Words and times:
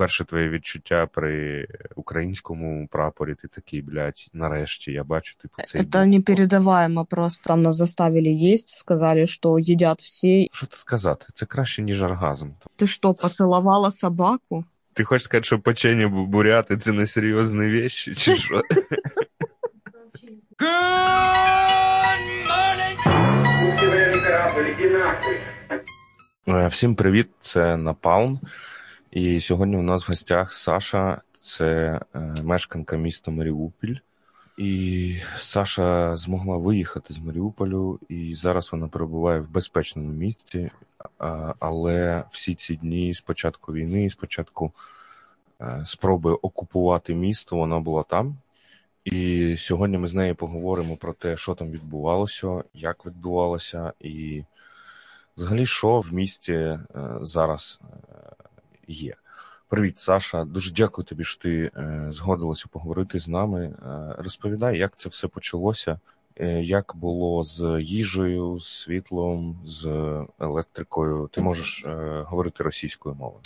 перше 0.00 0.24
твоє 0.24 0.48
відчуття 0.48 1.08
при 1.12 1.66
українському 1.96 2.88
прапорі, 2.90 3.34
ти 3.34 3.48
такий, 3.48 3.82
блядь, 3.82 4.26
нарешті, 4.32 4.92
я 4.92 5.04
бачу, 5.04 5.36
типу, 5.36 5.62
цей... 5.62 5.80
Это 5.82 6.06
непередаваемо 6.06 7.04
просто. 7.04 7.44
Там 7.44 7.62
нас 7.62 7.76
заставили 7.76 8.52
есть, 8.54 8.68
сказали, 8.68 9.26
что 9.26 9.58
едят 9.58 10.00
все. 10.00 10.46
Що 10.52 10.66
тут 10.66 10.80
сказати? 10.80 11.26
Це 11.34 11.46
краще, 11.46 11.82
ніж 11.82 12.02
оргазм. 12.02 12.48
Ты 12.78 12.86
что, 12.86 13.14
поцеловала 13.14 13.90
собаку? 13.90 14.64
Ти 14.92 15.04
хочеш 15.04 15.24
сказати, 15.24 15.44
що 15.46 15.58
печення 15.58 16.08
буряти 16.08 16.76
це 16.76 16.92
не 16.92 17.06
серйозні 17.06 17.70
вещі, 17.70 18.14
чи 18.14 18.36
що? 18.36 18.62
Е, 26.48 26.66
Всім 26.68 26.94
привіт, 26.94 27.28
це 27.40 27.76
Напалм. 27.76 28.40
І 29.10 29.40
сьогодні 29.40 29.76
у 29.76 29.82
нас 29.82 30.08
в 30.08 30.10
гостях 30.10 30.52
Саша, 30.52 31.20
це 31.40 32.00
е, 32.14 32.34
мешканка 32.42 32.96
міста 32.96 33.30
Маріуполь. 33.30 33.94
І 34.58 35.16
Саша 35.38 36.16
змогла 36.16 36.56
виїхати 36.56 37.14
з 37.14 37.18
Маріуполю, 37.18 37.98
і 38.08 38.34
зараз 38.34 38.72
вона 38.72 38.88
перебуває 38.88 39.40
в 39.40 39.50
безпечному 39.50 40.08
місці. 40.12 40.70
Але 41.58 42.24
всі 42.30 42.54
ці 42.54 42.76
дні 42.76 43.14
з 43.14 43.20
початку 43.20 43.72
війни, 43.72 44.10
з 44.10 44.14
початку 44.14 44.72
е, 45.60 45.82
спроби 45.86 46.32
окупувати 46.32 47.14
місто, 47.14 47.56
вона 47.56 47.80
була 47.80 48.02
там. 48.02 48.36
І 49.04 49.54
сьогодні 49.58 49.98
ми 49.98 50.06
з 50.06 50.14
нею 50.14 50.34
поговоримо 50.34 50.96
про 50.96 51.12
те, 51.12 51.36
що 51.36 51.54
там 51.54 51.70
відбувалося, 51.70 52.64
як 52.74 53.06
відбувалося, 53.06 53.92
і 54.00 54.44
взагалі, 55.36 55.66
що 55.66 56.00
в 56.00 56.12
місті 56.14 56.52
е, 56.52 56.78
зараз 57.20 57.80
є. 58.89 59.15
Привіт, 59.67 59.99
Саша. 59.99 60.45
Дуже 60.45 60.73
дякую 60.73 61.05
тобі, 61.05 61.23
що 61.23 61.41
ти 61.41 61.71
е, 61.77 62.05
згодилася 62.09 62.65
поговорити 62.71 63.19
з 63.19 63.27
нами. 63.27 63.65
Е, 63.65 64.15
розповідай, 64.17 64.77
як 64.77 64.97
це 64.97 65.09
все 65.09 65.27
почалося, 65.27 65.99
е, 66.35 66.63
як 66.63 66.93
було 66.95 67.43
з 67.43 67.79
їжею, 67.81 68.59
з 68.59 68.67
світлом, 68.67 69.59
з 69.65 69.85
електрикою. 70.39 71.29
Ти 71.31 71.41
можеш 71.41 71.83
е, 71.85 72.23
говорити 72.27 72.63
російською 72.63 73.15
мовою. 73.15 73.41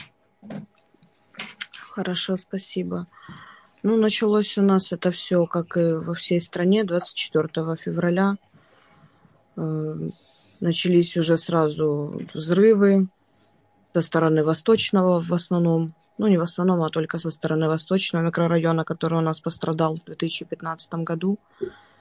Хорошо, 1.89 2.37
спасибо. 2.37 3.05
Ну, 3.83 3.97
началось 3.97 4.57
у 4.57 4.61
нас 4.61 4.93
это 4.93 5.09
все, 5.09 5.45
как 5.45 5.77
и 5.77 5.93
во 5.93 6.13
всей 6.13 6.41
стране, 6.41 6.83
24 6.83 7.75
февраля. 7.75 8.37
Э, 9.57 10.09
Начались 10.59 11.15
уже 11.15 11.37
сразу 11.37 12.21
взрывы 12.33 13.07
со 13.94 14.02
стороны 14.02 14.42
Восточного 14.42 15.20
в 15.20 15.32
основном. 15.32 15.94
Ну, 16.18 16.28
не 16.28 16.38
в 16.38 16.42
основном, 16.42 16.82
а 16.82 16.90
только 16.90 17.18
со 17.18 17.30
стороны 17.30 17.68
Восточного 17.68 18.24
микрорайона, 18.24 18.84
который 18.84 19.18
у 19.18 19.20
нас 19.22 19.40
пострадал 19.40 19.96
в 19.96 20.04
2015 20.04 21.04
году. 21.04 21.38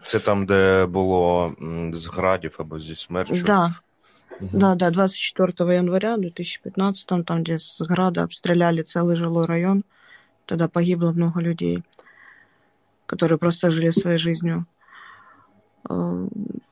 Це 0.04 0.20
там, 0.20 0.46
де 0.46 0.86
було 0.86 1.54
м, 1.62 1.96
з 1.96 2.08
градів 2.08 2.56
або 2.60 2.80
зі 2.80 2.96
смерчу. 2.96 3.46
Да, 3.46 3.74
Мгм. 4.40 4.60
да, 4.60 4.76
да, 4.76 4.90
24 4.92 5.76
января 5.76 6.18
2015, 6.18 7.24
там, 7.26 7.44
где 7.44 7.54
с 7.60 7.82
града 7.82 8.24
обстреляли 8.24 8.82
целый 8.82 9.16
жилой 9.16 9.46
район. 9.46 9.84
Тогда 10.46 10.68
погибло 10.68 11.12
много 11.12 11.42
людей, 11.42 11.84
которые 13.06 13.38
просто 13.38 13.72
жили 13.72 13.92
своей 13.92 14.18
жизнью. 14.18 14.66
Э, 15.90 16.28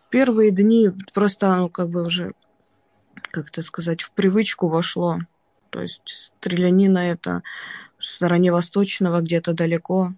Первые 0.09 0.51
дни 0.51 0.91
просто, 1.13 1.55
ну, 1.55 1.69
как 1.69 1.87
бы 1.89 2.01
уже, 2.05 2.33
как 3.31 3.49
это 3.49 3.61
сказать, 3.63 4.01
в 4.01 4.11
привычку 4.11 4.67
вошло. 4.67 5.19
То 5.69 5.81
есть 5.81 6.01
стрелянина 6.05 7.11
это 7.11 7.41
в 7.97 8.03
стороне 8.05 8.51
Восточного, 8.51 9.21
где-то 9.21 9.53
далеко, 9.53 10.13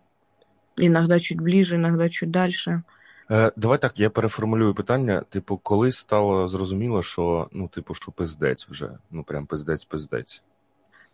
иногда 0.77 1.19
чуть 1.19 1.39
ближе, 1.39 1.75
иногда 1.75 2.09
чуть 2.09 2.31
дальше. 2.31 2.83
Е, 3.31 3.51
давай 3.55 3.77
так, 3.77 3.99
я 3.99 4.09
переформулюю 4.09 4.73
питання. 4.73 5.23
Типу, 5.29 5.57
коли 5.57 5.91
стало 5.91 6.47
зрозуміло, 6.47 7.03
що 7.03 7.47
ну, 7.51 7.67
типу, 7.67 7.93
що 7.93 8.11
пиздець 8.11 8.67
вже, 8.69 8.89
ну 9.11 9.23
прям 9.23 9.45
пиздець-пиздець. 9.45 10.41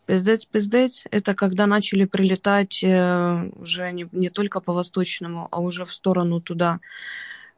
Пиздец-пиздец– 0.06 1.06
это 1.12 1.36
когда 1.36 1.68
начали 1.68 2.06
прилетать 2.06 2.84
э, 2.84 3.52
уже 3.62 3.92
не, 3.92 4.08
не 4.12 4.30
только 4.30 4.60
по 4.60 4.74
Восточному, 4.74 5.48
а 5.52 5.60
уже 5.60 5.84
в 5.84 5.92
сторону 5.92 6.42
туда, 6.42 6.80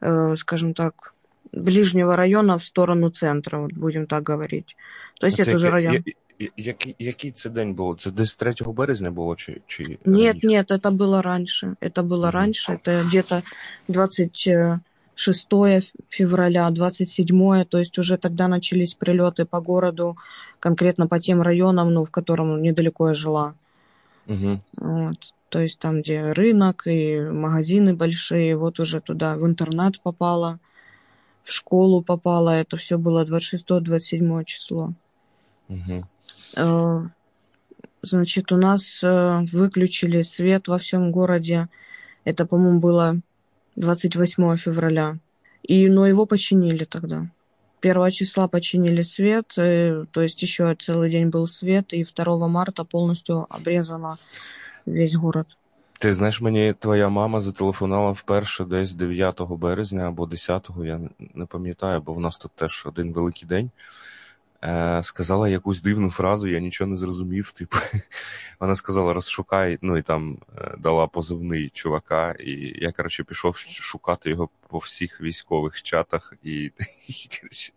э, 0.01 0.35
скажем 0.35 0.73
так, 0.73 1.13
ближнего 1.53 2.15
района 2.15 2.57
в 2.57 2.63
сторону 2.63 3.09
центра, 3.09 3.59
вот 3.59 3.73
будем 3.73 4.07
так 4.07 4.29
говорить. 4.29 4.75
То 5.19 5.27
есть 5.27 5.39
это 5.39 5.55
уже 5.55 5.69
район. 5.69 6.03
який, 6.57 6.95
який 6.99 7.31
це 7.31 7.49
день 7.49 7.73
було? 7.73 7.95
Це 7.95 8.11
десь 8.11 8.35
3 8.35 8.53
березня 8.67 9.11
було 9.11 9.35
чи, 9.35 9.61
чи 9.67 9.83
Нет, 10.05 10.05
раніше? 10.05 10.47
нет, 10.47 10.71
это 10.71 10.97
было 10.97 11.21
раньше. 11.21 11.75
Это 11.81 12.03
было 12.03 12.27
Мгм. 12.27 12.31
раньше. 12.31 12.73
Это 12.73 13.07
где-то 13.07 13.41
26 13.87 15.91
февраля, 16.09 16.71
27, 16.71 17.65
то 17.65 17.77
есть 17.77 17.99
уже 17.99 18.17
тогда 18.17 18.47
начались 18.47 18.95
прилеты 18.95 19.45
по 19.45 19.61
городу, 19.61 20.17
конкретно 20.59 21.07
по 21.07 21.19
тем 21.19 21.41
районам, 21.41 21.93
ну, 21.93 22.03
в 22.03 22.09
котором 22.09 22.61
недалеко 22.61 23.09
я 23.09 23.13
жила. 23.13 23.53
Угу. 24.27 24.59
Вот. 24.77 25.33
То 25.49 25.59
есть 25.59 25.79
там, 25.79 26.01
где 26.01 26.31
рынок 26.31 26.87
и 26.87 27.19
магазины 27.19 27.93
большие, 27.93 28.55
вот 28.55 28.79
уже 28.79 29.01
туда 29.01 29.35
в 29.35 29.45
интернат 29.45 30.01
попала, 30.01 30.59
в 31.43 31.51
школу 31.51 32.01
попала. 32.01 32.51
Это 32.51 32.77
все 32.77 32.97
было 32.97 33.25
26-27 33.25 34.43
число. 34.45 34.93
Угу. 35.69 37.11
Значит, 38.03 38.51
у 38.51 38.57
нас 38.57 39.03
э, 39.03 39.41
выключили 39.51 40.23
свет 40.23 40.67
во 40.67 40.79
всем 40.79 41.11
городе. 41.11 41.69
Это, 42.23 42.45
по-моему, 42.45 42.79
было 42.79 43.19
28 43.75 44.57
февраля. 44.57 45.17
И, 45.61 45.87
но 45.87 46.07
его 46.07 46.25
починили 46.25 46.83
тогда. 46.83 47.27
Первого 47.79 48.11
числа 48.11 48.47
починили 48.47 49.03
свет, 49.03 49.53
э, 49.57 50.05
то 50.11 50.21
есть 50.21 50.41
еще 50.41 50.73
целый 50.75 51.11
день 51.11 51.29
был 51.29 51.47
свет, 51.47 51.93
и 51.93 52.03
2 52.03 52.47
марта 52.47 52.83
полностью 52.83 53.45
обрезала 53.49 54.17
весь 54.85 55.15
город. 55.15 55.47
Ти 56.01 56.13
знаєш, 56.13 56.41
мені 56.41 56.73
твоя 56.79 57.09
мама 57.09 57.39
зателефонувала 57.39 58.11
вперше 58.11 58.65
десь 58.65 58.93
9 58.93 59.41
березня 59.41 60.07
або 60.07 60.25
10, 60.25 60.69
я 60.83 60.99
не 61.33 61.45
пам'ятаю, 61.45 62.01
бо 62.01 62.13
в 62.13 62.19
нас 62.19 62.37
тут 62.37 62.51
теж 62.51 62.83
один 62.85 63.13
великий 63.13 63.47
день. 63.47 63.71
Е, 64.63 64.99
сказала 65.03 65.49
якусь 65.49 65.81
дивну 65.81 66.09
фразу, 66.09 66.49
я 66.49 66.59
нічого 66.59 66.89
не 66.89 66.95
зрозумів. 66.95 67.51
Типу, 67.51 67.77
вона 68.59 68.75
сказала, 68.75 69.13
розшукай, 69.13 69.77
ну 69.81 69.97
і 69.97 70.01
там 70.01 70.37
е, 70.57 70.75
дала 70.79 71.07
позивний 71.07 71.69
чувака, 71.69 72.31
і 72.31 72.51
я, 72.81 72.91
коротше, 72.91 73.23
пішов 73.23 73.57
шукати 73.57 74.29
його 74.29 74.49
по 74.67 74.77
всіх 74.77 75.21
військових 75.21 75.81
чатах. 75.81 76.33
І, 76.43 76.51
і 77.07 77.29
коротше, 77.39 77.73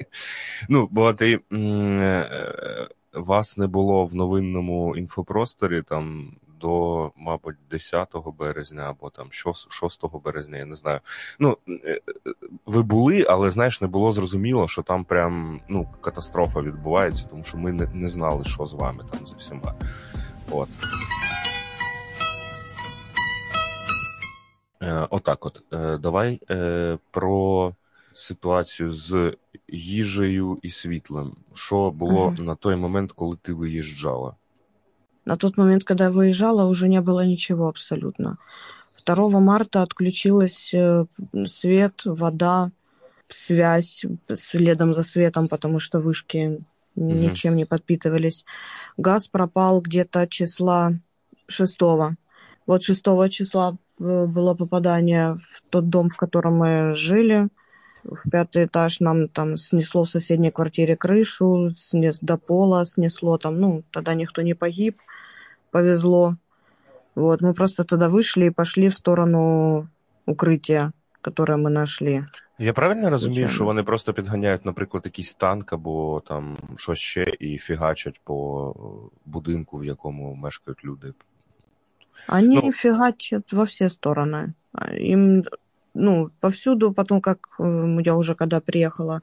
ну, 0.69 0.89
бо 0.91 1.13
ти 1.13 1.41
м, 1.53 2.01
е, 2.01 2.89
вас 3.13 3.57
не 3.57 3.67
було 3.67 4.05
в 4.05 4.15
новинному 4.15 4.97
інфопросторі 4.97 5.83
там 5.83 6.37
до, 6.65 7.13
мабуть, 7.17 7.57
10 7.71 8.09
березня 8.39 8.83
або 8.83 9.11
там 9.11 9.33
6 9.33 9.69
березня, 10.25 10.59
я 10.59 10.65
не 10.65 10.75
знаю. 10.75 11.01
Ну, 11.39 11.59
е, 11.69 11.73
е, 11.85 12.01
ви 12.67 12.83
були, 12.83 13.27
але 13.29 13.51
знаєш, 13.51 13.81
не 13.81 13.89
було 13.89 14.13
зрозуміло, 14.13 14.69
що 14.69 14.83
там 14.83 15.05
прям 15.05 15.61
ну, 15.69 15.89
катастрофа 16.01 16.61
відбувається, 16.61 17.27
тому 17.31 17.45
що 17.45 17.59
ми 17.59 17.73
не, 17.73 17.87
не 17.87 18.09
знали, 18.09 18.45
що 18.45 18.67
з 18.67 18.75
вами 18.75 19.05
там 19.13 19.27
за 19.27 19.37
всіма. 19.37 19.75
От. 20.51 20.69
Е, 24.83 25.07
отак 25.11 25.47
от. 25.47 25.63
Давай 26.01 26.41
про 27.11 27.73
ситуацію 28.15 28.93
з 28.93 29.37
їжею 29.69 30.59
і 30.63 30.71
світлом. 30.71 31.37
Що 31.55 31.91
було 31.91 32.31
Мгм. 32.31 32.45
на 32.45 32.55
той 32.55 32.77
момент, 32.77 33.13
коли 33.13 33.37
ти 33.43 33.53
виїжджала? 33.53 34.35
На 35.25 35.37
тот 35.37 35.57
момент, 35.57 35.85
когда 35.85 36.05
я 36.05 36.11
выезжала, 36.11 36.67
уже 36.67 36.89
не 36.89 37.01
было 37.01 37.25
ничего 37.25 37.69
абсолютно. 37.69 38.39
2 39.07 39.41
марта 39.41 39.83
отключилась 39.83 40.73
э, 40.75 41.07
свет, 41.47 42.03
вода, 42.05 42.71
связь 43.29 44.05
следом 44.33 44.95
за 44.95 45.03
светом, 45.03 45.49
потому 45.49 45.79
что 45.79 46.01
вышки 46.01 46.65
Мгм. 46.97 47.21
ничем 47.21 47.57
не 47.57 47.65
подпитывались. 47.65 48.45
Газ 48.97 49.29
пропал 49.29 49.81
где-то 49.81 50.27
числа 50.29 50.93
6. 51.49 51.79
Вот 52.67 52.83
6 52.83 53.29
числа 53.31 53.77
э, 53.99 54.27
было 54.27 54.55
попадание 54.55 55.35
в 55.35 55.63
тот 55.71 55.89
дом, 55.89 56.09
в 56.09 56.17
котором 56.17 56.57
мы 56.57 56.95
жили. 56.95 57.49
В 58.05 58.31
пятый 58.31 58.67
этаж 58.67 59.01
нам 59.01 59.29
там 59.29 59.57
снесло 59.57 60.05
в 60.05 60.09
соседней 60.09 60.51
квартире 60.51 60.95
крышу, 60.95 61.71
снес 61.71 62.19
до 62.21 62.37
пола, 62.37 62.85
снесло 62.85 63.39
там, 63.39 63.59
ну, 63.59 63.83
тогда 63.91 64.15
никто 64.15 64.43
не 64.43 64.55
погиб, 64.55 64.99
повезло. 65.74 66.36
Вот, 67.16 67.42
мы 67.42 67.54
просто 67.54 67.84
тогда 67.84 68.08
вышли 68.10 68.46
и 68.46 68.50
пошли 68.52 68.88
в 68.90 68.96
сторону 68.96 69.88
укрытия. 70.26 70.92
которые 71.22 71.58
мы 71.58 71.70
нашли. 71.70 72.26
Я 72.60 72.74
правильно 72.74 73.10
розумію, 73.10 73.34
Звичайно. 73.36 73.56
що 73.56 73.66
вони 73.66 73.84
просто 73.84 74.14
підганяють, 74.14 74.66
наприклад, 74.66 75.02
якийсь 75.06 75.34
танк 75.34 75.74
або 75.74 76.22
там 76.28 76.58
щось 76.78 77.00
ще 77.00 77.34
і 77.40 77.58
фігачать 77.58 78.22
по 78.24 78.72
е, 78.76 79.10
будинку, 79.26 79.78
в 79.78 79.86
якому 79.86 80.36
мешкають 80.36 80.86
люди. 80.86 81.14
Они 82.30 82.56
Ну- 82.64 82.72
фигачат 82.72 83.54
во 83.54 83.64
все 83.64 83.86
стороны. 83.90 84.54
А 84.74 84.94
Им, 84.96 85.44
ну, 85.94 86.30
повсюду, 86.40 86.94
потом, 86.94 87.22
как 87.22 87.40
э, 87.60 88.02
я 88.06 88.14
уже 88.16 88.34
когда 88.36 88.60
приехала 88.60 89.22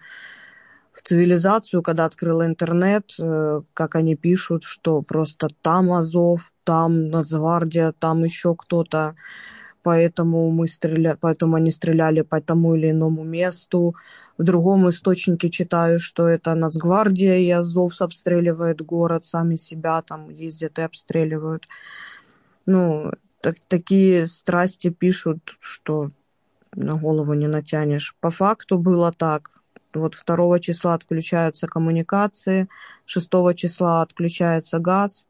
цивилизацию, 1.04 1.82
когда 1.82 2.06
открыла 2.06 2.46
интернет, 2.46 3.14
э, 3.20 3.62
как 3.74 3.96
они 3.96 4.16
пишут, 4.16 4.64
что 4.64 5.02
просто 5.02 5.48
там 5.62 5.92
Азов, 5.92 6.52
там 6.64 7.10
Нацгвардия, 7.10 7.94
там 8.00 8.24
еще 8.24 8.56
кто-то, 8.56 9.16
поэтому 9.84 10.52
мы 10.52 10.68
стреля... 10.68 11.18
поэтому 11.20 11.56
они 11.56 11.72
стреляли 11.72 12.22
по 12.22 12.42
тому 12.42 12.76
или 12.76 12.92
иному 12.92 13.24
месту. 13.24 13.96
В 14.38 14.44
другом 14.44 14.90
источнике 14.90 15.50
читаю, 15.50 16.00
что 16.00 16.28
это 16.28 16.56
Нацгвардия 16.56 17.38
и 17.38 17.50
Азов 17.50 18.02
обстреливает 18.02 18.82
город, 18.82 19.26
сами 19.26 19.56
себя 19.56 20.02
там 20.02 20.30
ездят 20.30 20.80
и 20.80 20.82
обстреливают. 20.82 21.68
Ну, 22.66 23.12
так, 23.42 23.58
такие 23.68 24.28
страсти 24.28 24.90
пишут, 24.90 25.40
что 25.60 26.12
на 26.76 26.96
голову 26.96 27.34
не 27.34 27.48
натянешь. 27.48 28.16
По 28.20 28.30
факту 28.30 28.78
было 28.78 29.12
так. 29.12 29.61
Вот 29.96 30.16
2 30.26 30.60
числа 30.60 30.94
отключаются 30.94 31.68
коммуникации, 31.68 32.68
6 33.06 33.30
числа 33.56 34.02
отключается 34.02 34.80
газ, 34.80 35.28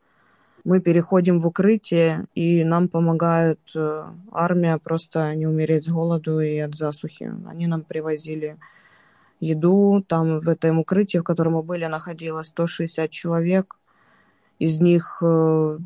мы 0.63 0.80
переходим 0.80 1.40
в 1.40 1.48
укрытие, 1.48 2.25
и 2.36 2.63
нам 2.63 2.88
помогает 2.88 3.60
э, 3.75 4.04
армия 4.31 4.78
просто 4.78 5.34
не 5.36 5.48
умереть 5.48 5.86
с 5.86 5.90
голоду 5.90 6.40
и 6.40 6.58
от 6.60 6.75
засухи. 6.75 7.34
Они 7.48 7.66
нам 7.66 7.81
привозили 7.81 8.58
еду, 9.40 10.04
там 10.08 10.40
в 10.40 10.48
этом 10.48 10.80
укрытии, 10.80 11.18
в 11.18 11.24
котором 11.24 11.54
мы 11.54 11.63
были, 11.63 11.86
находилось 11.86 12.48
160 12.48 13.10
человек, 13.10 13.78
из 14.60 14.80
них 14.80 15.18
э, 15.24 15.78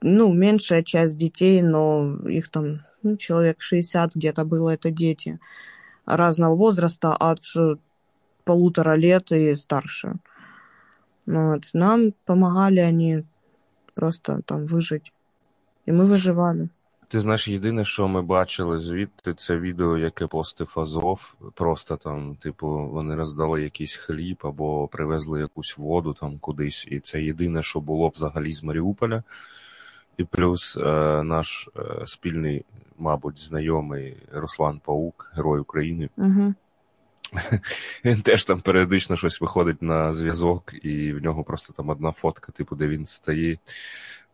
ну, 0.00 0.32
меньшая 0.32 0.82
часть 0.82 1.18
детей, 1.18 1.60
но 1.60 2.16
их 2.26 2.48
там 2.48 2.80
ну, 3.02 3.16
человек 3.16 3.60
60 3.60 4.14
где-то 4.14 4.44
было, 4.44 4.70
это 4.70 4.90
дети 4.90 5.38
разного 6.06 6.54
возраста, 6.54 7.14
от 7.14 7.40
э, 7.56 7.76
полутора 8.43 8.95
лет 8.97 9.31
и 9.31 9.55
старше. 9.55 10.15
Вот. 11.25 11.69
Нам 11.73 12.13
помогали 12.25 12.79
они 12.79 13.23
просто 13.93 14.41
там 14.45 14.65
выжить. 14.65 15.13
И 15.85 15.91
мы 15.91 16.05
выживали. 16.05 16.69
Ти 17.07 17.19
знаєш, 17.19 17.47
єдине, 17.47 17.83
що 17.83 18.07
ми 18.07 18.21
бачили 18.21 18.79
звідти, 18.79 19.33
це 19.33 19.57
відео, 19.57 19.97
яке 19.97 20.27
постив 20.27 20.73
Азов. 20.75 21.33
Просто 21.53 21.97
там, 21.97 22.35
типу, 22.35 22.67
вони 22.67 23.15
роздали 23.15 23.63
якийсь 23.63 23.95
хліб 23.95 24.37
або 24.43 24.87
привезли 24.87 25.39
якусь 25.39 25.77
воду 25.77 26.13
там 26.13 26.37
кудись. 26.39 26.87
І 26.91 26.99
це 26.99 27.21
єдине, 27.21 27.63
що 27.63 27.79
було 27.79 28.07
взагалі 28.07 28.51
з 28.51 28.63
Маріуполя. 28.63 29.23
І 30.17 30.23
плюс 30.23 30.77
е, 30.77 31.23
наш 31.23 31.69
е, 31.77 32.07
спільний, 32.07 32.65
мабуть, 32.97 33.39
знайомий 33.39 34.17
Руслан 34.31 34.81
Паук, 34.85 35.31
герой 35.35 35.59
України. 35.59 36.09
Угу. 36.17 36.53
Він 38.04 38.22
теж 38.22 38.44
там 38.44 38.60
періодично 38.60 39.16
щось 39.16 39.40
виходить 39.40 39.82
на 39.82 40.12
зв'язок, 40.12 40.74
і 40.82 41.12
в 41.12 41.22
нього 41.22 41.44
просто 41.44 41.72
там 41.72 41.88
одна 41.88 42.12
фотка, 42.12 42.52
типу, 42.52 42.76
де 42.76 42.88
він 42.88 43.06
стоїть 43.06 43.60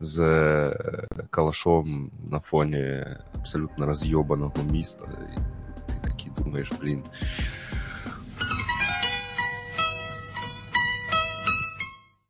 з 0.01 0.21
е, 0.21 1.07
калашом 1.31 2.11
на 2.31 2.41
фоні 2.41 3.05
абсолютно 3.35 3.87
розйобаного 3.87 4.55
міста. 4.73 5.09
І 5.37 5.39
ти 5.93 6.09
такий 6.09 6.33
думаєш, 6.39 6.73
блін. 6.81 7.03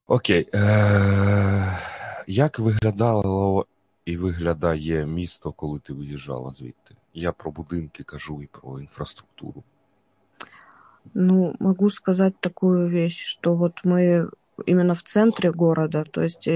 Окей. 0.07 0.49
Е- 0.55 1.79
як 2.27 2.59
виглядало 2.59 3.67
і 4.05 4.17
виглядає 4.17 5.07
місто, 5.07 5.53
коли 5.53 5.79
ти 5.79 5.93
виїжджала 5.93 6.51
звідти? 6.51 6.95
Я 7.15 7.33
про 7.33 7.51
будинки 7.51 8.03
кажу 8.03 8.43
і 8.43 8.47
про 8.47 8.81
інфраструктуру. 8.81 9.63
Ну, 11.15 11.55
могу 11.59 11.91
сказать 11.91 12.39
такую 12.41 12.89
вещь, 12.89 13.25
что 13.25 13.55
вот 13.55 13.81
мы 13.85 14.29
именно 14.67 14.95
в 14.95 15.03
центре 15.03 15.51
города, 15.51 16.05
то 16.05 16.23
есть 16.23 16.49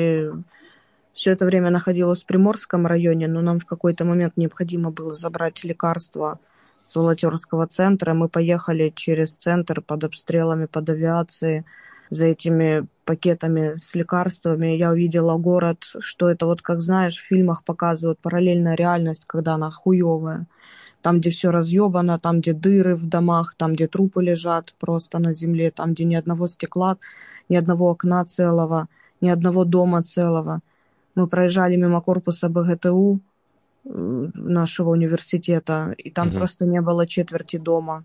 все 1.12 1.30
это 1.30 1.46
время 1.46 1.70
находилась 1.70 2.22
в 2.22 2.26
Приморском 2.26 2.86
районе, 2.86 3.28
но 3.28 3.40
нам 3.40 3.60
в 3.60 3.66
какой-то 3.66 4.04
момент 4.04 4.36
необходимо 4.36 4.90
было 4.90 5.14
забрать 5.14 5.64
лекарства 5.64 6.38
с 6.82 6.96
волонтерского 6.96 7.66
центра. 7.66 8.14
Мы 8.14 8.28
поехали 8.28 8.92
через 8.94 9.34
центр 9.34 9.80
под 9.80 10.04
обстрелами, 10.04 10.66
под 10.66 10.90
авиацией, 10.90 11.64
за 12.10 12.26
этими 12.26 12.86
пакетами 13.04 13.74
с 13.74 13.94
лекарствами. 13.94 14.76
Я 14.76 14.90
увидела 14.90 15.36
город, 15.36 15.84
что 16.00 16.28
это 16.28 16.46
вот, 16.46 16.62
как 16.62 16.80
знаешь, 16.80 17.16
в 17.16 17.26
фильмах 17.26 17.64
показывают 17.64 18.18
параллельная 18.18 18.74
реальность, 18.74 19.24
когда 19.26 19.54
она 19.54 19.70
хуевая. 19.70 20.46
Там, 21.04 21.20
где 21.20 21.28
все 21.30 21.50
разъебано, 21.50 22.18
там, 22.18 22.40
где 22.40 22.54
дыры 22.54 22.96
в 22.96 23.06
домах, 23.06 23.54
там, 23.58 23.72
где 23.74 23.86
трупы 23.86 24.22
лежат 24.22 24.74
просто 24.80 25.18
на 25.18 25.34
земле, 25.34 25.70
там, 25.70 25.92
где 25.92 26.04
ни 26.04 26.14
одного 26.14 26.48
стекла, 26.48 26.96
ни 27.50 27.56
одного 27.56 27.90
окна 27.90 28.24
целого, 28.24 28.88
ни 29.20 29.28
одного 29.28 29.64
дома 29.64 30.02
целого. 30.02 30.60
Мы 31.14 31.26
проезжали 31.26 31.76
мимо 31.76 32.00
корпуса 32.00 32.48
БГТУ 32.48 33.20
э, 33.84 34.28
нашего 34.34 34.92
университета, 34.92 35.94
и 35.98 36.10
там 36.10 36.28
Мгм. 36.28 36.36
просто 36.38 36.64
не 36.64 36.80
было 36.80 37.06
четверти 37.06 37.58
дома. 37.58 38.04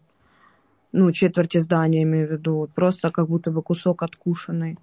Ну, 0.92 1.12
четверти 1.14 1.60
здания, 1.60 2.04
имею 2.04 2.28
в 2.28 2.32
виду. 2.32 2.70
Просто 2.76 3.12
как 3.12 3.28
будто 3.28 3.52
бы 3.52 3.62
кусок 3.62 4.04
откушенный. 4.04 4.78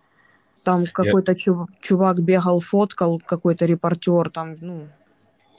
Там 0.64 0.86
какой-то 0.86 1.32
чув- 1.32 1.68
чувак 1.82 2.22
бегал, 2.22 2.60
фоткал, 2.60 3.20
какой-то 3.26 3.66
репортер, 3.66 4.30
там, 4.30 4.56
ну, 4.60 4.88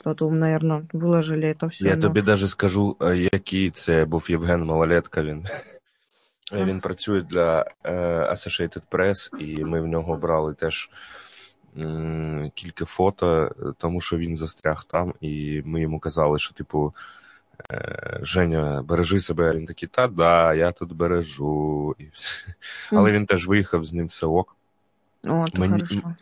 потом, 0.05 0.39
наверное, 0.39 0.83
выложили 0.93 1.45
это 1.45 1.67
все. 1.69 1.89
Я 1.89 1.97
тобі 1.97 2.23
навіть 2.23 2.49
скажу, 2.51 2.97
е, 3.03 3.17
який 3.33 3.71
це 3.71 4.05
був 4.05 4.31
Євген 4.31 4.65
Малолетка. 4.65 5.23
Він, 5.23 5.47
Е, 6.53 6.65
він 6.65 6.81
працює 6.81 7.21
для 7.23 7.65
е, 7.85 7.93
Associated 8.33 8.83
Press, 8.91 9.37
і 9.39 9.65
ми 9.65 9.81
в 9.81 9.87
нього 9.87 10.17
брали 10.17 10.55
теж 10.55 10.91
м, 11.79 12.51
кілька 12.55 12.85
фото, 12.85 13.55
е, 13.61 13.73
тому 13.79 14.01
що 14.01 14.17
він 14.17 14.37
застряг 14.37 14.85
там, 14.85 15.15
і 15.21 15.63
ми 15.65 15.81
йому 15.81 15.99
казали, 16.01 16.39
що, 16.39 16.55
типу, 16.55 16.95
е, 17.73 18.19
Женя, 18.23 18.83
бережи 18.83 19.21
себе. 19.21 19.51
Він 19.53 19.67
такий, 19.67 19.89
та 19.89 20.07
да, 20.09 20.55
я 20.55 20.73
тут 20.73 20.93
бережу. 20.93 21.95
І 21.99 22.05
все. 22.13 22.55
Але 22.91 23.13
він 23.13 23.27
теж 23.27 23.47
виїхав 23.49 23.85
з 23.85 23.93
ним 23.93 24.07
все 24.07 24.27
ок. 24.27 24.57
О, 25.25 25.29
это 25.33 25.59
Мені- 25.61 25.73
хорошо. 25.73 26.15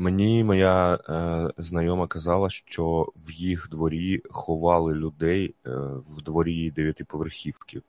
Мені 0.00 0.44
моя 0.44 0.94
е, 0.94 1.50
знайома 1.58 2.06
казала, 2.06 2.50
що 2.50 3.12
в 3.26 3.30
їх 3.30 3.68
дворі 3.70 4.22
ховали 4.30 4.94
людей 4.94 5.54
е, 5.66 5.70
в 6.08 6.22
дворі 6.22 6.70
дев'ятиповерхівки. 6.70 7.82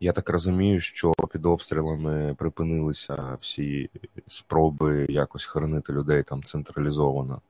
Я 0.00 0.12
так 0.12 0.28
розумію, 0.28 0.80
що 0.80 1.12
під 1.32 1.46
обстрілами 1.46 2.34
припинилися 2.38 3.36
всі 3.40 3.90
спроби 4.28 5.06
якось 5.08 5.44
хоронити 5.44 5.92
людей 5.92 6.22
там 6.22 6.42
централізовано. 6.42 7.40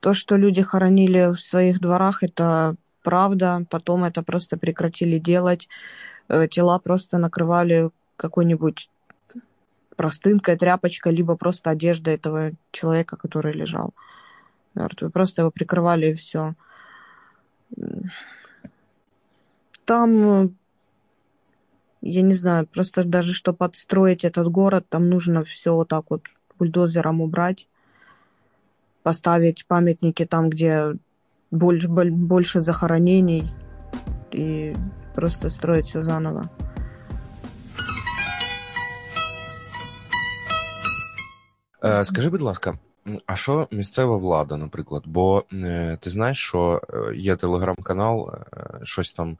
То, 0.00 0.14
что 0.14 0.36
люди 0.36 0.62
хоронили 0.62 1.30
в 1.30 1.38
своих 1.38 1.80
дворах, 1.80 2.22
это 2.22 2.76
правда. 3.02 3.64
Потом 3.70 4.04
это 4.04 4.22
просто 4.22 4.56
прекратили 4.56 5.18
делать. 5.18 5.68
Э, 6.28 6.48
Тела 6.48 6.78
просто 6.78 7.18
накрывали 7.18 7.90
какой-нибудь 8.16 8.90
простынкой, 9.97 10.57
тряпочкой, 10.57 11.13
либо 11.13 11.35
просто 11.35 11.71
одеждой 11.71 12.15
этого 12.15 12.51
человека, 12.71 13.17
который 13.17 13.53
лежал 13.53 13.93
мертвый. 14.75 15.11
Просто 15.11 15.41
его 15.41 15.51
прикрывали 15.51 16.11
и 16.11 16.13
все. 16.13 16.53
Там, 19.83 20.55
я 22.01 22.21
не 22.21 22.33
знаю, 22.33 22.67
просто 22.67 23.03
даже 23.03 23.33
чтобы 23.33 23.65
отстроить 23.65 24.23
этот 24.23 24.47
город, 24.49 24.85
там 24.87 25.09
нужно 25.09 25.43
все 25.43 25.73
вот 25.73 25.89
так 25.89 26.05
вот 26.09 26.21
бульдозером 26.57 27.21
убрать 27.21 27.67
поставить 29.03 29.65
памятники 29.67 30.25
там, 30.25 30.49
где 30.49 30.97
боль- 31.49 31.87
боль- 31.87 32.11
больше 32.11 32.61
захоронений, 32.61 33.43
и 34.33 34.75
просто 35.15 35.47
строить 35.47 35.85
все 35.85 36.03
заново. 36.03 36.43
Скажи, 42.03 42.29
будь 42.29 42.41
ласка, 42.41 42.77
а 43.25 43.35
що 43.35 43.67
місцева 43.71 44.17
влада, 44.17 44.57
наприклад? 44.57 45.03
Бо 45.05 45.43
е, 45.53 45.97
ти 46.01 46.09
знаєш, 46.09 46.37
що 46.37 46.81
е, 46.89 47.15
є 47.15 47.35
телеграм-канал, 47.35 48.33
е, 48.33 48.79
щось 48.83 49.11
там 49.11 49.37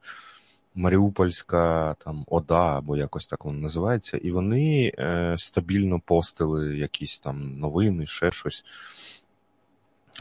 Маріупольська 0.75 1.96
там 2.06 2.25
ОДА, 2.27 2.77
або 2.77 2.98
якось 2.98 3.27
так 3.27 3.46
воно 3.46 3.60
називається, 3.60 4.17
і 4.17 4.32
вони 4.32 4.91
е, 5.00 5.36
стабільно 5.38 6.00
постили 6.00 6.77
якісь 6.77 7.20
там 7.20 7.60
новини, 7.60 8.08
ще 8.08 8.32
щось. 8.32 8.65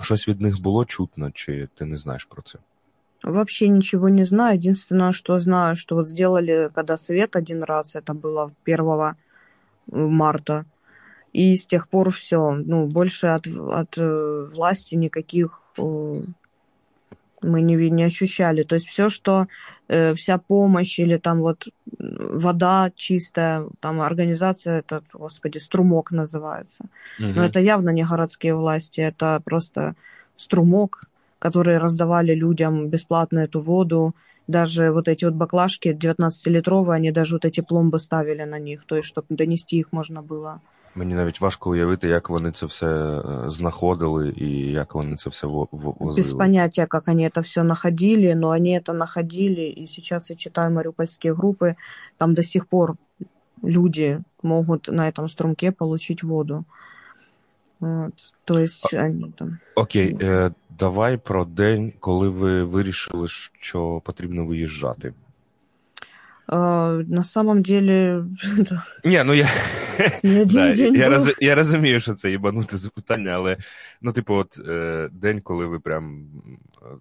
Щось 0.01 0.29
від 0.29 0.41
них 0.41 0.61
було 0.61 0.85
чутно, 0.85 1.31
чи 1.31 1.69
ти 1.75 1.85
не 1.85 1.97
знаєш 1.97 2.25
про 2.25 2.43
це? 2.43 2.59
Вообще 3.25 3.69
ничего 3.69 4.09
не 4.09 4.25
знаю. 4.25 4.59
Единственное, 4.59 5.13
что 5.13 5.41
знаю, 5.41 5.75
что 5.75 5.95
вот 5.95 6.09
сделали, 6.09 6.71
когда 6.75 6.97
свет 6.97 7.37
один 7.37 7.65
раз, 7.65 7.97
это 7.97 8.15
было 8.15 8.51
1 8.67 9.15
марта. 9.87 10.65
И 11.37 11.55
с 11.55 11.67
тех 11.67 11.89
пор 11.89 12.11
все. 12.11 12.53
Ну, 12.53 12.87
больше 12.87 13.27
от, 13.27 13.47
от 13.47 13.99
э, 13.99 14.49
власти 14.55 14.95
никаких 14.95 15.61
э, 15.77 16.23
мы 17.43 17.61
не, 17.61 17.91
не 17.91 18.05
ощущали. 18.05 18.63
То 18.63 18.77
есть 18.77 18.87
все, 18.87 19.11
что 19.11 19.47
э, 19.89 20.15
вся 20.15 20.39
помощь 20.39 20.99
или 20.99 21.19
там 21.19 21.41
вот 21.41 21.69
вода 21.99 22.91
чистая, 22.97 23.67
там 23.81 24.01
организация, 24.01 24.79
это, 24.79 25.03
господи, 25.13 25.59
струмок 25.59 26.11
называется. 26.11 26.85
Угу. 27.19 27.29
Но 27.29 27.45
это 27.45 27.61
явно 27.61 27.91
не 27.91 28.05
городские 28.05 28.55
власти, 28.55 29.03
это 29.03 29.43
просто 29.45 29.95
струмок, 30.37 31.05
которые 31.39 31.77
раздавали 31.77 32.35
людям 32.35 32.89
бесплатно 32.89 33.41
эту 33.41 33.61
воду. 33.61 34.15
Даже 34.47 34.91
вот 34.91 35.07
эти 35.07 35.27
вот 35.27 35.35
баклажки 35.35 35.89
19-литровые, 35.89 36.97
они 36.97 37.11
даже 37.11 37.35
вот 37.35 37.45
эти 37.45 37.61
пломбы 37.61 37.99
ставили 37.99 38.45
на 38.45 38.59
них, 38.59 38.87
то 38.87 38.97
есть, 38.97 39.09
чтобы 39.09 39.27
донести 39.29 39.77
их 39.77 39.93
можно 39.93 40.23
было. 40.23 40.63
Мені 40.96 41.14
навіть 41.14 41.42
важко 41.42 41.70
уявити, 41.70 42.08
як 42.08 42.30
вони 42.30 42.52
це 42.52 42.66
все 42.66 43.22
знаходили 43.48 44.34
і 44.38 44.72
як 44.72 44.96
вони 44.96 45.16
це 45.16 45.30
все 45.30 45.48
возили. 45.48 46.16
Без 46.16 46.34
понятия, 46.34 46.86
как 46.88 47.08
они 47.08 47.30
это 47.30 47.42
все 47.42 47.64
находили, 47.64 48.34
но 48.34 48.50
они 48.50 48.80
это 48.80 48.94
находили, 48.94 49.74
и 49.82 49.88
сейчас 49.88 50.30
я 50.30 50.36
читаю 50.36 50.72
мариупольские 50.72 51.34
группы, 51.34 51.76
там 52.18 52.34
до 52.34 52.44
сих 52.44 52.66
пор 52.66 52.96
люди 53.64 54.20
могут 54.44 54.88
на 54.88 55.08
этом 55.08 55.30
струмке 55.30 55.72
получить 55.72 56.24
воду. 56.24 56.66
Вот. 57.80 58.14
То 58.46 58.60
есть 58.60 58.94
они 58.94 59.32
там... 59.38 59.60
Окей, 59.76 60.18
е, 60.22 60.52
давай 60.80 61.18
про 61.18 61.46
день, 61.46 61.94
коли 62.00 62.30
ви 62.30 62.64
вирішили, 62.64 63.28
що 63.60 64.02
потрібно 64.06 64.46
виїжджати. 64.46 65.14
Uh, 66.48 67.12
на 67.12 67.24
самом 67.24 67.62
деле. 67.62 68.26
Ні, 69.06 69.24
ну 69.26 69.34
я 69.34 69.50
да, 70.24 70.70
я, 70.74 71.10
роз, 71.10 71.32
я 71.40 71.56
розумію, 71.56 72.00
що 72.00 72.14
це 72.14 72.32
їбануте 72.32 72.78
запитання, 72.78 73.32
але 73.32 73.58
ну, 74.02 74.12
типу, 74.12 74.34
от 74.34 74.60
е, 74.68 75.10
день, 75.12 75.42
коли 75.42 75.66
ви 75.66 75.80
прям. 75.80 76.26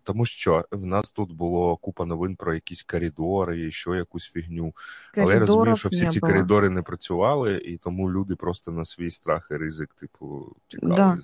Тому 0.03 0.25
що 0.25 0.65
в 0.71 0.87
нас 0.87 1.13
тут 1.13 1.33
було 1.33 1.77
купа 1.77 2.07
новин 2.07 2.37
про 2.37 2.55
якісь 2.55 2.83
коридори 2.83 3.61
і 3.67 3.71
що 3.71 3.95
якусь 3.95 4.31
фігню. 4.31 4.73
але 5.17 5.35
я 5.35 5.41
розумію, 5.41 5.77
що 5.77 5.89
всі 5.89 6.07
ці 6.07 6.21
було. 6.21 6.33
коридори 6.33 6.71
не 6.71 6.83
працювали, 6.83 7.57
і 7.57 7.77
тому 7.77 8.11
люди 8.11 8.37
просто 8.37 8.73
на 8.73 8.85
свій 8.85 9.11
страх 9.11 9.49
і 9.51 9.55
ризик, 9.55 9.95
типу, 9.95 10.57
тікали. 10.69 10.97
Да. 10.97 11.19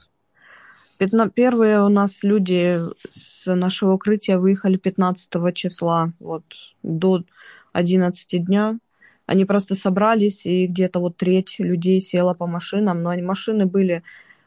Первые 1.35 1.83
у 1.83 1.88
нас 1.88 2.23
люди 2.23 2.81
с 3.11 3.55
нашего 3.55 3.93
укрытия 3.93 4.38
выехали 4.38 4.76
15 4.76 5.55
числа, 5.55 6.12
вот 6.19 6.45
до 6.83 7.23
11 7.73 8.45
дня. 8.45 8.78
Они 9.32 9.46
просто 9.46 9.76
собрались, 9.76 10.46
и 10.46 10.68
где-то 10.68 11.00
вот 11.00 11.18
треть 11.18 11.56
людей 11.60 12.02
села 12.02 12.34
по 12.34 12.48
машинам, 12.48 13.02
но 13.02 13.10
они, 13.10 13.22
машины 13.22 13.66
были 13.66 14.04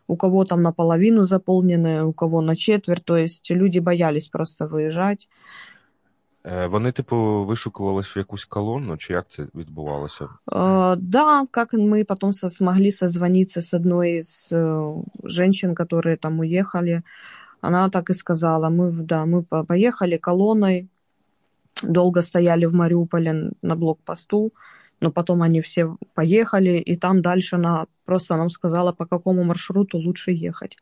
у 0.06 0.16
кого 0.16 0.44
там 0.44 0.62
наполовину 0.62 1.24
заполнены, 1.24 2.04
у 2.04 2.12
кого 2.12 2.42
на 2.42 2.54
четверть, 2.54 3.04
то 3.04 3.16
есть 3.16 3.50
люди 3.50 3.80
боялись 3.80 4.28
просто 4.28 4.66
виїжджати. 4.66 5.26
Вони, 6.68 6.92
типу, 6.92 7.44
вишукувались 7.44 8.16
в 8.16 8.18
якусь 8.18 8.44
колонну, 8.44 8.96
чи 8.96 9.12
як 9.12 9.28
це 9.28 9.46
відбувалося? 9.54 10.28
Э, 10.46 10.96
да, 10.96 11.46
как 11.50 11.74
мы 11.74 12.04
потом 12.04 12.32
со 12.32 12.50
смогли 12.50 12.92
созвониться 12.92 13.62
с 13.62 13.76
одной 13.76 14.18
из 14.18 14.52
э, 14.52 15.02
женщин, 15.24 15.74
которые 15.74 16.16
там 16.16 16.40
уехали. 16.40 17.02
Она 17.62 17.88
так 17.88 18.10
и 18.10 18.14
сказала, 18.14 18.68
мы, 18.68 18.90
да, 18.92 19.24
мы 19.24 19.42
поехали 19.42 20.18
колонной, 20.18 20.88
долго 21.82 22.22
стояли 22.22 22.66
в 22.66 22.74
Мариуполе 22.74 23.52
на 23.62 23.76
блокпосту, 23.76 24.52
но 25.00 25.10
потом 25.10 25.42
они 25.42 25.60
все 25.60 25.96
поехали, 26.14 26.78
и 26.78 26.96
там 26.96 27.20
дальше 27.20 27.56
она 27.56 27.86
просто 28.04 28.36
нам 28.36 28.48
сказала, 28.48 28.92
по 28.92 29.06
какому 29.06 29.44
маршруту 29.44 29.98
лучше 29.98 30.32
ехать. 30.32 30.76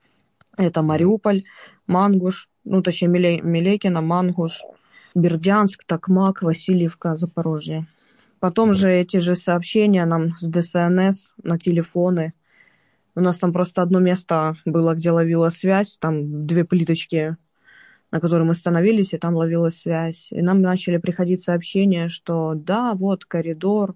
Это 0.57 0.83
Мариуполь, 0.83 1.45
Мангуш, 1.87 2.49
ну, 2.65 2.83
точнее, 2.83 3.09
Миле, 3.09 3.41
Милекина, 3.41 4.01
Мангуш, 4.03 4.63
Бердянск, 5.15 5.85
Токмак, 5.85 6.43
Васильевка, 6.43 7.17
Запорожье. 7.17 7.87
Потом 8.39 8.75
же 8.75 8.93
эти 8.93 9.19
же 9.19 9.37
сообщения 9.37 10.05
нам 10.05 10.37
с 10.37 10.49
ДСНС 10.49 11.33
на 11.43 11.59
телефоны. 11.59 12.35
У 13.15 13.21
нас 13.21 13.39
там 13.39 13.53
просто 13.53 13.83
одно 13.83 14.01
место 14.01 14.57
было, 14.65 14.95
где 14.95 15.11
ловила 15.11 15.49
связь, 15.51 15.99
там 15.99 16.47
две 16.47 16.65
плиточки 16.65 17.37
на 18.12 18.20
которой 18.20 18.44
мы 18.44 18.56
становились, 18.56 19.14
и 19.14 19.18
там 19.18 19.36
ловилась 19.36 19.80
связь. 19.80 20.32
И 20.32 20.42
нам 20.42 20.62
начали 20.62 20.98
приходить 20.98 21.44
сообщения, 21.44 22.08
что 22.08 22.54
да, 22.56 22.94
вот 22.94 23.26
коридор 23.26 23.96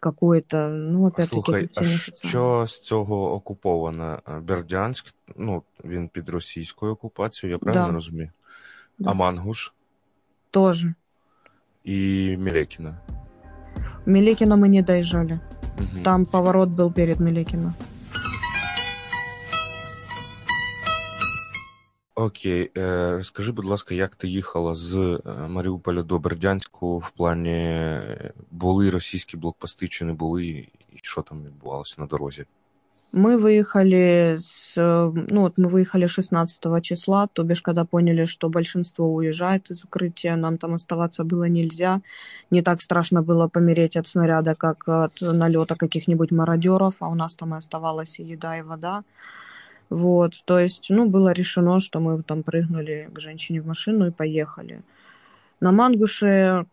какой-то, 0.00 0.68
ну, 0.68 1.06
опять-таки... 1.06 1.42
Слухай, 1.42 1.68
а 1.76 1.84
що 2.28 2.66
з 2.66 2.80
цього 2.80 3.34
окуповано? 3.34 4.20
Бердянськ, 4.42 5.14
ну, 5.36 5.62
він 5.84 6.08
під 6.08 6.28
російською 6.28 6.92
окупацією, 6.92 7.54
я 7.54 7.58
правильно 7.58 7.86
да. 7.86 7.92
розумію? 7.94 8.30
Да. 8.98 9.10
А 9.10 9.14
Мангуш? 9.14 9.72
Тоже. 10.50 10.94
И 11.86 12.36
Милекина? 12.38 13.00
Милекина 14.06 14.56
мы 14.56 14.68
не 14.68 14.82
доезжали. 14.82 15.40
Угу. 15.78 16.02
Там 16.04 16.26
поворот 16.26 16.68
был 16.68 16.92
перед 16.92 17.20
Милекино. 17.20 17.74
Окей, 22.16 22.70
е, 22.76 23.10
розкажи, 23.10 23.52
будь 23.52 23.64
ласка, 23.64 23.94
як 23.94 24.14
ти 24.14 24.28
їхала 24.28 24.74
з 24.74 24.96
е, 24.96 25.48
Маріуполя 25.48 26.02
до 26.02 26.18
Бердянську 26.18 26.98
в 26.98 27.10
плані 27.10 28.00
були 28.50 28.90
російські 28.90 29.36
блокпости 29.36 29.88
чи 29.88 30.04
не 30.04 30.12
були, 30.12 30.44
і 30.44 30.98
що 31.02 31.22
там 31.22 31.44
відбувалося 31.44 31.96
на 31.98 32.06
дорозі? 32.06 32.44
Мы 33.12 33.36
выехали 33.36 34.38
с, 34.38 34.74
ну 34.76 35.42
вот 35.42 35.58
мы 35.58 35.68
выехали 35.68 36.06
16 36.06 36.82
числа, 36.82 37.26
то 37.26 37.44
бишь 37.44 37.60
когда 37.60 37.84
поняли, 37.84 38.24
что 38.24 38.48
большинство 38.48 39.14
уезжает 39.14 39.70
из 39.70 39.84
укрытия, 39.84 40.34
нам 40.36 40.56
там 40.56 40.74
оставаться 40.74 41.22
было 41.22 41.44
нельзя. 41.44 42.00
Не 42.50 42.62
так 42.62 42.80
страшно 42.80 43.22
было 43.22 43.48
помереть 43.48 43.98
от 43.98 44.08
снаряда, 44.08 44.54
как 44.54 44.88
от 44.88 45.20
налета 45.20 45.76
каких-нибудь 45.76 46.30
мародеров, 46.30 46.94
а 47.00 47.08
у 47.08 47.14
нас 47.14 47.36
там 47.36 47.52
и 47.54 47.58
оставалась 47.58 48.18
и 48.18 48.24
еда, 48.24 48.56
и 48.58 48.62
вода. 48.62 49.04
Вот, 49.89 50.33
то 50.45 50.59
есть, 50.59 50.87
ну, 50.89 51.09
было 51.09 51.31
решено, 51.31 51.79
что 51.79 51.99
мы 51.99 52.21
там 52.23 52.43
прыгнули 52.43 53.09
к 53.13 53.19
женщине 53.19 53.61
в 53.61 53.67
машину 53.67 54.07
и 54.07 54.11
поехали. 54.11 54.81
На 55.61 55.71
Мангуше 55.71 56.65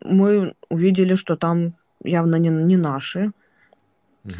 мы 0.00 0.54
увидели, 0.68 1.14
что 1.14 1.36
там 1.36 1.74
явно 2.04 2.36
не, 2.36 2.50
не 2.50 2.76
наши. 2.76 3.32
Угу. 4.24 4.34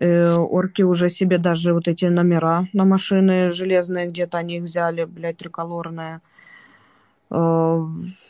Э, 0.00 0.34
орки 0.34 0.82
уже 0.82 1.10
себе 1.10 1.38
даже 1.38 1.74
вот 1.74 1.88
эти 1.88 2.04
номера 2.04 2.68
на 2.72 2.84
машины 2.84 3.50
железные, 3.52 4.06
где-то 4.06 4.38
они 4.38 4.58
их 4.58 4.62
взяли, 4.62 5.04
блядь, 5.04 5.38
триколорные. 5.38 6.20
Э, 7.30 7.84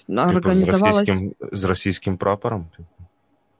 организовалась... 0.08 1.04
Типа 1.04 1.12
с 1.12 1.12
российским, 1.18 1.34
с 1.52 1.64
российским 1.64 2.16
прапором? 2.16 2.70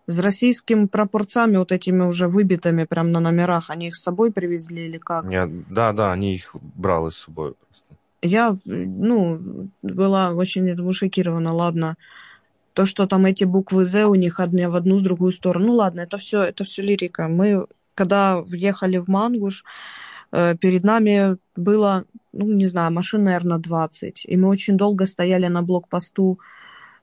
С 0.08 0.18
российскими 0.18 0.86
пропорциями 0.86 1.58
вот 1.58 1.70
этими 1.70 2.02
уже 2.02 2.28
выбитыми 2.28 2.84
прям 2.84 3.12
на 3.12 3.20
номерах. 3.20 3.68
Они 3.68 3.88
их 3.88 3.96
с 3.96 4.02
собой 4.02 4.32
привезли 4.32 4.86
или 4.86 4.96
как? 4.96 5.30
Я, 5.30 5.48
да, 5.68 5.92
да, 5.92 6.12
они 6.12 6.34
их 6.34 6.56
брали 6.76 7.10
с 7.10 7.16
собой 7.16 7.52
просто. 7.52 7.86
Я, 8.22 8.56
ну, 8.64 9.68
была 9.82 10.30
очень 10.30 10.92
шокирована, 10.92 11.52
ладно. 11.52 11.96
То, 12.72 12.86
что 12.86 13.06
там 13.06 13.26
эти 13.26 13.44
буквы 13.44 13.84
З 13.86 14.06
у 14.06 14.14
них 14.14 14.40
одни 14.40 14.66
в 14.66 14.76
одну, 14.76 14.98
в 14.98 15.02
другую 15.02 15.32
сторону. 15.32 15.66
Ну 15.66 15.74
ладно, 15.74 16.00
это 16.00 16.16
все, 16.16 16.42
это 16.42 16.64
все 16.64 16.82
лирика. 16.82 17.28
Мы, 17.28 17.66
когда 17.94 18.40
въехали 18.40 18.98
в 18.98 19.08
Мангуш, 19.08 19.64
э, 20.32 20.56
перед 20.56 20.84
нами 20.84 21.36
было, 21.54 22.04
ну, 22.32 22.46
не 22.46 22.66
знаю, 22.66 22.92
машин, 22.92 23.24
наверное, 23.24 23.58
20. 23.58 24.24
И 24.24 24.36
мы 24.36 24.48
очень 24.48 24.76
долго 24.76 25.06
стояли 25.06 25.48
на 25.48 25.62
блокпосту 25.62 26.38
э, 26.40 26.58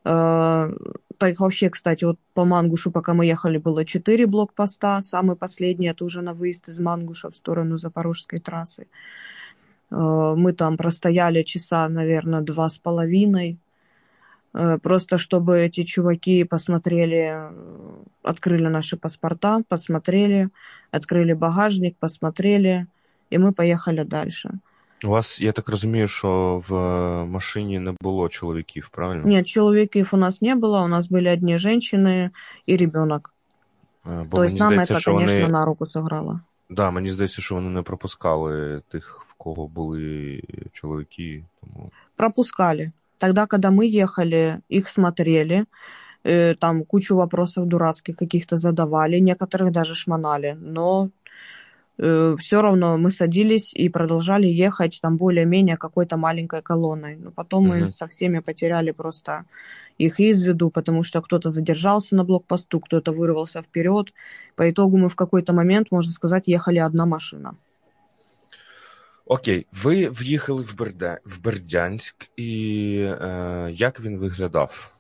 вообще, 0.06 1.70
кстати, 1.70 2.06
вот 2.06 2.20
по 2.34 2.46
Мангушу, 2.46 2.92
пока 2.92 3.14
мы 3.14 3.26
ехали, 3.26 3.58
было 3.58 3.86
четыре 3.86 4.28
блокпоста. 4.28 5.02
Самый 5.02 5.36
последний, 5.36 5.88
это 5.88 6.06
уже 6.06 6.22
на 6.22 6.34
выезд 6.34 6.70
из 6.70 6.80
Мангуша 6.80 7.30
в 7.30 7.36
сторону 7.36 7.78
Запорожской 7.78 8.40
трассы. 8.40 8.88
Э, 9.92 10.34
мы 10.38 10.54
там 10.54 10.78
простояли 10.78 11.44
часа, 11.44 11.90
наверное, 11.90 12.42
два 12.42 12.70
с 12.70 12.78
половиной. 12.78 13.58
Э, 14.54 14.78
просто 14.78 15.18
чтобы 15.18 15.60
эти 15.60 15.84
чуваки 15.84 16.44
посмотрели, 16.44 17.34
э, 17.36 17.52
открыли 18.24 18.68
наши 18.68 18.98
паспорта, 18.98 19.62
посмотрели, 19.68 20.50
открыли 20.92 21.34
багажник, 21.34 21.98
посмотрели, 21.98 22.88
и 23.30 23.38
мы 23.38 23.54
поехали 23.54 24.04
дальше. 24.04 24.52
У 25.05 25.09
вас, 25.09 25.41
я 25.41 25.53
так 25.53 25.69
розумію, 25.69 26.09
що 26.09 26.63
в 26.69 26.75
машині 27.25 27.79
не 27.79 27.95
було 28.01 28.29
чоловіків, 28.29 28.89
правильно? 28.93 29.27
Нет, 29.27 29.47
человеков 29.47 30.09
у 30.13 30.17
нас 30.17 30.43
не 30.43 30.55
было, 30.55 30.85
у 30.85 30.89
нас 30.89 31.11
были 31.11 31.33
одни 31.33 31.57
женщины 31.57 32.31
и 32.69 32.77
ребенок. 32.77 33.33
Бо 34.05 34.37
То 34.37 34.45
есть 34.45 34.59
нам 34.59 34.73
здається, 34.73 34.95
это, 34.95 35.05
конечно, 35.05 35.41
вони... 35.41 35.53
на 35.53 35.65
руку 35.65 35.85
сыграло. 35.85 36.41
Да, 36.71 36.91
мені 36.91 37.09
здається, 37.09 37.43
що 37.43 37.55
вони 37.55 37.71
не 37.71 37.83
пропускали 37.83 38.83
тих, 38.89 39.23
в 39.29 39.35
кого 39.35 39.69
були 39.69 40.43
чоловіки. 40.73 41.45
Тому... 41.61 41.91
Пропускали. 42.17 42.93
Тогда, 43.19 43.47
когда 43.47 43.71
мы 43.71 43.87
ехали, 43.87 44.61
их 44.69 44.89
смотрели, 44.89 45.67
э, 46.25 46.55
там 46.55 46.85
кучу 46.85 47.17
вопросов 47.17 47.67
дурацких 47.67 48.17
каких-то 48.17 48.57
задавали, 48.57 49.21
некоторых 49.21 49.71
даже 49.71 49.95
шмонали, 49.95 50.57
но 50.61 51.11
э, 51.99 52.37
все 52.39 52.63
равно 52.63 52.99
мы 52.99 53.11
садились 53.11 53.75
и 53.75 53.89
продолжали 53.89 54.47
ехать 54.47 54.99
там 55.03 55.17
более-менее 55.17 55.77
какой-то 55.77 56.17
маленькой 56.17 56.63
колонной. 56.63 57.17
Но 57.17 57.31
потом 57.31 57.69
угу. 57.69 57.75
мы 57.75 57.87
со 57.87 58.07
всеми 58.07 58.41
потеряли 58.41 58.93
просто 58.93 59.45
их 59.99 60.21
из 60.21 60.43
виду, 60.43 60.71
потому 60.71 61.03
что 61.03 61.21
кто-то 61.21 61.51
задержался 61.51 62.17
на 62.17 62.25
блокпосту, 62.25 62.81
кто-то 62.81 63.13
вырвался 63.13 63.63
вперед. 63.63 64.15
По 64.57 64.71
итогу 64.71 64.97
мы 64.97 65.09
в 65.09 65.17
какой-то 65.17 65.53
момент, 65.53 65.89
можно 65.91 66.13
сказать, 66.13 66.49
ехали 66.49 66.79
одна 66.79 67.07
машина. 67.07 67.55
Окей, 69.27 69.67
ви 69.73 70.09
в'їхали 70.09 70.63
в, 70.63 70.77
Бердя... 70.77 71.19
в 71.25 71.41
Бердянськ, 71.41 72.31
і 72.37 72.97
е, 73.01 73.71
як 73.75 74.01
він 74.01 74.19
виглядав? 74.19 74.93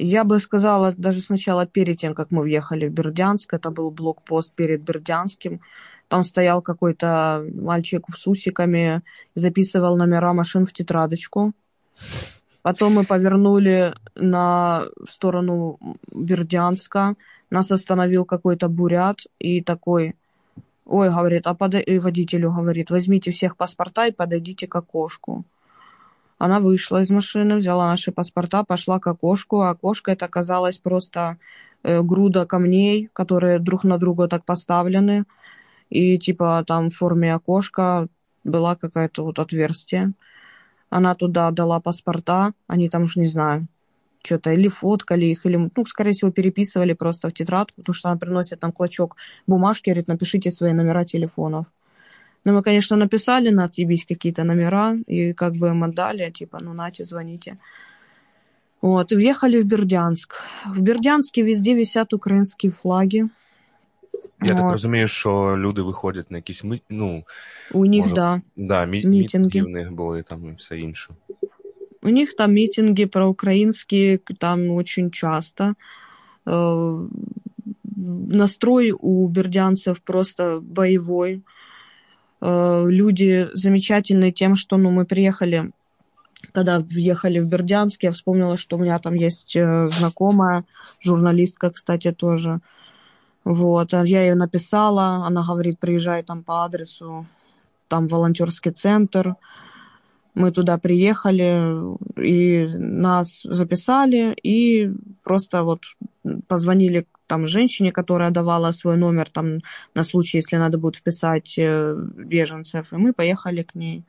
Я 0.00 0.22
бы 0.22 0.38
сказала, 0.38 0.94
даже 0.96 1.20
сначала 1.20 1.66
перед 1.66 1.98
тем, 1.98 2.14
как 2.14 2.30
мы 2.30 2.42
въехали 2.42 2.86
в 2.86 2.92
Бердянск, 2.92 3.52
это 3.52 3.70
был 3.70 3.90
блокпост 3.90 4.52
перед 4.52 4.82
Бердянским, 4.82 5.58
там 6.06 6.22
стоял 6.22 6.62
какой-то 6.62 7.44
мальчик 7.52 8.04
с 8.14 8.28
усиками, 8.28 9.02
записывал 9.34 9.96
номера 9.96 10.32
машин 10.32 10.66
в 10.66 10.72
тетрадочку. 10.72 11.52
Потом 12.62 12.94
мы 12.94 13.04
повернули 13.04 13.92
на 14.14 14.84
сторону 15.08 15.80
Бердянска, 16.12 17.16
нас 17.50 17.72
остановил 17.72 18.24
какой-то 18.24 18.68
бурят 18.68 19.26
и 19.40 19.62
такой, 19.62 20.14
ой, 20.86 21.10
говорит, 21.10 21.48
а 21.48 21.54
подай, 21.54 21.98
водителю 21.98 22.52
говорит, 22.52 22.90
возьмите 22.90 23.32
всех 23.32 23.56
паспорта 23.56 24.06
и 24.06 24.12
подойдите 24.12 24.68
к 24.68 24.76
окошку. 24.76 25.44
Она 26.38 26.60
вышла 26.60 27.02
из 27.02 27.10
машины, 27.10 27.56
взяла 27.56 27.88
наши 27.88 28.12
паспорта, 28.12 28.62
пошла 28.64 29.00
к 29.00 29.06
окошку, 29.08 29.60
а 29.60 29.70
окошко 29.70 30.12
это 30.12 30.26
оказалось 30.26 30.78
просто 30.78 31.38
э, 31.82 32.00
груда 32.02 32.46
камней, 32.46 33.10
которые 33.12 33.58
друг 33.58 33.84
на 33.84 33.98
друга 33.98 34.28
так 34.28 34.44
поставлены, 34.44 35.24
и 35.90 36.18
типа 36.18 36.64
там 36.66 36.90
в 36.90 36.96
форме 36.96 37.34
окошка 37.34 38.08
была 38.44 38.76
какая-то 38.76 39.24
вот 39.24 39.38
отверстие. 39.40 40.12
Она 40.90 41.14
туда 41.14 41.50
дала 41.50 41.80
паспорта, 41.80 42.52
они 42.66 42.88
там 42.88 43.02
уж 43.02 43.16
не 43.16 43.26
знаю, 43.26 43.66
что-то 44.22 44.50
или 44.50 44.68
фоткали 44.68 45.26
их, 45.26 45.44
или, 45.44 45.56
ну, 45.56 45.86
скорее 45.86 46.12
всего, 46.12 46.30
переписывали 46.30 46.92
просто 46.92 47.28
в 47.28 47.32
тетрадку, 47.32 47.80
потому 47.82 47.94
что 47.94 48.08
она 48.10 48.18
приносит 48.18 48.62
нам 48.62 48.72
клочок 48.72 49.16
бумажки, 49.46 49.90
говорит, 49.90 50.08
напишите 50.08 50.50
свои 50.50 50.72
номера 50.72 51.04
телефонов. 51.04 51.66
Ну, 52.47 52.53
мы, 52.53 52.63
конечно, 52.63 52.97
написали 52.97 53.49
на 53.49 53.65
отъебись 53.65 54.05
какие-то 54.05 54.43
номера, 54.43 54.95
и 55.07 55.33
как 55.33 55.53
бы 55.53 55.69
им 55.69 55.83
отдали, 55.83 56.29
типа, 56.29 56.59
ну, 56.61 56.73
нате, 56.73 57.05
звоните. 57.05 57.57
Вот, 58.81 59.13
и 59.13 59.15
въехали 59.15 59.61
в 59.61 59.65
Бердянск. 59.65 60.33
В 60.65 60.81
Бердянске 60.81 61.41
везде 61.41 61.73
висят 61.73 62.13
украинские 62.13 62.71
флаги. 62.71 63.29
Я 64.41 64.55
так 64.55 64.71
розумію, 64.71 65.07
що 65.07 65.55
люди 65.57 65.81
виходять 65.81 66.31
на 66.31 66.37
якісь 66.37 66.63
ми... 66.63 66.79
ну, 66.89 67.23
У 67.71 67.85
них, 67.85 68.01
може, 68.01 68.15
да. 68.15 68.41
Да, 68.55 68.85
мі... 68.85 69.05
мітинги. 69.05 69.61
в 69.61 69.69
них 69.69 69.91
були 69.91 70.23
там 70.23 70.49
і 70.49 70.55
все 70.55 70.79
інше. 70.79 71.09
У 72.01 72.09
них 72.09 72.35
там 72.35 72.53
митинги 72.53 73.05
проукраинские, 73.05 74.17
там 74.17 74.69
очень 74.69 75.11
часто. 75.11 75.75
Э, 76.45 77.07
настрой 78.27 78.91
у 78.91 79.27
бердянцев 79.27 80.01
просто 80.01 80.59
боевой. 80.61 81.41
Э, 82.40 82.86
люди 82.88 83.48
замечательные 83.52 84.32
тем, 84.32 84.54
что 84.54 84.76
ну, 84.76 84.90
мы 84.90 85.04
приехали, 85.04 85.70
когда 86.52 86.80
въехали 86.80 87.40
в 87.40 87.48
Бердянск, 87.48 88.02
я 88.02 88.12
вспомнила, 88.12 88.56
что 88.56 88.76
у 88.76 88.80
меня 88.80 88.98
там 88.98 89.14
есть 89.14 89.56
э, 89.56 89.86
знакомая, 89.88 90.64
журналистка, 91.00 91.70
кстати, 91.70 92.12
тоже. 92.12 92.60
Вот, 93.44 93.92
я 93.92 94.22
ее 94.22 94.34
написала, 94.34 95.26
она 95.26 95.42
говорит, 95.42 95.78
приезжай 95.78 96.22
там 96.22 96.42
по 96.42 96.64
адресу, 96.64 97.26
там 97.88 98.06
волонтерский 98.06 98.72
центр. 98.72 99.36
Мы 100.34 100.52
туда 100.52 100.78
приехали, 100.78 101.96
и 102.20 102.68
нас 102.76 103.40
записали, 103.42 104.34
и 104.34 104.92
просто 105.24 105.62
вот 105.64 105.82
позвонили 106.46 107.06
там 107.27 107.47
женщине, 107.47 107.91
которая 107.91 108.31
давала 108.31 108.71
свой 108.71 108.97
номер 108.97 109.29
там 109.29 109.59
на 109.95 110.03
случай, 110.03 110.37
если 110.37 110.57
надо 110.57 110.77
будет 110.77 110.97
вписать 110.97 111.57
э, 111.57 111.95
беженцев, 112.17 112.93
и 112.93 112.97
мы 112.97 113.13
поехали 113.13 113.63
к 113.63 113.75
ней. 113.75 114.03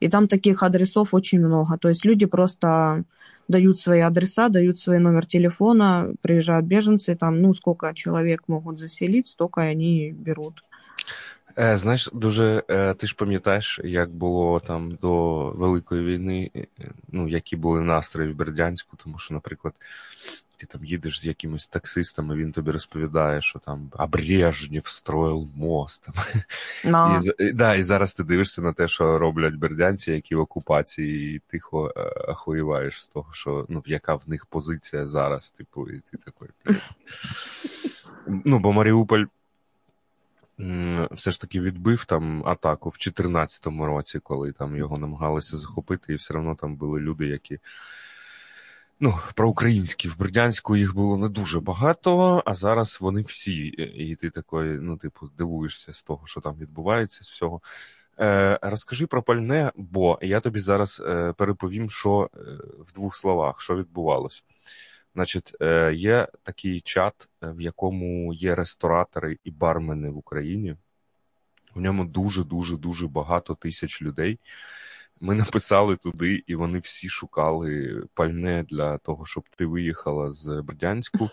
И 0.00 0.08
там 0.08 0.28
таких 0.28 0.62
адресов 0.62 1.14
очень 1.14 1.40
много. 1.40 1.78
То 1.78 1.88
есть 1.88 2.04
люди 2.04 2.26
просто 2.26 3.04
дают 3.48 3.78
свои 3.78 4.00
адреса, 4.00 4.48
дают 4.48 4.78
свой 4.78 4.98
номер 4.98 5.26
телефона, 5.26 6.14
приезжают 6.22 6.66
беженцы, 6.66 7.16
там, 7.16 7.42
ну, 7.42 7.52
сколько 7.52 7.92
человек 7.94 8.48
могут 8.48 8.78
заселить, 8.78 9.28
столько 9.28 9.60
они 9.60 10.12
берут. 10.16 10.64
Е, 11.58 11.76
Знаєш, 11.76 12.10
дуже 12.12 12.62
е, 12.70 12.94
ти 12.94 13.06
ж 13.06 13.16
пам'ятаєш, 13.16 13.80
як 13.84 14.10
було 14.10 14.60
там 14.60 14.98
до 15.02 15.44
Великої 15.50 16.04
війни, 16.04 16.50
е, 16.56 16.66
ну, 17.12 17.28
які 17.28 17.56
були 17.56 17.80
настрої 17.80 18.32
в 18.32 18.36
Бердянську, 18.36 18.96
тому 19.04 19.18
що, 19.18 19.34
наприклад, 19.34 19.74
ти 20.59 20.65
там 20.65 20.85
їдеш 20.85 21.21
з 21.21 21.25
якимось 21.25 21.67
таксистом, 21.67 22.31
і 22.31 22.35
він 22.35 22.51
тобі 22.51 22.71
розповідає, 22.71 23.41
що 23.41 23.59
там 23.59 23.91
Брежнєв 24.09 24.87
строїв 24.87 25.47
мост. 25.55 26.05
Там. 26.05 26.15
No. 26.85 27.31
І, 27.39 27.53
да, 27.53 27.75
і 27.75 27.83
зараз 27.83 28.13
ти 28.13 28.23
дивишся 28.23 28.61
на 28.61 28.73
те, 28.73 28.87
що 28.87 29.17
роблять 29.17 29.53
бердянці, 29.53 30.11
які 30.11 30.35
в 30.35 30.39
окупації, 30.39 31.35
і 31.35 31.39
тихо 31.39 31.93
ахуєваєш 32.27 33.03
з 33.03 33.07
того, 33.07 33.33
що 33.33 33.65
ну, 33.69 33.83
яка 33.85 34.15
в 34.15 34.23
них 34.27 34.45
позиція 34.45 35.07
зараз, 35.07 35.51
типу, 35.51 35.89
і 35.89 35.99
ти 35.99 36.17
такий. 36.17 36.77
Ну, 38.27 38.59
бо 38.59 38.73
Маріуполь. 38.73 39.25
Все 41.11 41.31
ж 41.31 41.41
таки 41.41 41.61
відбив 41.61 42.05
там 42.05 42.43
атаку 42.47 42.89
в 42.89 42.93
2014 42.93 43.65
році, 43.65 44.19
коли 44.19 44.51
там 44.51 44.75
його 44.75 44.97
намагалися 44.97 45.57
захопити, 45.57 46.13
і 46.13 46.15
все 46.15 46.37
одно 46.37 46.55
там 46.55 46.75
були 46.75 46.99
люди, 46.99 47.27
які 47.27 47.59
ну, 48.99 49.19
проукраїнські 49.35 50.07
в 50.07 50.17
Бердянську 50.17 50.75
їх 50.77 50.95
було 50.95 51.17
не 51.17 51.29
дуже 51.29 51.59
багато, 51.59 52.43
а 52.45 52.53
зараз 52.53 52.97
вони 53.01 53.21
всі. 53.21 53.67
І 53.67 54.15
ти 54.15 54.29
такий, 54.29 54.59
ну, 54.59 54.97
типу, 54.97 55.29
дивуєшся 55.37 55.93
з 55.93 56.03
того, 56.03 56.27
що 56.27 56.41
там 56.41 56.55
відбувається, 56.55 57.23
з 57.23 57.29
всього. 57.29 57.61
Е, 58.19 58.59
Розкажи 58.61 59.07
про 59.07 59.23
пальне, 59.23 59.71
бо 59.75 60.19
я 60.21 60.39
тобі 60.39 60.59
зараз 60.59 61.03
е, 61.05 61.33
переповім, 61.37 61.89
що 61.89 62.29
е, 62.33 62.39
в 62.79 62.93
двох 62.93 63.15
словах, 63.15 63.61
що 63.61 63.75
відбувалося. 63.75 64.41
Значить, 65.15 65.55
е, 65.61 65.93
є 65.93 66.27
такий 66.43 66.81
чат, 66.81 67.29
в 67.41 67.61
якому 67.61 68.33
є 68.33 68.55
ресторатори 68.55 69.37
і 69.43 69.51
бармени 69.51 70.09
в 70.09 70.17
Україні. 70.17 70.75
В 71.75 71.81
ньому 71.81 72.05
дуже 72.05 72.43
дуже 72.43 72.77
дуже 72.77 73.07
багато 73.07 73.55
тисяч 73.55 74.01
людей. 74.01 74.39
Ми 75.21 75.35
написали 75.35 75.95
туди, 75.95 76.43
і 76.47 76.55
вони 76.55 76.79
всі 76.79 77.09
шукали 77.09 78.03
пальне 78.13 78.65
для 78.69 78.97
того, 78.97 79.25
щоб 79.25 79.43
ти 79.57 79.65
виїхала 79.65 80.31
з 80.31 80.61
Бердянську. 80.61 81.29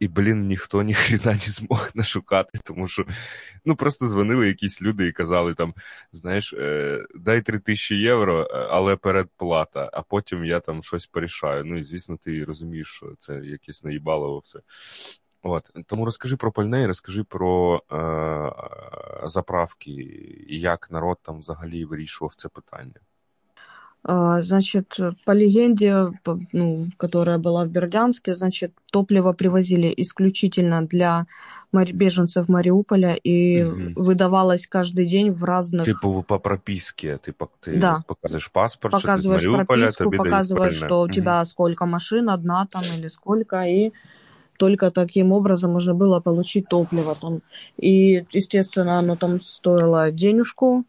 І, 0.00 0.08
блін, 0.08 0.46
ніхто 0.46 0.82
ні 0.82 0.94
хрена 0.94 1.32
не 1.32 1.38
змог 1.38 1.90
нашукати, 1.94 2.58
тому 2.64 2.88
що 2.88 3.06
ну 3.64 3.76
просто 3.76 4.06
дзвонили 4.06 4.48
якісь 4.48 4.82
люди 4.82 5.06
і 5.06 5.12
казали 5.12 5.54
там: 5.54 5.74
знаєш, 6.12 6.52
е, 6.52 6.98
дай 7.14 7.42
3 7.42 7.58
тисячі 7.58 7.96
євро, 7.96 8.42
е, 8.42 8.46
але 8.70 8.96
передплата, 8.96 9.90
а 9.92 10.02
потім 10.02 10.44
я 10.44 10.60
там 10.60 10.82
щось 10.82 11.06
порішаю. 11.06 11.64
Ну 11.64 11.78
і 11.78 11.82
звісно, 11.82 12.16
ти 12.16 12.44
розумієш, 12.44 12.88
що 12.88 13.14
це 13.18 13.34
якесь 13.34 13.84
наїбалово 13.84 14.38
все. 14.38 14.60
От 15.42 15.70
тому 15.86 16.04
розкажи 16.04 16.36
про 16.36 16.52
пальне, 16.52 16.82
і 16.82 16.86
розкажи 16.86 17.24
про 17.24 17.82
е, 17.92 19.28
заправки, 19.28 19.90
і 20.48 20.60
як 20.60 20.90
народ 20.90 21.18
там 21.22 21.38
взагалі 21.38 21.84
вирішував 21.84 22.34
це 22.34 22.48
питання. 22.48 23.00
Значит, 24.02 24.96
по 25.26 25.32
легенде, 25.32 26.06
ну, 26.52 26.86
которая 26.96 27.36
была 27.36 27.64
в 27.64 27.68
Бердянске, 27.68 28.34
значит, 28.34 28.72
топливо 28.90 29.34
привозили 29.34 29.92
исключительно 29.94 30.86
для 30.86 31.26
беженцев 31.72 32.48
Мариуполя 32.48 33.14
и 33.14 33.62
угу. 33.62 34.02
выдавалось 34.02 34.66
каждый 34.66 35.06
день 35.06 35.30
в 35.30 35.44
разных... 35.44 35.84
Типа 35.84 36.22
по 36.22 36.38
прописке, 36.38 37.18
ты, 37.18 37.34
ты 37.60 37.78
да. 37.78 38.02
показываешь 38.06 38.50
паспорт, 38.50 38.92
показываешь 38.92 39.40
что 39.40 39.50
ты 39.50 39.56
Мариуполя, 39.56 39.92
прописку, 39.92 40.10
показываешь, 40.24 40.74
что 40.74 41.02
у 41.02 41.08
тебя 41.08 41.40
угу. 41.40 41.46
сколько 41.46 41.86
машин, 41.86 42.30
одна 42.30 42.66
там 42.66 42.82
или 42.96 43.08
сколько, 43.08 43.62
и 43.62 43.92
только 44.56 44.90
таким 44.90 45.32
образом 45.32 45.72
можно 45.72 45.94
было 45.94 46.20
получить 46.20 46.68
топливо 46.68 47.14
там. 47.14 47.40
И, 47.76 48.24
естественно, 48.32 48.98
оно 48.98 49.16
там 49.16 49.40
стоило 49.40 50.10
денежку, 50.10 50.84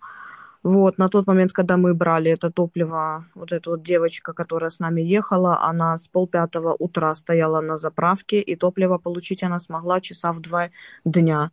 вот, 0.62 0.98
на 0.98 1.08
тот 1.08 1.26
момент, 1.28 1.52
когда 1.52 1.76
мы 1.76 1.94
брали 1.94 2.32
это 2.32 2.50
топливо, 2.50 3.26
вот 3.34 3.52
эта 3.52 3.70
вот 3.70 3.82
девочка, 3.84 4.32
которая 4.32 4.70
с 4.70 4.80
нами 4.80 5.00
ехала, 5.00 5.62
она 5.62 5.96
с 5.96 6.08
полпятого 6.08 6.74
утра 6.78 7.14
стояла 7.14 7.60
на 7.60 7.76
заправке, 7.76 8.40
и 8.40 8.56
топливо 8.56 8.98
получить 8.98 9.44
она 9.44 9.60
смогла 9.60 10.00
часа 10.00 10.32
в 10.32 10.40
два 10.40 10.70
дня. 11.04 11.50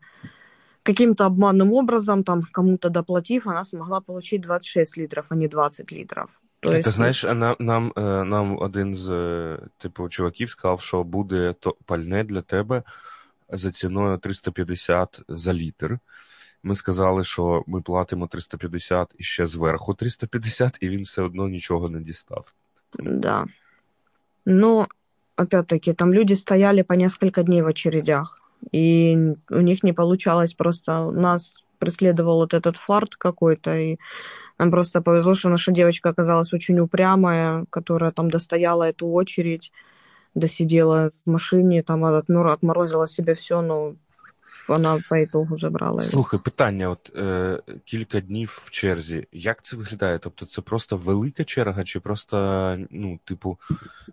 Каким-то 0.82 1.25
обманным 1.25 1.73
образом, 1.73 2.23
там, 2.23 2.41
кому-то 2.51 2.89
доплатив, 2.89 3.47
она 3.47 3.63
смогла 3.63 4.01
получить 4.01 4.41
26 4.41 4.97
литров, 4.97 5.27
а 5.29 5.36
не 5.36 5.47
20 5.47 5.91
литров. 5.91 6.29
То 6.60 6.69
Ти 6.69 6.77
есть, 6.77 6.89
знаєш, 6.89 7.23
нам, 7.23 7.56
нам, 7.60 7.93
е, 7.97 8.01
нам 8.23 8.58
один 8.62 8.95
з 8.95 9.12
е, 9.12 9.60
типу 9.77 10.10
чуваків 10.10 10.49
сказав, 10.49 10.82
що 10.82 11.03
буде 11.03 11.56
то 11.60 11.75
пальне 11.86 12.23
для 12.23 12.41
тебе 12.41 12.84
за 13.49 13.71
ціною 13.71 14.17
350 14.17 15.21
за 15.27 15.53
літр. 15.53 15.99
Ми 16.67 16.75
сказали, 16.75 17.23
що 17.23 17.63
ми 17.67 17.82
платимо 17.82 18.27
350 18.27 19.15
і 19.17 19.23
ще 19.23 19.45
зверху 19.45 19.93
350, 19.93 20.77
і 20.82 20.89
він 20.89 21.03
все 21.03 21.21
одно 21.21 21.47
нічого 21.47 21.89
не 21.89 21.99
дістав. 21.99 22.53
да. 22.99 23.45
Но, 24.45 24.88
опять-таки, 25.38 25.93
там 25.93 26.13
люди 26.13 26.36
стояли 26.36 26.84
по 26.84 26.95
несколько 26.95 27.43
дней 27.43 27.62
в 27.62 27.67
очередях, 27.67 28.41
и 28.71 29.36
у 29.49 29.62
них 29.62 29.84
не 29.84 29.93
получалось 29.93 30.53
просто... 30.53 31.12
Нас 31.12 31.63
преследовал 31.84 32.38
вот 32.38 32.53
этот 32.53 32.77
фарт 32.77 33.15
какой-то, 33.15 33.75
и 33.75 33.97
нам 34.58 34.71
просто 34.71 35.01
повезло, 35.01 35.34
что 35.34 35.49
наша 35.49 35.71
девочка 35.71 36.10
оказалась 36.10 36.53
очень 36.53 36.79
упрямая, 36.79 37.65
которая 37.69 38.12
там 38.12 38.29
достояла 38.29 38.89
эту 38.89 39.08
очередь, 39.08 39.71
досидела 40.36 41.12
в 41.25 41.29
машине, 41.29 41.84
там 41.84 42.06
отмор- 42.06 42.53
отморозила 42.53 43.08
себе 43.08 43.34
все, 43.34 43.62
но 43.62 43.95
она 44.68 44.98
по 45.09 45.24
итогу 45.24 45.59
забрала 45.59 46.00
его. 46.00 46.11
Слухай, 46.11 46.40
питання: 46.44 46.88
от 46.90 47.12
е, 47.16 47.59
кілька 47.85 48.20
днів 48.20 48.62
в 48.64 48.70
черзі. 48.70 49.26
Як 49.33 49.62
це 49.62 49.76
виглядає? 49.76 50.18
Тобто, 50.18 50.46
це 50.46 50.62
просто 50.62 50.96
велика 50.96 51.44
черга, 51.44 51.85
чи 51.85 52.00
просто, 52.00 52.78
ну, 52.90 53.18
типу, 53.24 53.59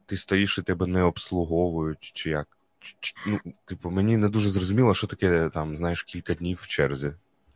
ти 0.06 0.18
стоїш 0.18 0.58
і 0.58 0.62
тебе 0.62 0.88
не 0.88 1.04
обслуговують, 1.04 2.12
чи 2.14 2.30
як? 2.30 2.48
Чи- 3.00 3.16
Ну, 3.28 3.40
типу, 3.66 3.90
мені 3.90 4.18
не 4.18 4.30
дуже 4.30 4.50
зрозуміло, 4.50 4.94
що 4.94 5.08
таке 5.08 5.50
там, 5.54 5.78
знаєш, 5.78 6.04
кілька 6.04 6.34
днів 6.34 6.60
в 6.62 6.68
черзі. 6.68 7.12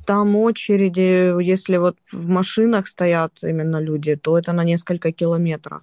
Там 0.06 0.36
очереди, 0.36 1.36
если 1.42 1.78
вот 1.78 1.98
в 2.14 2.28
машинах 2.30 2.88
стоят 2.88 3.44
именно 3.44 3.82
люди, 3.82 4.16
то 4.16 4.34
это 4.34 4.54
на 4.54 4.64
несколько 4.64 5.12
километров 5.12 5.82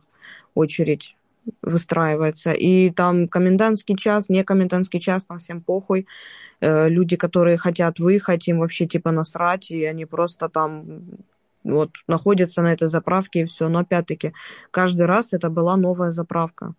очередь 0.54 1.16
выстраивается. 1.62 2.52
И 2.52 2.90
там 2.90 3.28
комендантский 3.28 3.96
час, 3.96 4.28
не 4.28 4.44
комендантский 4.44 5.00
час, 5.00 5.24
там 5.24 5.38
всем 5.38 5.60
похуй. 5.60 6.06
Э, 6.60 6.88
Люди, 6.88 7.16
которые 7.16 7.56
хотят 7.58 7.98
выехать, 7.98 8.48
им 8.48 8.58
вообще 8.58 8.86
типа 8.86 9.12
насрать, 9.12 9.70
и 9.70 9.84
они 9.84 10.06
просто 10.06 10.48
там 10.48 11.02
вот 11.64 11.90
находятся 12.08 12.62
на 12.62 12.72
этой 12.72 12.88
заправке 12.88 13.40
и 13.40 13.44
все. 13.44 13.68
Но 13.68 13.78
опять-таки, 13.78 14.32
каждый 14.70 15.06
раз 15.06 15.32
это 15.32 15.50
была 15.50 15.76
новая 15.76 16.10
заправка. 16.10 16.74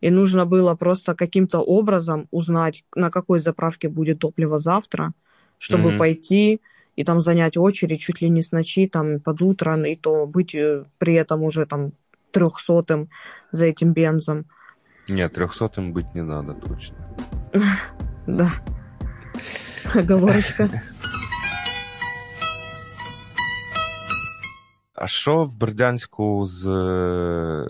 И 0.00 0.10
нужно 0.10 0.46
было 0.46 0.74
просто 0.74 1.14
каким-то 1.14 1.60
образом 1.60 2.26
узнать, 2.30 2.84
на 2.96 3.10
какой 3.10 3.40
заправке 3.40 3.88
будет 3.88 4.18
топливо 4.18 4.58
завтра, 4.58 5.12
чтобы 5.58 5.88
Мгм. 5.88 5.98
пойти 5.98 6.60
и 6.96 7.04
там 7.04 7.20
занять 7.20 7.56
очередь 7.56 8.00
чуть 8.00 8.22
ли 8.22 8.28
не 8.30 8.42
с 8.42 8.52
ночи, 8.52 8.86
там 8.86 9.20
под 9.20 9.42
утро, 9.42 9.76
и 9.82 9.96
то 9.96 10.26
быть 10.26 10.54
э, 10.54 10.84
при 10.98 11.14
этом 11.14 11.42
уже 11.42 11.66
там 11.66 11.92
трехсотым 12.30 13.08
за 13.52 13.66
этим 13.66 13.92
бензом. 13.92 14.44
Ні, 15.08 15.28
300 15.28 15.80
бути 15.92 16.08
не 16.14 16.24
треба, 16.24 16.54
точно. 16.68 16.96
Да 18.26 18.52
Оговорочка. 19.95 20.81
А 24.95 25.07
що 25.07 25.43
в 25.43 25.57
Бердянську 25.57 26.45
з 26.45 26.67
е, 26.67 27.67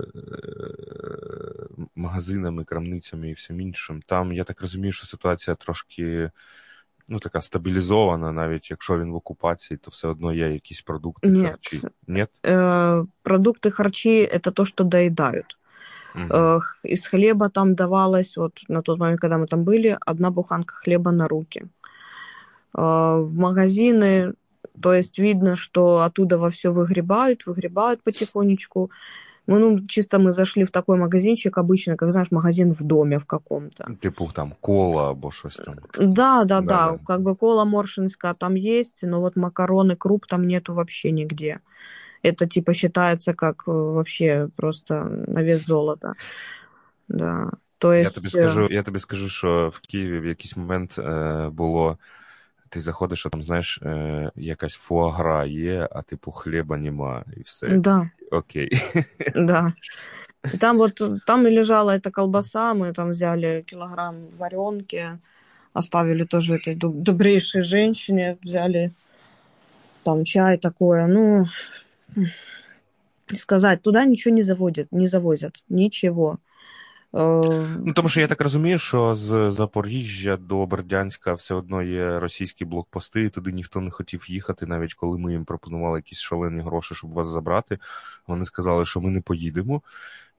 магазинами, 1.96 2.64
крамницями 2.64 3.30
і 3.30 3.34
всім 3.34 3.62
іншим? 3.62 4.02
Там, 4.06 4.32
я 4.32 4.44
так 4.44 4.62
розумію, 4.62 4.92
що 4.92 5.08
ситуація 5.08 5.56
трошки 5.56 6.32
ну, 7.10 7.20
така 7.20 7.42
стабілізована, 7.42 8.32
навіть 8.32 8.72
якщо 8.72 9.00
він 9.00 9.12
в 9.12 9.16
окупації, 9.16 9.78
то 9.78 9.92
все 9.92 10.08
одно 10.08 10.34
є 10.34 10.50
якісь 10.50 10.82
продукти, 10.82 11.28
Ні. 11.28 11.46
харчі. 11.46 11.82
Ні? 12.08 12.28
Э, 12.44 13.06
Продукты 13.24 13.72
харчи – 13.72 14.34
это 14.36 14.52
то, 14.52 14.66
что 14.66 14.84
доедают. 14.84 15.58
Мгм. 16.16 16.32
Э, 16.32 16.60
х- 16.60 16.90
Из 16.90 17.06
хлеба 17.08 17.50
там 17.50 17.76
давалось, 17.76 18.38
вот 18.38 18.64
на 18.70 18.82
тот 18.82 19.00
момент, 19.00 19.20
когда 19.22 19.38
мы 19.38 19.46
там 19.46 19.64
были, 19.64 19.98
одна 20.08 20.30
буханка 20.32 20.76
хлеба 20.76 21.12
на 21.12 21.28
руки. 21.28 21.66
Э, 22.74 23.20
В 23.20 23.34
магазины, 23.34 24.34
то 24.82 24.94
есть 24.94 25.20
видно, 25.20 25.56
что 25.56 26.00
оттуда 26.00 26.38
во 26.38 26.50
все 26.50 26.72
выгребают, 26.72 27.46
выгребают 27.46 28.04
потихонечку. 28.04 28.92
Мы, 29.48 29.60
ну, 29.60 29.88
чисто 29.88 30.20
мы 30.20 30.32
зашли 30.32 30.64
в 30.64 30.70
такой 30.72 30.98
магазинчик 30.98 31.58
обычно, 31.58 31.96
как, 31.98 32.12
знаешь, 32.12 32.32
магазин 32.32 32.72
в 32.72 32.84
доме 32.84 33.18
в 33.18 33.26
каком-то. 33.26 33.96
Типу 34.02 34.30
там 34.34 34.54
кола 34.60 35.10
або 35.10 35.32
щось 35.32 35.56
там. 35.56 35.76
Да, 35.98 36.44
да, 36.46 36.46
Да, 36.46 36.62
да, 36.62 36.92
да. 36.92 37.00
как 37.06 37.22
бы 37.22 37.36
кола 37.36 37.66
моршинская 37.66 38.34
там 38.34 38.54
есть, 38.56 39.00
но 39.02 39.20
вот 39.20 39.36
макароны, 39.36 39.96
круп 39.96 40.28
там 40.28 40.48
нету 40.48 40.74
вообще 40.74 41.12
нигде. 41.12 41.60
Это 42.22 42.48
типа 42.48 42.74
считается 42.74 43.34
как 43.34 43.64
э, 43.68 43.72
вообще 43.72 44.50
просто 44.56 45.04
на 45.04 45.42
вес 45.42 45.66
золота. 45.66 46.14
Да. 47.08 47.50
То 47.80 47.94
Я 47.94 48.02
есть... 48.02 48.16
тобі 48.16 48.28
э, 48.28 48.32
скажу, 48.32 48.68
я 48.72 48.84
тобі 48.84 49.00
скажу, 49.00 49.30
що 49.30 49.72
в 49.74 49.80
Києві 49.80 50.20
в 50.20 50.26
якийсь 50.26 50.58
момент 50.58 51.00
е, 51.00 51.50
було. 51.50 51.98
Ти 52.74 52.82
заходиш, 52.82 53.26
а 53.26 53.30
там, 53.30 53.44
знаєш, 53.44 53.80
е, 53.84 54.32
якась 54.36 54.74
фуагра 54.74 55.46
є, 55.46 55.88
а 55.92 56.02
типу 56.02 56.32
хліба 56.32 56.78
нема, 56.78 57.24
і 57.38 57.42
все. 57.42 57.68
Да, 57.68 58.10
Окей. 58.32 58.70
да. 59.36 59.74
И 60.54 60.58
там 60.58 60.78
вот, 60.78 61.02
там 61.26 61.48
и 61.48 61.50
лежала 61.50 61.92
эта 61.92 62.12
колбаса, 62.12 62.74
мы 62.74 62.94
там 62.94 63.10
взяли 63.10 63.64
килограмм 63.68 64.16
варенки, 64.38 65.20
оставили 65.74 66.26
тоже 66.26 66.56
этой 66.56 66.76
доб- 66.76 67.02
добрейшей 67.02 67.62
женщине, 67.62 68.38
взяли 68.42 68.92
там 70.04 70.24
чай 70.24 70.58
такое, 70.58 71.08
ну, 71.08 71.46
сказать, 73.36 73.82
туда 73.82 74.06
ничего 74.06 74.34
не 74.34 74.42
заводят, 74.42 74.92
не 74.92 75.08
завозят, 75.08 75.64
ничего. 75.70 76.38
Э, 77.15 77.77
Ну, 77.85 77.93
тому 77.93 78.09
що 78.09 78.21
я 78.21 78.27
так 78.27 78.41
розумію, 78.41 78.79
що 78.79 79.15
з 79.15 79.51
Запоріжжя 79.51 80.37
до 80.37 80.67
Бердянська 80.67 81.35
все 81.35 81.55
одно 81.55 81.83
є 81.83 82.19
російські 82.19 82.65
блокпости, 82.65 83.23
і 83.23 83.31
туди 83.31 83.53
ніхто 83.53 83.81
не 83.81 83.91
хотів 83.91 84.31
їхати, 84.31 84.67
навіть 84.67 84.95
коли 84.95 85.19
ми 85.19 85.33
їм 85.33 85.45
пропонували 85.45 85.99
якісь 85.99 86.19
шалені 86.19 86.63
гроші, 86.63 86.95
щоб 86.95 87.13
вас 87.13 87.29
забрати. 87.29 87.79
Вони 88.27 88.45
сказали, 88.45 88.85
що 88.85 89.01
ми 89.01 89.11
не 89.11 89.21
поїдемо. 89.21 89.83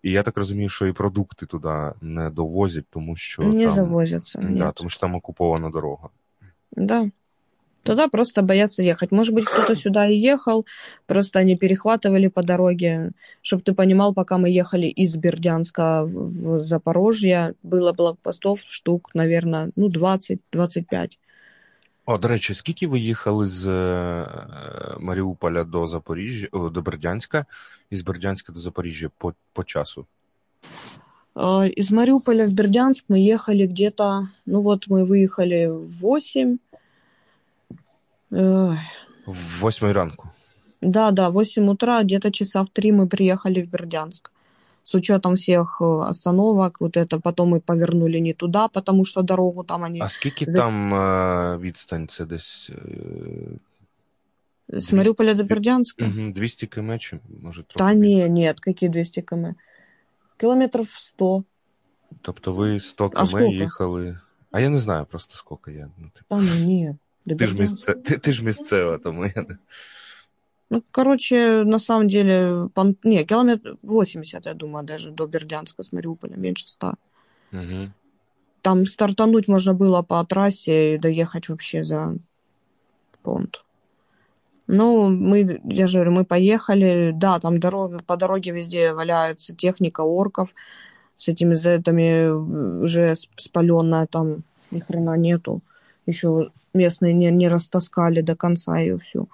І 0.03 0.11
я 0.11 0.23
так 0.23 0.38
розумію, 0.38 0.69
що 0.69 0.88
і 0.88 0.91
продукти 0.91 1.45
туди 1.45 1.91
не 2.01 2.29
довозять, 2.29 2.85
тому 2.89 3.15
що 3.15 3.43
не 3.43 3.65
там, 3.65 3.75
завозятся, 3.75 4.39
да, 4.51 4.71
тому 4.71 4.89
що 4.89 4.99
там 4.99 5.15
окупована 5.15 5.69
дорога. 5.69 6.09
Да. 6.71 7.09
Туда 7.85 8.09
просто 8.09 8.42
боятся 8.42 8.83
ехать. 8.83 9.11
Может 9.11 9.35
быть, 9.35 9.46
кто-то 9.46 9.74
сюда 9.74 10.07
и 10.07 10.16
ехал, 10.16 10.66
просто 11.07 11.38
они 11.38 11.57
перехватывали 11.57 12.29
по 12.29 12.42
дороге. 12.42 13.12
Чтобы 13.40 13.62
ты 13.62 13.72
понимал, 13.72 14.12
пока 14.12 14.37
мы 14.37 14.50
ехали 14.50 14.87
из 14.87 15.16
Бердянска 15.16 16.05
в 16.05 16.59
в 16.59 16.61
Запорожье, 16.61 17.55
было 17.62 17.92
блокпостов 17.92 18.61
штук, 18.68 19.11
наверное, 19.14 19.70
ну, 19.76 19.88
20-25. 19.88 21.18
О, 22.07 22.18
до 22.18 22.29
речі, 22.29 22.55
скільки 22.55 22.87
ви 22.87 23.00
їхали 23.00 23.46
з 23.46 23.68
е, 23.68 24.26
Маріуполя 25.00 25.64
до 25.64 25.87
Запоріжжя, 25.87 26.48
о, 26.53 26.68
до 26.68 26.83
Бердянська, 26.83 27.46
і 27.90 27.96
з 27.96 28.03
Бердянська 28.03 28.53
до 28.53 28.59
Запоріжжя 28.59 29.11
по, 29.18 29.35
по 29.53 29.64
часу? 29.64 30.07
Э, 31.35 31.68
Из 31.79 31.90
Мариуполя 31.90 32.46
в 32.46 32.53
Бердянск 32.53 33.05
мы 33.09 33.18
ехали 33.18 33.66
где-то, 33.66 34.29
ну 34.46 34.61
вот 34.61 34.88
мы 34.88 35.05
выехали 35.05 35.66
в 35.66 36.00
8. 36.00 36.59
Ой, 38.35 38.79
В 39.26 39.61
восьмій 39.61 39.92
ранку. 39.92 40.29
Да, 40.83 41.11
да, 41.11 41.29
8 41.29 41.68
утра, 41.68 42.03
где-то 42.03 42.31
часа 42.31 42.62
в 42.62 42.68
3 42.68 42.92
мы 42.92 43.07
приехали 43.07 43.62
в 43.62 43.68
Бердянск. 43.70 44.31
С 44.85 44.94
учетом 44.94 45.35
всех 45.35 45.79
э, 45.83 45.85
остановок, 46.11 46.81
вот 46.81 46.96
это 46.96 47.20
потом 47.20 47.55
мы 47.55 47.61
повернули 47.61 48.18
не 48.20 48.33
туда, 48.35 48.68
потому 48.68 49.05
что 49.05 49.22
дорогу 49.22 49.62
там 49.64 49.83
они... 49.85 50.00
А 50.00 50.09
скільки 50.09 50.46
За- 50.46 50.59
там 50.59 50.94
е, 50.94 51.57
відстань? 51.59 52.09
Це 52.09 52.24
десь 52.24 52.70
е, 54.72 54.79
С 54.81 54.92
Мариуполя 54.92 55.35
до 55.35 55.44
Бердянска? 55.44 56.05
мгм, 56.05 56.33
200 56.33 56.66
км, 56.66 56.92
чи 56.98 57.18
може 57.42 57.62
трохи? 57.62 57.79
Да 57.94 57.94
більше? 58.00 58.16
не, 58.16 58.29
нет, 58.29 58.61
какие 58.61 58.88
200 58.88 59.22
км? 59.22 59.46
Километров 60.37 60.88
100. 60.98 61.44
Тобто 62.22 62.53
ви 62.53 62.81
100 62.81 63.05
А 63.05 63.09
км 63.09 63.26
скільки? 63.26 63.55
їхали. 63.55 64.18
А 64.50 64.61
я 64.61 64.68
не 64.68 64.79
знаю 64.79 65.07
просто 65.11 65.35
скільки 65.37 65.79
я. 65.79 65.88
Ну, 65.98 66.09
типу, 66.14 66.26
Да 66.31 66.37
ну 66.37 66.66
нет. 66.68 66.96
до 67.25 67.35
ти, 67.35 67.47
ж 67.47 67.57
місце, 67.59 67.93
ти, 67.93 68.17
ти 68.17 68.33
ж 68.33 68.45
місцева, 68.45 68.97
тому 68.97 69.25
я. 69.25 69.45
Ну, 70.69 70.83
короче, 70.91 71.63
на 71.65 71.79
самом 71.79 72.07
деле, 72.07 72.69
пон- 72.73 72.95
не, 73.03 73.23
километр 73.23 73.77
80, 73.83 74.45
я 74.45 74.53
думаю, 74.53 74.85
даже 74.85 75.11
до 75.11 75.27
Бердянска 75.27 75.83
с 75.83 75.93
Мариуполя, 75.93 76.35
меньше 76.38 76.67
100. 76.67 76.93
Угу. 77.53 77.91
Там 78.61 78.85
стартануть 78.85 79.47
можно 79.47 79.73
было 79.73 80.01
по 80.01 80.23
трассе 80.25 80.95
и 80.95 80.97
доехать 80.97 81.49
вообще 81.49 81.83
за 81.83 82.17
понт. 83.21 83.63
Ну, 84.67 85.09
мы, 85.09 85.61
я 85.63 85.88
же 85.88 85.97
говорю, 85.97 86.11
мы 86.11 86.25
поехали, 86.25 87.11
да, 87.13 87.39
там 87.39 87.59
дорога, 87.59 87.99
по 88.05 88.17
дороге 88.17 88.51
везде 88.51 88.93
валяется 88.93 89.55
техника 89.55 90.01
орков 90.01 90.49
с 91.15 91.27
этими 91.27 91.53
зетами 91.53 92.23
э, 92.23 92.31
уже 92.31 93.15
спаленная, 93.38 94.07
там 94.07 94.43
ни 94.71 94.79
хрена 94.79 95.15
нету. 95.17 95.61
Еще 96.07 96.49
местные 96.75 97.13
не, 97.13 97.31
не 97.31 97.47
растаскали 97.47 98.21
до 98.21 98.35
конца 98.35 98.77
ее 98.77 98.99
всю. 98.99 99.27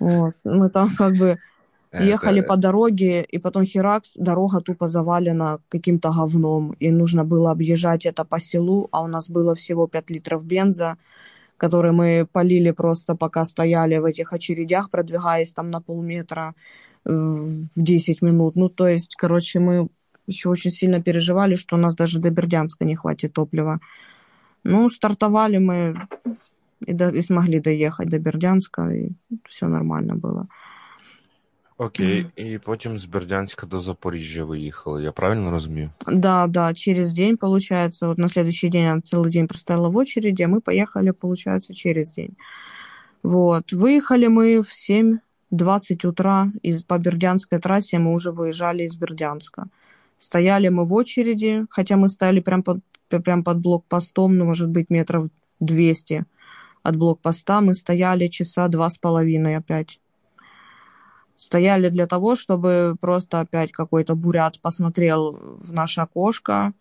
Вот. 0.00 0.34
Мы 0.44 0.70
там 0.70 0.90
как 0.96 1.16
бы 1.16 1.38
Ехали 1.92 2.40
по 2.40 2.56
дороге, 2.56 3.22
и 3.22 3.38
потом 3.38 3.64
херакс, 3.64 4.12
дорога 4.16 4.60
тупо 4.60 4.86
завалена 4.86 5.58
каким-то 5.68 6.12
говном, 6.12 6.72
и 6.78 6.90
нужно 6.90 7.24
было 7.24 7.50
объезжать 7.50 8.06
это 8.06 8.24
по 8.24 8.38
селу, 8.38 8.88
а 8.92 9.02
у 9.02 9.08
нас 9.08 9.28
было 9.28 9.54
всего 9.56 9.88
5 9.88 10.10
литров 10.10 10.44
бенза, 10.44 10.98
который 11.56 11.90
мы 11.90 12.28
полили 12.32 12.70
просто 12.70 13.16
пока 13.16 13.44
стояли 13.44 13.98
в 13.98 14.04
этих 14.04 14.32
очередях, 14.32 14.90
продвигаясь 14.90 15.52
там 15.52 15.70
на 15.70 15.80
полметра 15.80 16.54
в 17.04 17.72
10 17.74 18.22
минут. 18.22 18.54
Ну, 18.54 18.68
то 18.68 18.86
есть, 18.86 19.16
короче, 19.16 19.58
мы 19.58 19.88
еще 20.28 20.48
очень 20.48 20.70
сильно 20.70 21.02
переживали, 21.02 21.56
что 21.56 21.74
у 21.74 21.78
нас 21.78 21.96
даже 21.96 22.20
до 22.20 22.30
Бердянска 22.30 22.84
не 22.84 22.94
хватит 22.94 23.32
топлива. 23.32 23.80
Ну, 24.62 24.90
стартовали 24.90 25.58
мы 25.58 26.06
и, 26.85 26.93
до, 26.93 27.09
и 27.09 27.21
смогли 27.21 27.59
доехать 27.59 28.09
до 28.09 28.19
Бердянска, 28.19 28.89
и 28.89 29.11
все 29.47 29.67
нормально 29.67 30.15
было. 30.15 30.47
Окей, 31.77 32.25
і 32.35 32.57
потім 32.57 32.97
з 32.97 33.05
Бердянська 33.05 33.67
до 33.67 33.79
Запоріжжя 33.79 34.43
виїхали, 34.43 35.03
я 35.03 35.11
правильно 35.11 35.51
розумію? 35.51 35.89
Да, 36.07 36.47
да, 36.47 36.73
через 36.73 37.13
день, 37.13 37.37
получается, 37.37 38.07
вот 38.07 38.17
на 38.17 38.29
следующий 38.29 38.69
день 38.69 38.85
она 38.85 39.01
целый 39.01 39.29
день 39.29 39.47
простояла 39.47 39.89
в 39.89 39.97
очереди, 39.97 40.43
а 40.43 40.47
мы 40.47 40.61
поехали, 40.61 41.11
получается, 41.11 41.73
через 41.73 42.11
день. 42.11 42.35
Вот, 43.23 43.73
выехали 43.73 44.27
мы 44.27 44.61
в 44.61 44.71
7.20 45.51 46.07
утра 46.07 46.51
из, 46.63 46.83
по 46.83 46.97
Бердянской 46.97 47.59
трассе, 47.59 47.99
мы 47.99 48.13
уже 48.13 48.31
выезжали 48.31 48.83
из 48.83 48.95
Бердянска. 48.95 49.67
Стояли 50.17 50.69
мы 50.69 50.85
в 50.85 50.93
очереди, 50.93 51.65
хотя 51.69 51.97
мы 51.97 52.07
стояли 52.07 52.39
прям 52.39 52.63
под, 52.63 52.79
прям 53.09 53.43
под 53.43 53.57
блокпостом, 53.57 54.37
ну, 54.37 54.45
может 54.45 54.69
быть, 54.69 54.89
метров 54.89 55.27
200 55.59 56.25
от 56.83 56.95
блокпоста, 56.95 57.61
мы 57.61 57.73
стояли 57.73 58.27
часа 58.27 58.67
два 58.67 58.89
с 58.89 58.97
половиной 58.97 59.57
опять 59.57 59.99
стояли 61.37 61.89
для 61.89 62.05
того, 62.05 62.35
чтобы 62.35 62.95
просто 62.99 63.39
опять 63.39 63.71
какой-то 63.71 64.15
бурят 64.15 64.61
посмотрел 64.61 65.37
в 65.61 65.73
наше 65.73 66.01
окошко. 66.01 66.73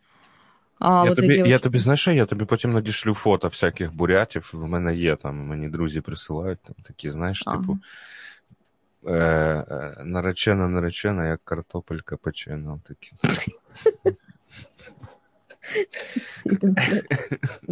А, 0.79 1.05
я, 1.07 1.15
тобі, 1.15 1.29
девочки... 1.29 1.51
я 1.51 1.59
тобі 1.59 1.79
знаєш, 1.79 2.09
я 2.09 2.27
тобі 2.27 2.45
потім 2.45 2.73
надішлю 2.73 3.15
фото 3.15 3.49
всяких 3.49 3.95
бурятів. 3.95 4.51
В 4.53 4.67
мене 4.67 4.95
є 4.95 5.17
там, 5.17 5.37
мені 5.37 5.69
друзі 5.69 6.01
присилають 6.01 6.59
там 6.63 6.75
такі, 6.83 7.11
знаєш, 7.11 7.43
ага. 7.47 7.57
типу. 7.57 7.79
Е, 9.07 9.13
е, 9.13 10.03
наречена, 10.05 10.69
наречена, 10.69 11.29
як 11.29 11.41
картопелька 11.45 12.17
печена. 12.17 12.81
Такі. 12.89 13.13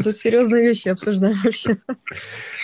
Тут 0.04 0.16
серьезные 0.16 0.62
вещи 0.62 0.88
обсуждаем 0.88 1.36
вообще. 1.42 1.76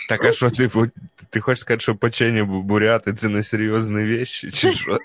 Так, 0.09 0.25
а 0.25 0.33
що, 0.33 0.51
типу, 0.51 0.87
ти 1.31 1.41
хочеш 1.41 1.61
сказати, 1.61 1.83
що 1.83 1.97
печення 1.97 2.45
буряти 2.45 3.15
це 3.15 3.29
не 3.29 3.43
серйозні 3.43 4.05
вещи, 4.05 4.51
чи 4.51 4.73
що? 4.73 4.99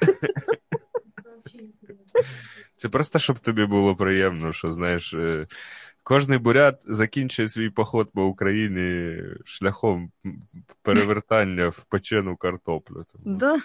Це 2.76 2.90
просто, 2.90 3.20
щоб 3.20 3.40
тобі 3.40 3.66
було 3.66 3.96
приємно, 3.96 4.54
що, 4.54 4.72
знаєш, 4.72 5.16
Кожний 6.08 6.38
бурят 6.38 6.82
закінчує 6.88 7.48
свій 7.48 7.70
поход 7.70 8.10
по 8.14 8.26
Україні 8.26 9.18
шляхом 9.46 10.12
перевертання 10.82 11.70
в 11.70 11.86
печену 11.90 12.36
картоплю. 12.36 13.06
Да, 13.26 13.58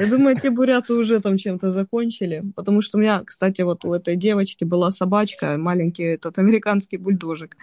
я 0.00 0.06
думаю, 0.06 0.36
те 0.36 0.50
буряты 0.50 0.92
уже 0.92 1.20
там 1.20 1.38
чем-то 1.38 1.70
закончили, 1.70 2.42
потому 2.56 2.82
что 2.82 2.98
у 2.98 3.00
меня, 3.00 3.22
кстати, 3.24 3.62
вот 3.62 3.84
у 3.84 3.94
этой 3.94 4.16
девочки 4.16 4.64
была 4.64 4.90
собачка, 4.90 5.56
маленький 5.58 6.04
этот 6.04 6.38
американский 6.38 6.98
бульдожик. 6.98 7.56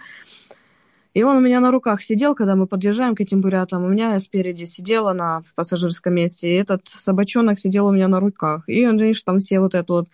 И 1.14 1.24
он 1.24 1.36
у 1.36 1.40
меня 1.40 1.60
на 1.60 1.70
руках 1.70 2.02
сидел, 2.02 2.34
когда 2.34 2.54
мы 2.54 2.66
подъезжаем 2.66 3.14
к 3.14 3.20
этим 3.20 3.40
бурятам. 3.40 3.84
У 3.84 3.88
меня 3.88 4.12
я 4.12 4.20
спереди 4.20 4.64
сидела 4.64 5.12
на 5.12 5.42
пассажирском 5.56 6.14
месте, 6.14 6.48
и 6.48 6.54
этот 6.54 6.86
собачонок 6.86 7.58
сидел 7.58 7.86
у 7.86 7.92
меня 7.92 8.08
на 8.08 8.20
руках. 8.20 8.62
И 8.68 8.86
он, 8.86 8.98
же, 8.98 9.12
там 9.24 9.38
все 9.38 9.58
вот 9.60 9.74
это 9.74 9.92
вот 9.92 10.08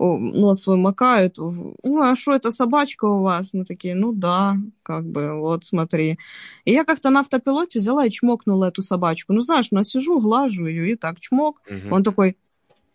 нос 0.00 0.62
свой 0.62 0.76
макают. 0.76 1.38
Ой, 1.38 2.10
а 2.10 2.14
что 2.16 2.34
это 2.34 2.50
собачка 2.50 3.04
у 3.04 3.22
вас? 3.22 3.52
Мы 3.52 3.64
такие, 3.64 3.94
ну 3.94 4.12
да, 4.12 4.56
как 4.82 5.04
бы, 5.04 5.38
вот 5.38 5.64
смотри. 5.64 6.18
И 6.64 6.72
я 6.72 6.84
как-то 6.84 7.10
на 7.10 7.20
автопилоте 7.20 7.78
взяла 7.78 8.06
и 8.06 8.10
чмокнула 8.10 8.66
эту 8.66 8.82
собачку. 8.82 9.32
Ну, 9.32 9.40
знаешь, 9.40 9.68
ну, 9.70 9.82
сижу, 9.84 10.20
глажу 10.20 10.66
ее 10.66 10.92
и 10.92 10.96
так 10.96 11.20
чмок. 11.20 11.60
Угу. 11.66 11.94
Он 11.94 12.02
такой, 12.02 12.36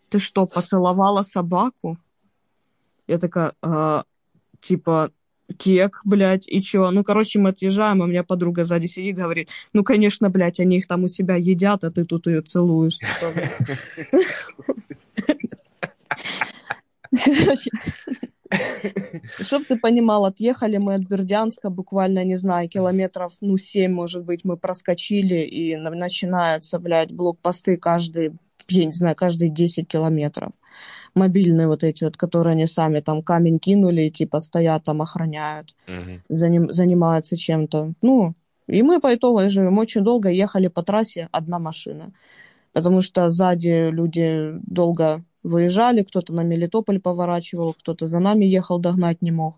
ты 0.08 0.18
что, 0.18 0.46
поцеловала 0.46 1.22
собаку? 1.22 1.96
Я 3.06 3.18
такая, 3.18 3.52
а, 3.62 4.04
типа, 4.60 5.12
кек, 5.58 6.00
блядь, 6.04 6.48
и 6.48 6.60
чё? 6.60 6.90
Ну, 6.90 7.04
короче, 7.04 7.38
мы 7.38 7.50
отъезжаем, 7.50 8.02
а 8.02 8.06
у 8.06 8.08
меня 8.08 8.24
подруга 8.24 8.64
сзади 8.64 8.86
сидит, 8.86 9.16
говорит, 9.16 9.48
ну, 9.72 9.84
конечно, 9.84 10.28
блядь, 10.28 10.58
они 10.58 10.78
их 10.78 10.88
там 10.88 11.04
у 11.04 11.08
себя 11.08 11.36
едят, 11.36 11.84
а 11.84 11.90
ты 11.90 12.04
тут 12.04 12.26
ее 12.26 12.42
целуешь. 12.42 12.98
Чтоб 19.40 19.64
ты 19.64 19.76
понимал, 19.76 20.24
отъехали 20.24 20.76
мы 20.76 20.94
от 20.94 21.02
Бердянска 21.02 21.70
буквально, 21.70 22.24
не 22.24 22.36
знаю, 22.36 22.68
километров, 22.68 23.32
ну, 23.40 23.56
семь, 23.56 23.92
может 23.92 24.24
быть, 24.24 24.44
мы 24.44 24.56
проскочили, 24.56 25.44
и 25.44 25.76
начинаются, 25.76 26.78
блядь, 26.78 27.12
блокпосты 27.12 27.76
каждый, 27.76 28.32
я 28.68 28.84
не 28.84 28.92
знаю, 28.92 29.16
каждые 29.16 29.50
10 29.50 29.88
километров. 29.88 30.52
Мобильные 31.14 31.66
вот 31.66 31.82
эти 31.82 32.04
вот, 32.04 32.16
которые 32.16 32.52
они 32.52 32.66
сами 32.66 33.00
там 33.00 33.22
камень 33.22 33.58
кинули 33.58 34.02
и 34.02 34.10
типа 34.10 34.40
стоят 34.40 34.84
там, 34.84 35.00
охраняют, 35.00 35.74
угу. 35.88 36.20
заним, 36.28 36.70
занимаются 36.70 37.36
чем-то. 37.36 37.94
Ну, 38.02 38.34
и 38.66 38.82
мы 38.82 39.00
по 39.00 39.14
итогу 39.14 39.48
живем 39.48 39.78
очень 39.78 40.02
долго, 40.02 40.28
ехали 40.28 40.68
по 40.68 40.82
трассе 40.82 41.28
одна 41.32 41.58
машина. 41.58 42.12
Потому 42.72 43.00
что 43.00 43.30
сзади 43.30 43.88
люди 43.90 44.52
долго 44.66 45.24
выезжали, 45.46 46.02
кто-то 46.02 46.32
на 46.32 46.42
Мелитополь 46.42 47.00
поворачивал, 47.00 47.74
кто-то 47.74 48.08
за 48.08 48.18
нами 48.18 48.44
ехал, 48.44 48.78
догнать 48.78 49.22
не 49.22 49.30
мог. 49.30 49.56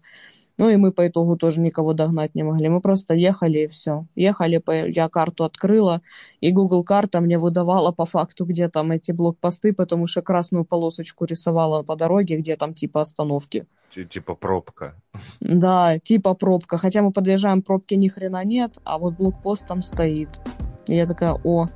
Ну 0.58 0.68
и 0.68 0.76
мы 0.76 0.90
по 0.90 1.06
итогу 1.06 1.36
тоже 1.36 1.60
никого 1.60 1.92
догнать 1.92 2.34
не 2.34 2.42
могли. 2.42 2.68
Мы 2.68 2.80
просто 2.80 3.14
ехали 3.14 3.60
и 3.60 3.66
все. 3.68 4.06
Ехали, 4.16 4.60
я 4.90 5.08
карту 5.08 5.44
открыла, 5.44 6.02
и 6.40 6.50
Google 6.50 6.82
карта 6.82 7.20
мне 7.20 7.38
выдавала 7.38 7.92
по 7.92 8.04
факту, 8.04 8.44
где 8.44 8.68
там 8.68 8.90
эти 8.90 9.12
блокпосты, 9.12 9.72
потому 9.72 10.08
что 10.08 10.20
красную 10.20 10.64
полосочку 10.64 11.26
рисовала 11.26 11.84
по 11.84 11.94
дороге, 11.94 12.38
где 12.38 12.56
там 12.56 12.74
типа 12.74 13.02
остановки. 13.02 13.66
Типа 14.10 14.34
пробка. 14.34 14.94
Да, 15.40 15.98
типа 16.00 16.34
пробка. 16.34 16.76
Хотя 16.76 17.02
мы 17.02 17.12
подъезжаем, 17.12 17.62
пробки 17.62 17.94
ни 17.94 18.08
хрена 18.08 18.44
нет, 18.44 18.78
а 18.84 18.98
вот 18.98 19.14
блокпост 19.14 19.66
там 19.68 19.82
стоит. 19.82 20.40
И 20.88 20.96
я 20.96 21.06
такая, 21.06 21.40
о, 21.44 21.68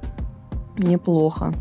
неплохо. 0.76 1.54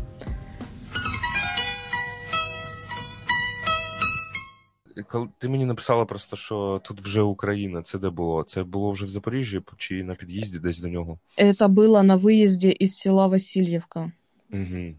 ти 5.37 5.49
мені 5.49 5.65
написала 5.65 6.05
просто, 6.05 6.35
що 6.35 6.81
тут 6.83 7.01
вже 7.01 7.21
Україна, 7.21 7.81
це 7.81 7.99
де 7.99 8.09
було? 8.09 8.43
Це 8.43 8.63
було 8.63 8.91
вже 8.91 9.05
в 9.05 9.09
Запоріжжі 9.09 9.61
чи 9.77 10.03
на 10.03 10.15
під'їзді 10.15 10.59
десь 10.59 10.79
до 10.79 10.87
нього? 10.87 11.19
Это 11.37 11.67
было 11.67 12.03
на 12.03 12.17
выезде 12.17 12.75
из 12.83 12.95
села 12.95 13.27
Васильевка. 13.27 14.11
Угу. 14.53 14.95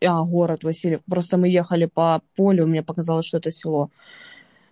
А, 0.00 0.22
город 0.22 0.64
Васильев. 0.64 1.00
Просто 1.08 1.36
мы 1.36 1.48
ехали 1.48 1.86
по 1.86 2.20
полю, 2.36 2.66
мне 2.66 2.82
показалось, 2.82 3.26
что 3.26 3.38
это 3.38 3.52
село. 3.52 3.90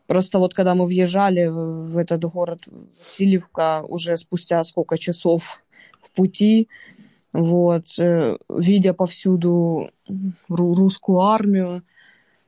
Просто 0.07 0.39
вот 0.39 0.55
когда 0.55 0.75
мы 0.75 0.87
въезжали 0.87 1.47
в 1.47 1.97
этот 1.97 2.25
город 2.25 2.61
Васильевка, 2.99 3.83
уже 3.89 4.17
спустя 4.17 4.63
сколько 4.65 4.99
часов 4.99 5.61
в 6.03 6.11
пути, 6.15 6.69
вот, 7.33 7.99
э, 7.99 8.37
видя 8.49 8.93
повсюду 8.93 9.91
русскую 10.49 11.21
армию, 11.21 11.83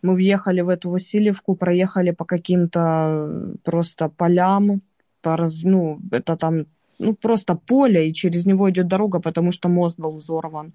мы 0.01 0.15
въехали 0.15 0.61
в 0.61 0.69
эту 0.69 0.89
Васильевку, 0.89 1.55
проехали 1.55 2.11
по 2.11 2.25
каким-то 2.25 3.55
просто 3.63 4.09
полям, 4.09 4.81
по 5.21 5.37
раз, 5.37 5.63
ну, 5.63 5.99
это 6.11 6.35
там, 6.35 6.65
ну, 6.99 7.13
просто 7.15 7.55
поле, 7.55 8.09
и 8.09 8.13
через 8.13 8.45
него 8.45 8.69
идет 8.69 8.87
дорога, 8.87 9.19
потому 9.19 9.51
что 9.51 9.69
мост 9.69 9.99
был 9.99 10.17
взорван, 10.17 10.73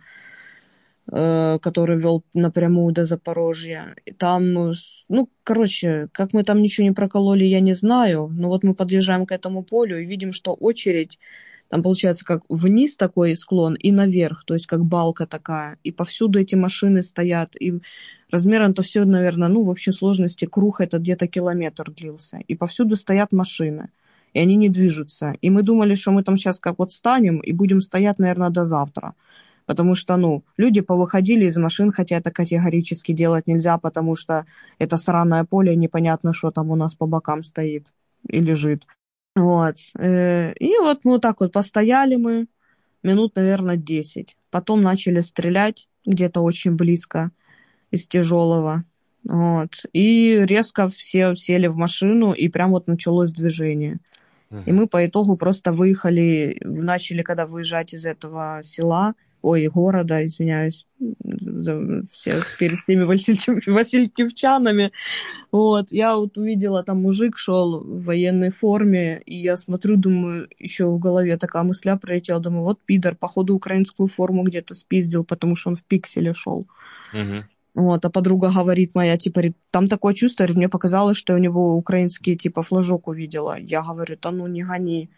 э, 1.13 1.59
который 1.61 1.99
вел 1.99 2.23
напрямую 2.35 2.95
до 2.95 3.05
Запорожья. 3.05 3.95
И 4.07 4.13
там, 4.13 4.73
ну, 5.09 5.29
короче, 5.45 6.09
как 6.13 6.33
мы 6.33 6.45
там 6.45 6.63
ничего 6.63 6.87
не 6.87 6.93
прокололи, 6.93 7.45
я 7.45 7.61
не 7.61 7.75
знаю, 7.75 8.29
но 8.33 8.49
вот 8.49 8.65
мы 8.65 8.75
подъезжаем 8.75 9.27
к 9.27 9.33
этому 9.33 9.63
полю 9.63 10.01
и 10.01 10.07
видим, 10.07 10.33
что 10.33 10.55
очередь 10.55 11.19
там 11.69 11.83
получается 11.83 12.25
как 12.25 12.43
вниз 12.49 12.97
такой 12.97 13.35
склон 13.35 13.75
и 13.75 13.91
наверх, 13.91 14.45
то 14.45 14.55
есть 14.55 14.67
как 14.67 14.85
балка 14.85 15.27
такая. 15.27 15.79
И 15.83 15.91
повсюду 15.91 16.39
эти 16.39 16.55
машины 16.55 17.03
стоят. 17.03 17.61
И 17.61 17.81
размером-то 18.31 18.83
все, 18.83 19.05
наверное, 19.05 19.49
ну, 19.49 19.63
в 19.63 19.69
общей 19.69 19.93
сложности 19.93 20.47
круг 20.47 20.81
этот 20.81 21.03
где-то 21.03 21.27
километр 21.27 21.91
длился. 21.91 22.39
И 22.49 22.55
повсюду 22.55 22.97
стоят 22.97 23.33
машины. 23.33 23.91
И 24.33 24.39
они 24.39 24.57
не 24.57 24.69
движутся. 24.69 25.35
И 25.41 25.51
мы 25.51 25.63
думали, 25.63 25.95
что 25.95 26.13
мы 26.13 26.23
там 26.23 26.37
сейчас 26.37 26.61
как 26.61 26.79
вот 26.79 26.93
станем 26.93 27.39
и 27.39 27.53
будем 27.53 27.81
стоять, 27.81 28.19
наверное, 28.19 28.51
до 28.51 28.65
завтра. 28.65 29.15
Потому 29.65 29.95
что, 29.95 30.17
ну, 30.17 30.45
люди 30.57 30.81
повыходили 30.81 31.47
из 31.47 31.57
машин, 31.57 31.91
хотя 31.91 32.17
это 32.19 32.31
категорически 32.31 33.13
делать 33.13 33.47
нельзя, 33.47 33.79
потому 33.79 34.15
что 34.15 34.47
это 34.79 34.97
сраное 34.97 35.45
поле, 35.45 35.75
непонятно, 35.75 36.33
что 36.33 36.51
там 36.51 36.71
у 36.71 36.77
нас 36.77 36.95
по 36.95 37.07
бокам 37.07 37.43
стоит 37.43 37.93
и 38.29 38.41
лежит. 38.41 38.87
Вот. 39.35 39.77
Э, 39.99 40.53
и 40.55 40.79
вот 40.79 41.05
мы 41.05 41.13
вот 41.13 41.23
так 41.23 41.41
вот 41.41 41.53
постояли 41.53 42.17
мы 42.17 42.47
минут, 43.03 43.37
наверное, 43.37 43.77
10. 43.77 44.37
Потом 44.51 44.83
начали 44.83 45.21
стрелять 45.21 45.89
где-то 46.05 46.41
очень 46.41 46.77
близко 46.77 47.31
из 47.91 48.07
тяжелого. 48.07 48.85
Вот. 49.25 49.85
И 49.93 50.45
резко 50.47 50.89
все 50.89 51.35
сели 51.35 51.67
в 51.67 51.77
машину, 51.77 52.33
и 52.33 52.49
прям 52.49 52.71
вот 52.71 52.87
началось 52.87 53.31
движение. 53.31 53.99
И 54.65 54.73
мы 54.73 54.87
по 54.87 55.05
итогу 55.05 55.37
просто 55.37 55.73
выехали, 55.73 56.57
начали, 56.63 57.23
когда 57.23 57.47
выезжать 57.47 57.93
из 57.93 58.07
этого 58.07 58.61
села, 58.63 59.15
ой, 59.43 59.67
города, 59.67 60.25
извиняюсь, 60.25 60.87
за 60.99 62.03
все, 62.11 62.35
перед 62.59 62.79
всеми 62.79 63.05
васильевчанами. 63.05 64.93
Вот, 65.53 65.93
я 65.93 66.17
вот 66.17 66.39
увидела, 66.39 66.83
там 66.83 67.03
мужик 67.03 67.37
шел 67.39 67.81
в 67.81 68.05
военной 68.05 68.51
форме, 68.51 69.23
и 69.27 69.37
я 69.37 69.57
смотрю, 69.57 69.97
думаю, 69.97 70.49
еще 70.59 70.87
в 70.87 70.99
голове 70.99 71.37
такая 71.37 71.63
мысля 71.63 71.97
пролетела, 71.97 72.41
думаю, 72.41 72.63
вот 72.63 72.81
пидор, 72.85 73.15
походу 73.15 73.55
украинскую 73.55 74.09
форму 74.09 74.43
где-то 74.43 74.75
спиздил, 74.75 75.25
потому 75.25 75.55
что 75.57 75.71
он 75.71 75.77
в 75.77 75.85
пикселе 75.85 76.33
шел. 76.33 76.67
Угу. 77.13 77.45
Вот, 77.77 78.05
а 78.07 78.11
подруга 78.11 78.51
говорит 78.51 78.95
моя, 78.95 79.19
типа, 79.19 79.43
там 79.71 79.87
такое 79.87 80.15
чувство, 80.15 80.47
мне 80.49 80.69
показалось, 80.69 81.19
что 81.19 81.35
у 81.35 81.39
него 81.39 81.77
украинский, 81.77 82.35
типа, 82.35 82.63
флажок 82.63 83.07
увидела. 83.07 83.59
Я 83.61 83.83
говорю, 83.83 84.17
да 84.23 84.31
ну 84.31 84.47
не 84.47 84.65
гони. 84.65 85.11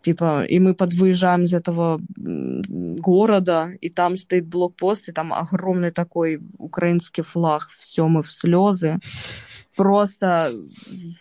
Типа, 0.00 0.44
и 0.44 0.60
мы 0.60 0.74
подвыезжаем 0.74 1.42
из 1.44 1.52
этого 1.52 1.98
города, 2.16 3.70
и 3.80 3.90
там 3.90 4.16
стоит 4.16 4.46
блокпост, 4.46 5.08
и 5.08 5.12
там 5.12 5.32
огромный 5.32 5.90
такой 5.90 6.40
украинский 6.58 7.24
флаг. 7.24 7.68
Все, 7.70 8.06
мы 8.06 8.22
в 8.22 8.30
слезы. 8.30 8.98
Просто 9.76 10.52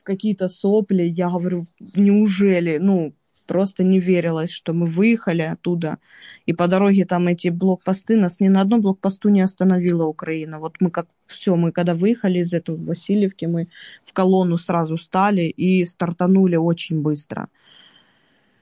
какие-то 0.03 0.49
сопли. 0.49 1.03
Я 1.03 1.29
говорю, 1.29 1.65
неужели? 1.95 2.77
Ну, 2.77 3.13
просто 3.45 3.83
не 3.83 3.99
верилось, 3.99 4.51
что 4.51 4.73
мы 4.73 4.85
выехали 4.85 5.41
оттуда. 5.41 5.97
И 6.45 6.53
по 6.53 6.67
дороге 6.67 7.05
там 7.05 7.27
эти 7.27 7.49
блокпосты, 7.49 8.15
нас 8.15 8.39
ни 8.39 8.49
на 8.49 8.61
одном 8.61 8.81
блокпосту 8.81 9.29
не 9.29 9.41
остановила 9.41 10.05
Украина. 10.05 10.59
Вот 10.59 10.75
мы 10.79 10.91
как 10.91 11.07
все, 11.27 11.55
мы 11.55 11.71
когда 11.71 11.93
выехали 11.93 12.39
из 12.39 12.53
этого 12.53 12.77
Васильевки, 12.77 13.45
мы 13.45 13.67
в 14.05 14.13
колонну 14.13 14.57
сразу 14.57 14.97
стали 14.97 15.43
и 15.43 15.85
стартанули 15.85 16.55
очень 16.55 17.01
быстро. 17.01 17.47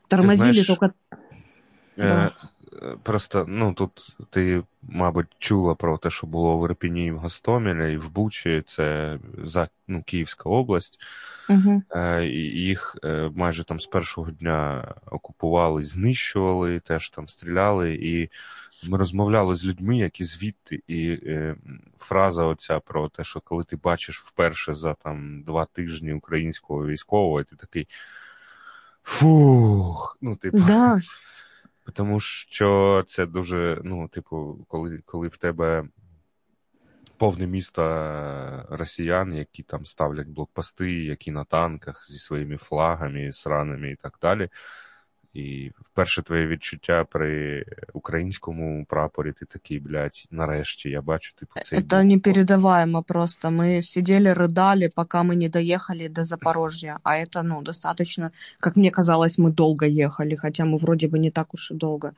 Тормозили 0.08 0.62
знаєш, 0.62 0.68
только... 0.68 0.94
Да. 1.98 2.32
Просто, 3.04 3.46
ну, 3.48 3.74
тут 3.74 4.18
ти, 4.30 4.64
мабуть, 4.82 5.28
чула 5.40 5.76
про 5.76 5.98
те, 5.98 6.10
що 6.10 6.28
було 6.28 6.60
в 6.60 6.66
Ірпіні 6.66 7.06
і 7.06 7.12
в 7.12 7.18
Гостомелі, 7.18 7.94
і 7.94 7.98
в 7.98 8.12
Бучі, 8.12 8.64
це 8.66 9.20
за, 9.44 9.70
ну, 9.88 10.04
Київська 10.04 10.50
область. 10.50 11.00
Е, 11.96 12.26
їх 12.54 12.98
е, 13.04 13.32
майже 13.36 13.64
там 13.64 13.80
з 13.80 13.86
першого 13.86 14.32
дня 14.32 14.94
окупували, 15.12 15.84
знищували, 15.84 16.80
теж 16.80 17.10
там 17.10 17.28
стріляли. 17.28 17.94
І 17.94 18.30
ми 18.90 18.98
розмовляли 18.98 19.56
з 19.56 19.66
людьми, 19.66 19.98
які 19.98 20.24
звідти. 20.24 20.84
І 20.88 21.10
е, 21.10 21.56
фраза 21.98 22.44
оця 22.44 22.80
про 22.80 23.10
те, 23.10 23.24
що 23.24 23.40
коли 23.40 23.64
ти 23.64 23.76
бачиш 23.76 24.22
вперше 24.22 24.74
за 24.74 24.94
там 24.94 25.44
два 25.44 25.66
тижні 25.66 26.14
українського 26.14 26.88
військового, 26.88 27.42
і 27.42 27.44
ти 27.44 27.56
такий. 27.56 27.88
Фух, 29.04 30.18
ну, 30.22 30.36
типу, 30.36 30.60
Да, 30.60 31.02
тому 31.94 32.20
що 32.20 33.04
це 33.08 33.26
дуже, 33.26 33.82
ну, 33.84 34.08
типу, 34.08 34.66
коли, 34.68 35.02
коли 35.06 35.28
в 35.28 35.38
тебе 35.38 35.84
повне 37.18 37.48
місто 37.48 37.84
росіян, 38.70 39.34
які 39.34 39.64
там 39.64 39.86
ставлять 39.86 40.28
блокпости, 40.28 40.92
які 40.92 41.32
на 41.32 41.44
танках 41.44 42.06
зі 42.10 42.20
своїми 42.20 42.58
флагами, 42.58 43.32
сранами 43.32 43.92
і 43.92 43.96
так 43.96 44.18
далі. 44.22 44.50
І 45.37 45.71
вперше 45.83 46.23
твоє 46.23 46.47
відчуття 46.47 47.05
при 47.05 47.65
українському 47.93 48.85
прапорі, 48.89 49.33
ти 49.33 49.47
такий, 49.47 49.81
блядь, 49.81 50.25
нарешті 50.31 50.91
я 50.91 51.03
бачу, 51.03 51.35
типу, 51.35 51.61
цей 51.61 51.79
это 51.79 51.97
блок. 51.97 52.05
непередаваемо 52.05 53.03
просто. 53.03 53.51
Мы 53.51 53.83
сидели, 53.83 54.29
рыдали, 54.29 54.89
пока 54.89 55.23
мы 55.23 55.37
не 55.37 55.49
доехали 55.49 56.09
до 56.09 56.25
Запорожья. 56.25 56.99
А 57.03 57.19
это, 57.19 57.43
ну, 57.43 57.63
достаточно, 57.63 58.31
как 58.61 58.77
мне 58.77 58.91
казалось, 58.91 59.39
мы 59.39 59.51
долго 59.51 59.87
ехали, 59.87 60.37
хотя 60.37 60.65
мы 60.65 60.79
вроде 60.79 61.07
бы 61.09 61.19
не 61.19 61.31
так 61.31 61.55
уж 61.55 61.71
и 61.71 61.75
долго. 61.75 62.13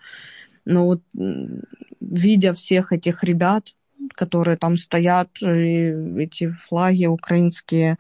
Но 0.65 0.85
вот 0.87 1.03
м, 1.17 1.63
видя 2.01 2.53
всех 2.53 2.93
этих 2.93 3.25
ребят, 3.25 3.75
которые 4.15 4.57
там 4.57 4.77
стоят, 4.77 5.29
и 5.43 5.93
эти 6.19 6.51
флаги 6.51 7.07
украинские, 7.07 7.97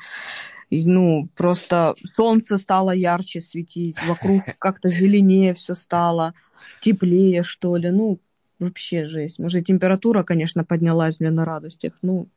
и, 0.73 0.85
ну, 0.85 1.29
просто 1.35 1.93
солнце 2.03 2.57
стало 2.57 2.91
ярче 2.91 3.41
светить, 3.41 3.97
вокруг 4.07 4.41
как-то 4.59 4.89
зеленее 4.89 5.53
все 5.53 5.75
стало, 5.75 6.33
теплее, 6.81 7.43
что 7.43 7.77
ли, 7.77 7.91
ну, 7.91 8.19
вообще 8.59 9.05
жесть. 9.05 9.39
Может, 9.39 9.61
и 9.61 9.65
температура, 9.65 10.23
конечно, 10.23 10.63
поднялась 10.63 11.17
для 11.17 11.29
на 11.31 11.45
радостях, 11.45 11.93
ну, 12.01 12.27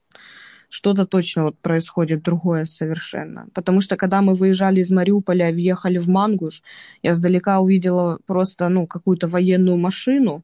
что-то 0.68 1.06
точно 1.06 1.44
вот 1.44 1.58
происходит 1.58 2.22
другое 2.22 2.66
совершенно. 2.66 3.46
Потому 3.54 3.80
что 3.80 3.96
когда 3.96 4.20
мы 4.20 4.34
выезжали 4.34 4.80
из 4.80 4.90
Мариуполя 4.90 5.50
въехали 5.50 5.96
в 5.96 6.08
Мангуш, 6.08 6.62
я 7.02 7.14
сдалека 7.14 7.60
увидела 7.60 8.18
просто, 8.26 8.68
ну, 8.68 8.86
какую-то 8.86 9.28
военную 9.28 9.78
машину, 9.78 10.42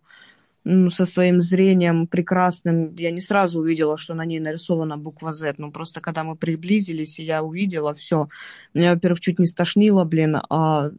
ну, 0.65 0.91
со 0.91 1.07
своим 1.07 1.41
зрением 1.41 2.07
прекрасным, 2.07 2.95
я 2.95 3.11
не 3.11 3.21
сразу 3.21 3.61
увидела, 3.61 3.99
что 3.99 4.15
на 4.15 4.25
ней 4.25 4.39
нарисована 4.39 4.97
буква 4.97 5.33
Z. 5.33 5.55
Ну, 5.59 5.73
просто 5.73 6.01
когда 6.01 6.23
мы 6.23 6.37
приблизились, 6.37 7.19
и 7.19 7.25
я 7.25 7.43
увидела 7.43 7.95
все, 7.95 8.29
меня, 8.73 8.95
во-первых, 8.95 9.21
чуть 9.21 9.39
не 9.39 9.47
стошнило, 9.47 10.05
блин, 10.05 10.37
а, 10.49 10.91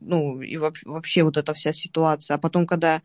ну, 0.00 0.40
и 0.40 0.56
вообще 0.56 1.22
вот 1.22 1.36
эта 1.36 1.52
вся 1.52 1.72
ситуация. 1.72 2.36
А 2.36 2.38
потом, 2.38 2.66
когда 2.66 3.02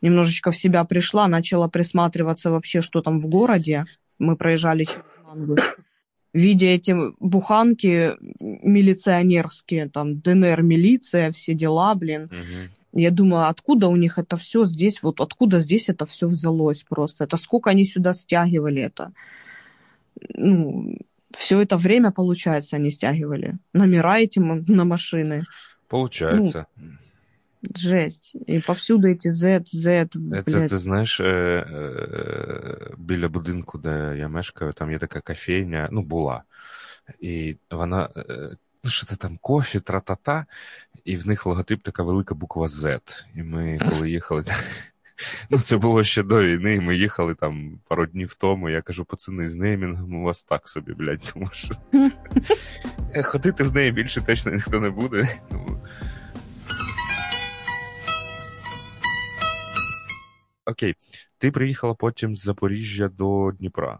немножечко 0.00 0.52
в 0.52 0.56
себя 0.56 0.84
пришла, 0.84 1.26
начала 1.26 1.68
присматриваться 1.68 2.50
вообще, 2.50 2.80
что 2.80 3.02
там 3.02 3.18
в 3.18 3.28
городе, 3.28 3.86
мы 4.18 4.36
проезжали 4.36 4.84
через 4.84 5.04
Мангуш, 5.26 5.60
видя 6.32 6.66
эти 6.66 6.94
буханки 7.18 8.14
милиционерские, 8.40 9.88
там, 9.88 10.20
ДНР-милиция, 10.20 11.32
все 11.32 11.54
дела, 11.54 11.94
блин, 11.94 12.28
Мгм. 12.30 12.70
я 12.93 13.11
думаю, 13.11 13.49
откуда 13.49 13.87
у 13.87 13.95
них 13.95 14.17
это 14.17 14.35
все 14.37 14.65
здесь, 14.65 15.03
вот 15.03 15.21
откуда 15.21 15.59
здесь 15.59 15.89
это 15.89 16.05
все 16.05 16.27
взялось 16.27 16.83
просто? 16.83 17.23
Это 17.25 17.37
сколько 17.37 17.69
они 17.69 17.85
сюда 17.85 18.13
стягивали 18.13 18.81
это? 18.81 19.11
Ну, 20.35 20.97
все 21.37 21.61
это 21.61 21.77
время, 21.77 22.11
получается, 22.11 22.77
они 22.77 22.91
стягивали. 22.91 23.55
Номера 23.73 24.19
эти 24.21 24.39
м- 24.39 24.65
на 24.67 24.83
машины. 24.85 25.43
Получається. 25.87 26.65
Жесть. 27.75 28.35
И 28.49 28.59
повсюду 28.59 29.07
эти 29.07 29.31
Z, 29.31 29.59
Z, 29.73 30.07
Це, 30.13 30.19
блядь. 30.19 30.69
це 30.69 30.77
знаєш, 30.77 31.19
е, 31.19 31.23
е, 31.25 32.91
біля 32.97 33.29
будинку, 33.29 33.77
де 33.77 34.15
я 34.17 34.27
мешкаю, 34.27 34.73
там 34.73 34.91
є 34.91 34.99
така 34.99 35.21
кофейня, 35.21 35.89
ну, 35.91 36.01
була. 36.01 36.43
І 37.19 37.55
вона, 37.71 38.09
що 38.88 39.06
це 39.06 39.16
там, 39.16 39.38
кофі, 39.40 39.80
тра-та-та, 39.80 40.46
і 41.04 41.16
в 41.16 41.26
них 41.26 41.46
логотип 41.46 41.82
така 41.82 42.02
велика 42.02 42.34
буква 42.34 42.66
Z. 42.66 43.00
І 43.34 43.42
ми, 43.42 43.78
коли 43.90 44.10
їхали, 44.10 44.44
ну, 45.50 45.60
це 45.60 45.76
було 45.76 46.04
ще 46.04 46.22
до 46.22 46.42
війни, 46.42 46.74
і 46.74 46.80
ми 46.80 46.96
їхали 46.96 47.34
там 47.34 47.80
пару 47.88 48.06
днів 48.06 48.34
тому. 48.34 48.68
Я 48.68 48.82
кажу, 48.82 49.04
пацани, 49.04 49.48
з 49.48 49.54
неймінгом 49.54 50.14
у 50.14 50.22
вас 50.22 50.42
так 50.42 50.68
собі, 50.68 50.92
блядь, 50.92 51.32
тому 51.34 51.48
що 51.52 51.74
ходити 53.24 53.64
в 53.64 53.74
неї 53.74 53.92
більше 53.92 54.20
точно 54.20 54.52
ніхто 54.52 54.80
не 54.80 54.90
буде. 54.90 55.38
Тому... 55.50 55.86
Окей, 60.64 60.94
ти 61.38 61.50
приїхала 61.50 61.94
потім 61.94 62.36
з 62.36 62.42
Запоріжжя 62.42 63.08
до 63.08 63.52
Дніпра. 63.58 63.98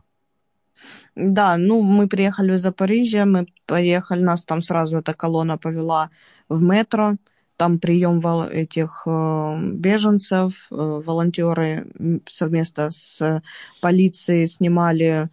Да, 1.14 1.56
ну, 1.56 1.82
мы 1.82 2.08
приехали 2.08 2.52
в 2.52 2.58
Запорожье, 2.58 3.24
мы 3.24 3.46
поехали, 3.66 4.22
нас 4.22 4.44
там 4.44 4.62
сразу 4.62 4.98
эта 4.98 5.14
колонна 5.14 5.58
повела 5.58 6.10
в 6.48 6.62
метро, 6.62 7.16
там 7.56 7.78
прием 7.78 8.20
этих 8.50 9.02
э, 9.06 9.58
беженцев, 9.74 10.54
э, 10.70 10.74
волонтеры 10.74 11.92
совместно 12.26 12.90
с 12.90 13.42
полицией 13.82 14.46
снимали, 14.46 15.28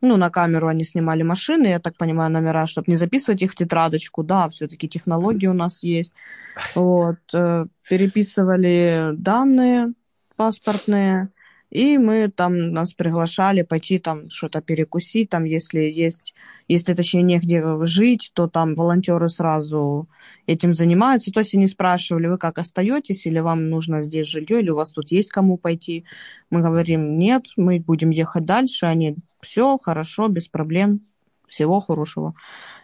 ну, 0.00 0.16
на 0.16 0.30
камеру 0.30 0.68
они 0.68 0.84
снимали 0.84 1.22
машины, 1.22 1.66
я 1.66 1.78
так 1.78 1.96
понимаю, 1.98 2.32
номера, 2.32 2.66
чтобы 2.66 2.86
не 2.88 2.96
записывать 2.96 3.42
их 3.42 3.52
в 3.52 3.56
тетрадочку, 3.56 4.22
да, 4.22 4.48
все-таки 4.48 4.88
технологии 4.88 5.48
у 5.48 5.52
нас 5.52 5.82
есть, 5.82 6.14
вот, 6.74 7.18
э, 7.34 7.66
переписывали 7.88 9.10
данные 9.12 9.92
паспортные, 10.36 11.28
и 11.70 11.98
мы 11.98 12.28
там 12.28 12.72
нас 12.72 12.94
приглашали 12.94 13.62
пойти 13.62 13.98
там 13.98 14.30
что-то 14.30 14.60
перекусить, 14.60 15.30
там 15.30 15.44
если 15.44 15.80
есть, 15.80 16.34
если 16.68 16.94
точнее 16.94 17.22
негде 17.22 17.62
жить, 17.84 18.30
то 18.34 18.48
там 18.48 18.74
волонтеры 18.74 19.28
сразу 19.28 20.08
этим 20.46 20.72
занимаются. 20.74 21.32
То 21.32 21.40
есть 21.40 21.54
они 21.54 21.66
спрашивали, 21.66 22.28
вы 22.28 22.38
как 22.38 22.58
остаетесь, 22.58 23.26
или 23.26 23.40
вам 23.40 23.68
нужно 23.68 24.02
здесь 24.02 24.26
жилье, 24.26 24.60
или 24.60 24.70
у 24.70 24.76
вас 24.76 24.92
тут 24.92 25.10
есть 25.10 25.30
кому 25.30 25.58
пойти. 25.58 26.04
Мы 26.50 26.62
говорим, 26.62 27.18
нет, 27.18 27.46
мы 27.56 27.80
будем 27.80 28.10
ехать 28.10 28.44
дальше. 28.44 28.86
Они, 28.86 29.16
все, 29.40 29.76
хорошо, 29.78 30.28
без 30.28 30.46
проблем, 30.46 31.00
всего 31.48 31.80
хорошего. 31.80 32.34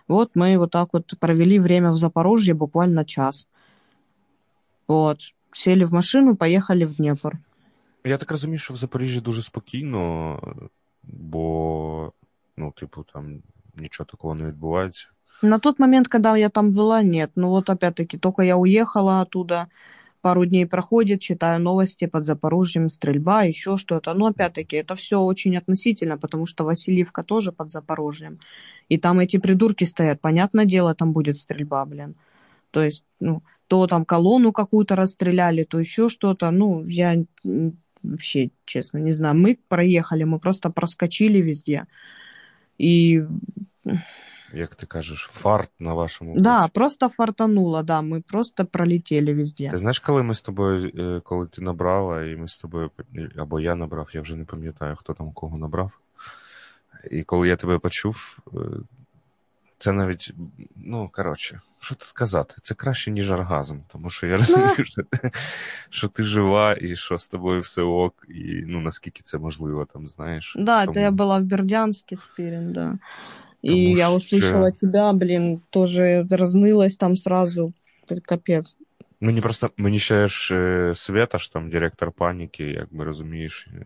Вот 0.08 0.32
мы 0.34 0.58
вот 0.58 0.72
так 0.72 0.88
вот 0.92 1.14
провели 1.20 1.58
время 1.58 1.90
в 1.90 1.96
Запорожье 1.96 2.54
буквально 2.54 3.04
час. 3.04 3.46
Вот. 4.88 5.20
Сели 5.54 5.84
в 5.84 5.92
машину, 5.92 6.36
поехали 6.36 6.84
в 6.84 6.96
Днепр. 6.96 7.38
Я 8.03 8.17
так 8.17 8.31
розумію, 8.31 8.57
що 8.57 8.73
в 8.73 8.77
Запоріжжі 8.77 9.21
дуже 9.21 9.41
спокійно, 9.41 10.39
бо, 11.03 12.11
ну, 12.57 12.71
типу, 12.71 13.05
там 13.13 13.41
нічого 13.75 14.07
такого 14.11 14.35
не 14.35 14.45
відбувається. 14.45 15.07
На 15.41 15.59
тот 15.59 15.79
момент, 15.79 16.07
когда 16.07 16.37
я 16.37 16.49
там 16.49 16.73
была, 16.73 17.03
нет. 17.03 17.31
Ну 17.35 17.49
вот 17.49 17.69
опять-таки, 17.69 18.17
только 18.17 18.43
я 18.43 18.55
уехала 18.55 19.21
оттуда, 19.21 19.67
пару 20.21 20.45
дней 20.45 20.65
проходит, 20.65 21.21
читаю 21.21 21.59
новости 21.59 22.07
под 22.07 22.25
Запорожьем, 22.25 22.89
стрельба, 22.89 23.43
еще 23.43 23.77
что-то. 23.77 24.13
Но 24.13 24.25
опять-таки, 24.25 24.77
это 24.77 24.95
все 24.95 25.21
очень 25.21 25.55
относительно, 25.57 26.17
потому 26.17 26.47
что 26.47 26.63
Васильевка 26.65 27.23
тоже 27.23 27.51
под 27.51 27.69
Запорожьем. 27.71 28.39
И 28.89 28.97
там 28.97 29.19
эти 29.19 29.37
придурки 29.37 29.85
стоят. 29.85 30.19
Понятное 30.19 30.65
дело, 30.65 30.95
там 30.95 31.13
будет 31.13 31.37
стрельба, 31.37 31.85
блин. 31.85 32.15
То 32.71 32.81
есть, 32.81 33.05
ну, 33.19 33.43
то 33.67 33.85
там 33.87 34.05
колонну 34.05 34.51
какую-то 34.51 34.95
расстреляли, 34.95 35.63
то 35.63 35.79
еще 35.79 36.09
что-то. 36.09 36.51
Ну, 36.51 36.83
я 36.85 37.23
вообще, 38.03 38.49
честно, 38.65 38.99
не 38.99 39.11
знаю. 39.11 39.35
Мы 39.35 39.57
проехали, 39.67 40.23
мы 40.23 40.39
просто 40.39 40.69
проскочили 40.69 41.41
везде. 41.41 41.85
И 42.81 43.23
як 44.53 44.75
ти 44.75 44.85
кажеш, 44.85 45.29
фарт 45.33 45.69
на 45.79 45.93
вашому 45.93 46.35
Да, 46.37 46.59
боці. 46.59 46.71
просто 46.73 47.09
фартануло, 47.09 47.83
да, 47.83 48.01
мы 48.01 48.21
просто 48.21 48.65
пролетели 48.65 49.33
везде. 49.33 49.69
Ти 49.69 49.77
знаєш, 49.77 49.99
коли 49.99 50.23
ми 50.23 50.33
з 50.33 50.41
тобою, 50.41 50.91
е, 50.97 51.21
коли 51.23 51.47
ти 51.47 51.61
набрала, 51.61 52.25
і 52.25 52.35
ми 52.35 52.47
з 52.47 52.57
тобою, 52.57 52.91
або 53.37 53.59
я 53.59 53.75
набрав, 53.75 54.09
я 54.13 54.21
вже 54.21 54.35
не 54.35 54.45
пам'ятаю, 54.45 54.95
хто 54.95 55.13
там 55.13 55.31
кого 55.31 55.57
набрав. 55.57 55.91
І 57.11 57.23
коли 57.23 57.47
я 57.47 57.55
тебе 57.55 57.79
почув, 57.79 58.39
е, 58.53 58.57
це 59.81 59.91
навіть, 59.91 60.33
ну, 60.75 61.09
коротше, 61.13 61.61
що 61.79 61.95
тут 61.95 62.07
сказати? 62.07 62.55
Це 62.61 62.73
краще, 62.75 63.11
ніж 63.11 63.31
оргазм, 63.31 63.77
тому 63.87 64.09
що 64.09 64.27
я 64.27 64.37
розумію, 64.37 64.85
що 64.85 65.03
ти, 65.03 65.31
що 65.89 66.07
ти 66.07 66.23
жива 66.23 66.77
і 66.81 66.95
що 66.95 67.17
з 67.17 67.27
тобою 67.27 67.61
все 67.61 67.81
ок, 67.81 68.25
і 68.29 68.63
ну 68.67 68.81
наскільки 68.81 69.21
це 69.23 69.37
можливо, 69.37 69.85
там, 69.93 70.07
знаєш. 70.07 70.55
Да, 70.59 70.85
Тому- 70.85 70.97
это 70.97 71.01
я 71.01 71.11
была 71.11 71.39
в 71.39 71.43
Бердянске 71.43 72.15
с 72.15 72.21
Пирин, 72.37 72.73
да. 72.73 72.97
И 73.63 73.69
Потому 73.69 73.97
я 73.97 74.07
что- 74.07 74.17
услышала 74.17 74.71
тебя, 74.71 75.13
блин, 75.13 75.61
тоже 75.69 76.23
разнылась 76.29 76.97
там 76.97 77.17
сразу. 77.17 77.73
Это 78.09 78.21
Капец. 78.21 78.77
Мені 79.21 79.41
просто 79.41 79.69
мені 79.77 79.99
ще 79.99 80.27
ж 80.27 80.55
е, 80.55 80.95
Света 80.95 81.37
ж 81.37 81.53
там 81.53 81.69
директор 81.69 82.11
паніки, 82.11 82.63
якби 82.63 83.03
розумієш, 83.05 83.67
е, 83.73 83.85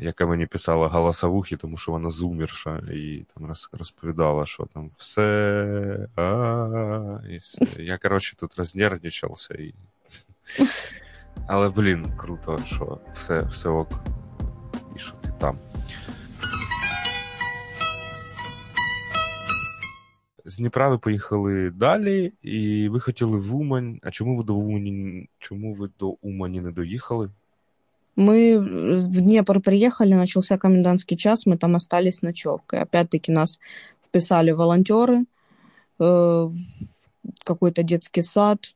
Яка 0.00 0.26
мені 0.26 0.46
писала 0.46 0.88
голосовухи, 0.88 1.56
тому 1.56 1.76
що 1.76 1.92
вона 1.92 2.10
зумерша, 2.10 2.82
і 2.92 3.26
там 3.34 3.52
розповідала, 3.72 4.46
що 4.46 4.66
там 4.74 4.90
все. 4.96 6.08
і 7.30 7.36
все. 7.36 7.82
Я, 7.82 7.98
коротше, 7.98 8.36
тут 8.36 8.58
рознервничався. 8.58 9.54
І... 9.54 9.74
Але, 11.48 11.68
блін, 11.68 12.06
круто, 12.16 12.58
що 12.66 13.00
все, 13.14 13.38
все 13.40 13.68
ок, 13.68 13.88
і 14.96 14.98
що 14.98 15.12
ти 15.12 15.32
там. 15.40 15.58
З 20.44 20.56
Дніпра 20.56 20.88
ви 20.88 20.98
поїхали 20.98 21.70
далі, 21.70 22.32
і 22.42 22.88
ви 22.88 23.00
хотіли 23.00 23.38
в 23.38 23.54
Умань. 23.54 24.00
А 24.02 24.10
чому 24.10 24.36
ви 24.36 24.44
до 24.44 24.54
Умані, 24.54 25.28
чому 25.38 25.74
ви 25.74 25.90
до 25.98 26.08
Умані 26.08 26.60
не 26.60 26.70
доїхали? 26.70 27.30
Мы 28.20 28.58
в 28.60 29.20
Днепр 29.22 29.60
приехали, 29.60 30.12
начался 30.12 30.58
комендантский 30.58 31.16
час, 31.16 31.46
мы 31.46 31.56
там 31.56 31.74
остались 31.74 32.20
ночевкой. 32.20 32.82
Опять-таки 32.82 33.32
нас 33.32 33.58
вписали 34.06 34.50
волонтеры 34.50 35.20
э, 35.20 35.24
в 36.02 36.52
какой-то 37.42 37.82
детский 37.82 38.20
сад, 38.20 38.74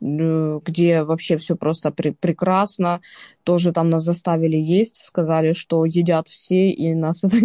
э, 0.00 0.60
где 0.64 1.04
вообще 1.04 1.38
все 1.38 1.54
просто 1.54 1.90
пре- 1.90 2.16
прекрасно. 2.18 3.00
Тоже 3.44 3.72
там 3.72 3.90
нас 3.90 4.02
заставили 4.02 4.56
есть, 4.56 5.04
сказали, 5.04 5.52
что 5.52 5.84
едят 5.84 6.26
все, 6.26 6.70
и 6.70 6.94
нас 6.94 7.22
это 7.24 7.36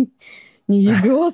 не 0.69 0.83
ебет. 0.83 1.33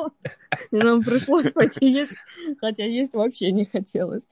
И 0.72 0.76
нам 0.76 1.02
пришлось 1.02 1.52
пойти 1.52 1.92
есть, 1.92 2.12
хотя 2.60 2.84
есть 2.84 3.14
вообще 3.14 3.52
не 3.52 3.66
хотелось. 3.66 4.24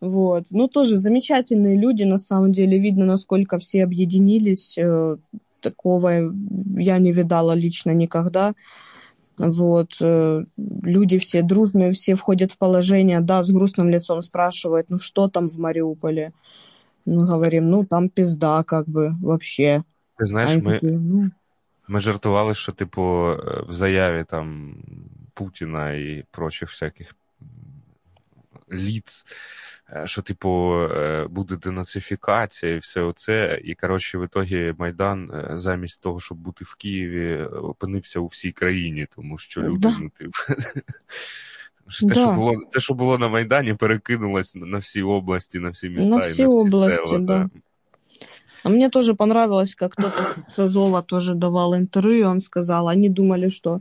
Вот. 0.00 0.46
Ну, 0.50 0.68
тоже 0.68 0.96
замечательные 0.96 1.76
люди, 1.76 2.02
на 2.02 2.18
самом 2.18 2.52
деле. 2.52 2.78
Видно, 2.78 3.06
насколько 3.06 3.58
все 3.58 3.84
объединились. 3.84 4.76
Э, 4.78 5.16
Такого 5.60 6.32
я 6.76 6.98
не 6.98 7.12
видала 7.12 7.52
лично 7.52 7.92
никогда. 7.94 8.54
Вот. 9.38 9.96
э, 10.00 10.44
Люди 10.82 11.18
все 11.18 11.42
дружные, 11.42 11.92
все 11.92 12.14
входят 12.14 12.52
в 12.52 12.58
положение. 12.58 13.20
Да, 13.20 13.42
с 13.42 13.50
грустным 13.50 13.88
лицом 13.88 14.22
спрашивают, 14.22 14.90
ну, 14.90 14.98
что 14.98 15.28
там 15.28 15.48
в 15.48 15.58
Мариуполе? 15.58 16.32
Мы 17.06 17.26
говорим, 17.26 17.70
ну, 17.70 17.84
там 17.84 18.08
пизда, 18.08 18.62
как 18.64 18.88
бы, 18.88 19.14
вообще. 19.22 19.82
Ти 20.18 20.24
знаєш, 20.24 20.50
Они 20.50 20.62
ми, 20.62 20.72
такие, 20.72 20.98
ну, 20.98 21.30
ми 21.88 22.00
жартували, 22.00 22.54
що, 22.54 22.72
типу, 22.72 23.02
е, 23.30 23.62
в 23.68 23.72
заяві 23.72 24.24
там 24.24 24.76
Путіна 25.34 25.92
і 25.92 26.24
прочих 26.30 26.68
всяких 26.68 27.14
ліц, 28.72 29.26
е, 29.92 30.02
що, 30.06 30.22
типу, 30.22 30.80
е, 30.82 31.26
буде 31.30 31.56
денацифікація 31.56 32.74
і 32.74 32.78
все 32.78 33.00
оце. 33.00 33.60
І, 33.64 33.74
коротше, 33.74 34.18
в 34.18 34.24
ітогі 34.24 34.74
Майдан 34.78 35.44
замість 35.52 36.02
того, 36.02 36.20
щоб 36.20 36.38
бути 36.38 36.64
в 36.64 36.74
Києві, 36.74 37.42
опинився 37.44 38.20
у 38.20 38.26
всій 38.26 38.52
країні, 38.52 39.06
тому 39.16 39.38
що 39.38 39.62
люди, 39.62 39.78
Да. 39.80 39.98
ну, 40.00 40.10
типу. 40.10 40.32
Те, 42.00 42.06
Да. 42.06 42.14
що 42.14 42.32
було, 42.32 42.54
те, 42.72 42.80
що 42.80 42.94
було 42.94 43.18
на 43.18 43.28
Майдані, 43.28 43.74
перекинулось 43.74 44.54
на- 44.54 44.78
всі 44.78 45.02
області, 45.02 45.58
на 45.60 45.70
всі 45.70 45.88
міста 45.88 46.10
На 46.10 46.16
і 46.16 46.18
на 46.18 46.24
всі 46.26 46.44
області, 46.44 47.06
села. 47.06 47.18
да. 47.18 47.50
А 48.64 48.68
мне 48.68 48.88
тоже 48.90 49.14
понравилось, 49.14 49.74
как 49.74 49.92
кто-то 49.92 50.22
с 50.48 50.58
Азова 50.58 51.02
тоже 51.02 51.34
давал 51.34 51.74
интервью, 51.74 52.28
он 52.28 52.40
сказал, 52.40 52.88
они 52.88 53.08
думали, 53.08 53.48
что 53.48 53.80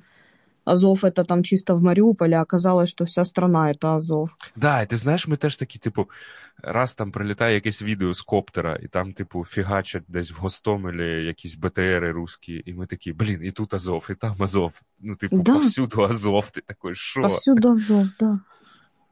Азов 0.65 1.03
это 1.03 1.23
там 1.23 1.43
чисто 1.43 1.75
в 1.75 1.81
Мариуполе, 1.81 2.35
а 2.37 2.41
оказалось, 2.41 2.89
что 2.89 3.05
вся 3.05 3.25
страна 3.25 3.71
это 3.71 3.95
Азов. 3.95 4.29
Да, 4.55 4.81
і 4.81 4.87
ти 4.87 4.97
знаєш, 4.97 5.27
ми 5.27 5.35
теж 5.37 5.55
такі, 5.55 5.79
типу, 5.79 6.09
раз 6.63 6.93
там 6.93 7.11
прилітає 7.11 7.55
якесь 7.55 7.81
відео 7.81 8.13
з 8.13 8.21
коптера, 8.21 8.75
і 8.83 8.87
там, 8.87 9.13
типу, 9.13 9.45
фігачать 9.45 10.03
десь 10.07 10.31
в 10.31 10.35
Гостомелі 10.35 11.25
якісь 11.25 11.55
БТРи 11.55 12.11
русські, 12.11 12.63
і 12.65 12.73
ми 12.73 12.85
такі, 12.85 13.13
блін, 13.13 13.39
і 13.43 13.51
тут 13.51 13.73
Азов, 13.73 14.07
і 14.11 14.15
там 14.15 14.35
Азов. 14.39 14.81
Ну, 14.99 15.15
типу, 15.15 15.37
Да. 15.37 15.53
повсюду 15.53 16.01
Азов. 16.03 16.49
Ти 16.51 16.61
такий, 16.61 16.95
що? 16.95 17.21
Повсюду 17.21 17.69
Азов, 17.71 18.05
да. 18.19 18.39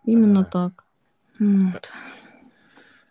Именно 0.08 0.40
Ага. 0.40 0.50
так. 0.52 0.84
Вот. 1.40 1.94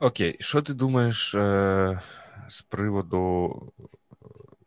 Окей, 0.01 0.37
що 0.41 0.63
ти 0.63 0.75
думаєш 0.75 1.35
е, 1.35 2.01
з 2.48 2.62
приводу, 2.62 3.54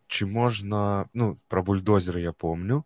чи 0.07 0.27
можна, 0.27 1.05
ну, 1.15 1.37
про 1.49 1.63
бульдозер 1.63 2.19
я 2.19 2.33
помню, 2.33 2.85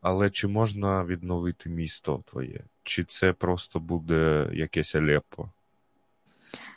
але 0.00 0.30
чи 0.30 0.48
можна 0.48 1.04
відновити 1.04 1.70
місто 1.70 2.22
твоє? 2.30 2.64
Чи 2.82 3.04
це 3.04 3.32
просто 3.32 3.80
буде 3.80 4.50
якесь 4.52 4.94
Алеппо? 4.94 5.50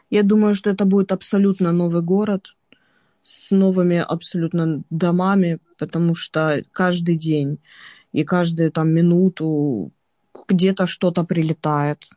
Я 0.10 0.24
думаю, 0.24 0.56
что 0.56 0.70
это 0.70 0.86
будет 0.86 1.12
абсолютно 1.12 1.72
новый 1.72 2.02
город 2.02 2.56
с 3.24 3.52
новыми 3.52 3.98
абсолютно 3.98 4.84
домами, 4.92 5.60
потому 5.78 6.16
что 6.16 6.62
каждый 6.72 7.18
день 7.18 7.58
и 8.14 8.24
каждую 8.24 8.72
там 8.72 8.90
минуту 8.90 9.92
где-то 10.48 10.86
что-то 10.88 11.24
прилетает. 11.24 12.08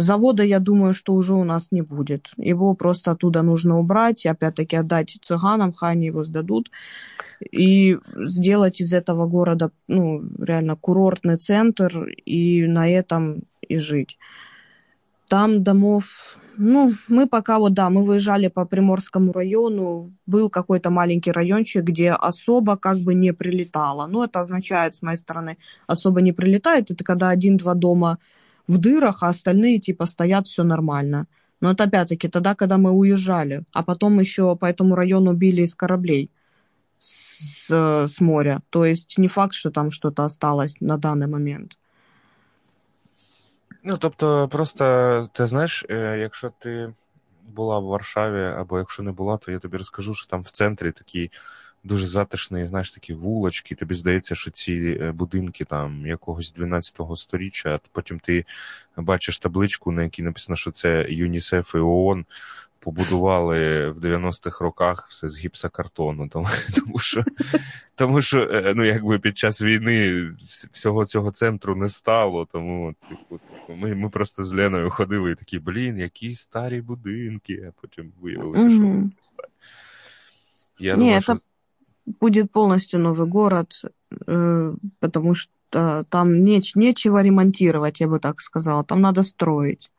Завода, 0.00 0.42
я 0.42 0.60
думаю, 0.60 0.94
что 0.94 1.12
уже 1.12 1.34
у 1.34 1.44
нас 1.44 1.68
не 1.70 1.82
будет. 1.82 2.30
Его 2.38 2.74
просто 2.74 3.10
оттуда 3.10 3.42
нужно 3.42 3.78
убрать, 3.78 4.24
опять-таки 4.24 4.76
отдать 4.76 5.18
цыганам, 5.20 5.74
хай 5.74 5.92
они 5.92 6.06
его 6.06 6.22
сдадут, 6.22 6.70
и 7.52 7.98
сделать 8.16 8.80
из 8.80 8.94
этого 8.94 9.26
города, 9.26 9.70
ну, 9.88 10.22
реально 10.38 10.76
курортный 10.76 11.36
центр, 11.36 12.08
и 12.24 12.66
на 12.66 12.88
этом 12.88 13.42
и 13.60 13.78
жить. 13.78 14.16
Там 15.28 15.62
домов, 15.62 16.38
ну, 16.56 16.94
мы 17.08 17.26
пока 17.26 17.58
вот, 17.58 17.74
да, 17.74 17.90
мы 17.90 18.02
выезжали 18.02 18.48
по 18.48 18.64
Приморскому 18.64 19.32
району, 19.32 20.12
был 20.24 20.48
какой-то 20.48 20.90
маленький 20.90 21.30
райончик, 21.30 21.84
где 21.84 22.12
особо 22.12 22.78
как 22.78 22.98
бы 22.98 23.14
не 23.14 23.34
прилетало. 23.34 24.06
Ну, 24.06 24.24
это 24.24 24.40
означает, 24.40 24.94
с 24.94 25.02
моей 25.02 25.18
стороны, 25.18 25.58
особо 25.86 26.22
не 26.22 26.32
прилетает, 26.32 26.90
это 26.90 27.04
когда 27.04 27.28
один-два 27.28 27.74
дома 27.74 28.18
в 28.69 28.77
дырах, 28.77 29.23
а 29.23 29.29
остальные 29.29 29.79
типа 29.79 30.05
стоят, 30.05 30.47
все 30.47 30.63
нормально. 30.63 31.27
Но 31.61 31.71
это 31.71 31.85
опять-таки 31.85 32.27
тогда, 32.27 32.55
когда 32.55 32.77
мы 32.77 32.91
уезжали, 32.91 33.63
а 33.73 33.83
потом 33.83 34.19
еще 34.19 34.55
по 34.55 34.65
этому 34.65 34.95
району 34.95 35.33
били 35.33 35.61
из 35.61 35.75
кораблей 35.75 36.29
с, 36.99 37.69
с 38.07 38.21
моря. 38.21 38.61
То 38.69 38.85
есть 38.85 39.17
не 39.17 39.27
факт, 39.27 39.53
что 39.53 39.71
там 39.71 39.91
что-то 39.91 40.25
осталось 40.25 40.75
на 40.81 40.97
данный 40.97 41.27
момент. 41.27 41.77
Ну, 43.83 43.97
тобто, 43.97 44.47
просто 44.47 45.29
ти 45.33 45.45
знаєш, 45.45 45.85
е, 45.89 46.17
якщо 46.19 46.51
ти 46.59 46.93
була 47.53 47.79
в 47.79 47.83
Варшаві, 47.83 48.43
або 48.43 48.77
якщо 48.77 49.03
не 49.03 49.11
була, 49.11 49.37
то 49.37 49.51
я 49.51 49.59
тобі 49.59 49.77
розкажу, 49.77 50.13
що 50.13 50.27
там 50.27 50.41
в 50.41 50.49
центрі 50.49 50.91
такі 50.91 51.31
дуже 51.84 52.06
затишні, 52.06 52.66
знаєш, 52.66 52.90
такі 52.90 53.14
вулочки. 53.14 53.74
Тобі 53.74 53.94
здається, 53.94 54.34
що 54.34 54.50
ці 54.50 54.98
е, 55.00 55.12
будинки 55.12 55.64
там 55.64 56.06
якогось 56.06 56.54
12-го 56.54 57.16
сторіччя, 57.16 57.74
а 57.74 57.80
потім 57.92 58.18
ти 58.18 58.44
бачиш 58.96 59.38
табличку, 59.38 59.92
на 59.92 60.02
якій 60.02 60.22
написано, 60.22 60.56
що 60.56 60.70
це 60.70 61.06
ЮНІСЕФ 61.08 61.74
і 61.74 61.78
ООН. 61.78 62.26
побудували 62.82 63.90
в 63.90 63.98
90-х 63.98 64.64
роках 64.64 65.06
все 65.10 65.28
з 65.28 65.38
гіпсокартону, 65.38 66.28
тому, 66.28 66.46
тому 66.74 66.98
що 66.98 67.24
тому 67.94 68.22
що 68.22 68.42
е, 68.42 68.72
ну, 68.76 68.84
якби 68.84 69.18
під 69.18 69.38
час 69.38 69.62
війни 69.62 70.28
всього 70.72 71.04
цього 71.04 71.30
центру 71.30 71.76
не 71.76 71.88
стало. 71.88 72.44
Тому 72.52 72.94
типу, 73.08 73.38
типу, 73.38 73.78
ми 73.78 73.94
ми 73.94 74.08
просто 74.08 74.44
з 74.44 74.52
Леною 74.52 74.90
ходили 74.90 75.32
і 75.32 75.34
такі, 75.34 75.58
блін, 75.58 75.98
які 75.98 76.34
старі 76.34 76.80
будинки, 76.80 77.64
а 77.68 77.80
потім 77.80 78.12
виявилося, 78.20 78.70
що 78.70 78.78
вони 78.78 79.10
старі. 79.20 79.48
Я 80.78 80.96
Не, 80.96 80.98
думаю, 80.98 81.20
что... 81.20 81.38
будет 82.06 82.52
полностью 82.52 83.00
новый 83.00 83.26
город, 83.26 83.82
э, 84.26 84.74
потому 84.98 85.34
что 85.34 85.50
там 86.08 86.44
неч- 86.44 86.72
нечего 86.74 87.22
ремонтировать, 87.22 88.00
я 88.00 88.08
бы 88.08 88.18
так 88.18 88.40
сказала. 88.40 88.84
Там 88.84 89.00
надо 89.00 89.22
строить 89.22 89.90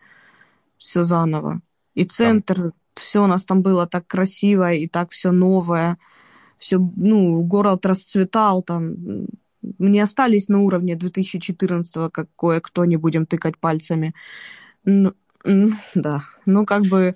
все 0.78 1.04
заново. 1.04 1.62
И 1.94 2.04
центр, 2.04 2.56
там... 2.56 2.74
все 2.96 3.24
у 3.24 3.28
нас 3.28 3.46
там 3.46 3.62
было 3.62 3.88
так 3.88 4.08
красиво 4.08 4.74
и 4.74 4.88
так 4.88 5.12
все 5.12 5.32
новое. 5.32 5.98
Все, 6.58 6.78
ну, 6.96 7.42
город 7.42 7.86
расцветал 7.86 8.62
там. 8.62 9.28
Не 9.80 10.00
остались 10.00 10.50
на 10.50 10.60
уровне 10.60 10.96
2014-го, 10.96 12.10
как 12.10 12.28
кое-кто, 12.36 12.86
не 12.86 12.98
будем 12.98 13.26
тыкать 13.26 13.58
пальцами. 13.58 14.14
Ну, 14.84 15.14
да, 15.96 16.24
ну 16.46 16.66
как 16.66 16.84
бы... 16.84 17.16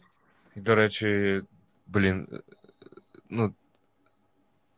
До 0.55 0.75
речі, 0.75 1.41
блін, 1.87 2.27
ну, 3.29 3.53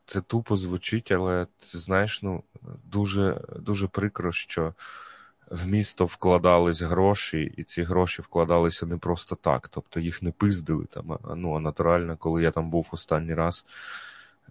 це 0.08 0.22
тупо 0.22 0.58
звучить, 0.58 1.12
але 1.12 1.46
ти 1.60 1.78
знаєш, 1.78 2.24
ну, 2.24 2.44
дуже, 2.86 3.42
дуже 3.60 3.88
прикро, 3.88 4.32
що 4.32 4.74
в 5.52 5.68
місто 5.68 6.06
вкладались 6.06 6.82
гроші, 6.82 7.54
і 7.58 7.64
ці 7.64 7.84
гроші 7.84 8.22
вкладалися 8.22 8.86
не 8.86 8.98
просто 8.98 9.36
так. 9.36 9.68
Тобто 9.68 10.00
їх 10.00 10.22
не 10.22 10.32
пиздили 10.32 10.86
там. 10.86 11.12
А, 11.12 11.36
ну, 11.36 11.56
а 11.56 11.60
натурально, 11.60 12.18
коли 12.18 12.44
я 12.44 12.52
там 12.52 12.70
був 12.70 12.88
останній 12.92 13.34
раз, 13.34 13.66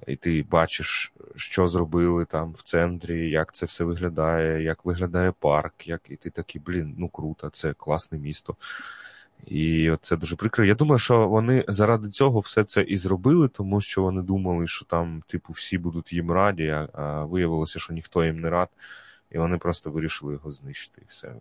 і 0.07 0.16
ти 0.16 0.46
бачиш, 0.50 1.12
що 1.36 1.68
зробили 1.68 2.24
там 2.24 2.52
в 2.52 2.62
центрі, 2.62 3.30
як 3.30 3.54
це 3.54 3.66
все 3.66 3.84
виглядає, 3.84 4.62
як 4.62 4.84
виглядає 4.84 5.32
парк, 5.32 5.88
як 5.88 6.00
і 6.09 6.16
ти 6.16 6.30
такий, 6.30 6.61
блін, 6.66 6.94
ну 6.98 7.09
круто, 7.09 7.50
це 7.50 7.72
класне 7.72 8.18
місто. 8.18 8.57
І 9.47 9.91
це 10.01 10.17
дуже 10.17 10.36
прикро. 10.36 10.65
Я 10.65 10.76
думаю, 10.76 10.99
що 10.99 11.28
вони 11.28 11.65
заради 11.67 12.09
цього 12.09 12.39
все 12.39 12.63
це 12.63 12.82
і 12.82 12.97
зробили, 12.97 13.47
тому 13.47 13.82
що 13.82 14.01
вони 14.01 14.22
думали, 14.22 14.67
що 14.67 14.86
там, 14.86 15.24
типу, 15.28 15.53
всі 15.53 15.78
будуть 15.78 16.13
їм 16.13 16.32
раді, 16.32 16.67
а 16.93 17.26
виявилося, 17.26 17.80
що 17.80 17.93
ніхто 17.93 18.24
їм 18.24 18.39
не 18.39 18.49
рад, 18.49 18.69
і 19.32 19.38
вони 19.38 19.57
просто 19.57 19.91
вирішили 19.91 20.34
його 20.34 20.51
знищити. 20.51 21.01
І 21.01 21.05
все. 21.07 21.34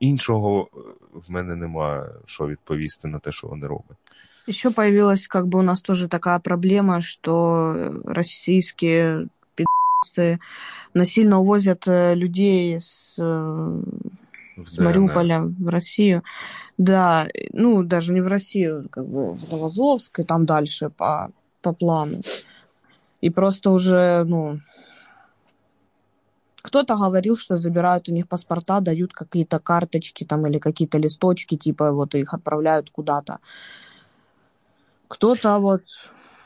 Іншого 0.00 0.68
е, 0.76 0.78
в 1.14 1.30
мене 1.30 1.56
немає 1.56 2.10
що 2.26 2.46
відповісти 2.46 3.08
на 3.08 3.18
те, 3.18 3.32
що 3.32 3.46
вони 3.46 3.66
роблять. 3.66 3.98
Еще 4.46 4.70
появилась 4.70 5.26
как 5.26 5.46
бы 5.46 5.58
у 5.58 5.62
нас 5.62 5.80
тоже 5.80 6.06
такая 6.06 6.38
проблема, 6.38 7.00
что 7.00 7.74
российские 8.04 9.28
пи***цы 9.56 10.38
насильно 10.92 11.40
увозят 11.40 11.88
э, 11.88 12.14
людей 12.14 12.78
с 12.78 13.18
С 14.65 14.77
Мариуполя 14.77 15.41
в 15.41 15.67
Россию. 15.67 16.23
Да, 16.77 17.27
ну, 17.51 17.83
даже 17.83 18.13
не 18.13 18.21
в 18.21 18.27
Россию, 18.27 18.87
как 18.89 19.05
бы 19.07 19.33
в 19.33 19.51
Новозовск 19.51 20.19
и 20.19 20.23
там 20.23 20.45
дальше 20.45 20.89
по, 20.89 21.31
по 21.61 21.73
плану. 21.73 22.21
И 23.21 23.29
просто 23.29 23.71
уже, 23.71 24.23
ну, 24.23 24.59
кто-то 26.61 26.95
говорил, 26.95 27.37
что 27.37 27.57
забирают 27.57 28.09
у 28.09 28.13
них 28.13 28.27
паспорта, 28.27 28.79
дают 28.79 29.13
какие-то 29.13 29.59
карточки 29.59 30.23
там 30.23 30.45
или 30.47 30.59
какие-то 30.59 30.97
листочки, 30.97 31.57
типа 31.57 31.91
вот 31.91 32.15
их 32.15 32.33
отправляют 32.33 32.89
куда-то. 32.89 33.39
Кто-то 35.07 35.59
вот 35.59 35.83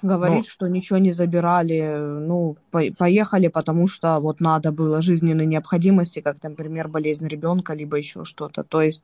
говорит, 0.04 0.38
ну, 0.38 0.43
что 0.43 0.68
ничего 0.68 0.99
не 0.99 1.12
забирали, 1.12 1.97
ну, 1.97 2.58
по 2.72 2.82
поехали, 2.97 3.47
потому 3.47 3.88
что 3.88 4.20
вот 4.20 4.39
надо 4.39 4.72
было 4.72 5.01
жизненной 5.01 5.45
необходимости, 5.45 6.22
как, 6.22 6.43
например, 6.43 6.88
болезнь 6.88 7.28
ребенка, 7.28 7.74
либо 7.74 7.97
еще 7.97 8.24
что-то. 8.24 8.64
То 8.64 8.82
есть 8.82 9.04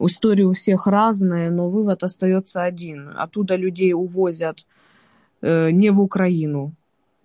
истории 0.00 0.44
у 0.44 0.52
всех 0.52 0.86
разные, 0.86 1.50
но 1.50 1.68
вывод 1.68 2.02
остается 2.02 2.62
один. 2.62 3.10
Оттуда 3.16 3.56
людей 3.56 3.92
увозят 3.92 4.66
э, 5.42 5.70
не 5.70 5.90
в 5.90 6.00
Украину, 6.00 6.72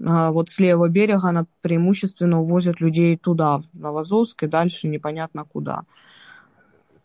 а 0.04 0.32
вот 0.32 0.50
с 0.50 0.60
левого 0.60 0.90
берега 0.90 1.32
на 1.32 1.46
преимущественно 1.62 2.42
увозят 2.42 2.82
людей 2.82 3.18
туда, 3.18 3.60
в 3.60 3.64
Новозовск, 3.74 4.44
и 4.44 4.48
дальше 4.48 4.88
непонятно 4.88 5.46
куда. 5.46 5.84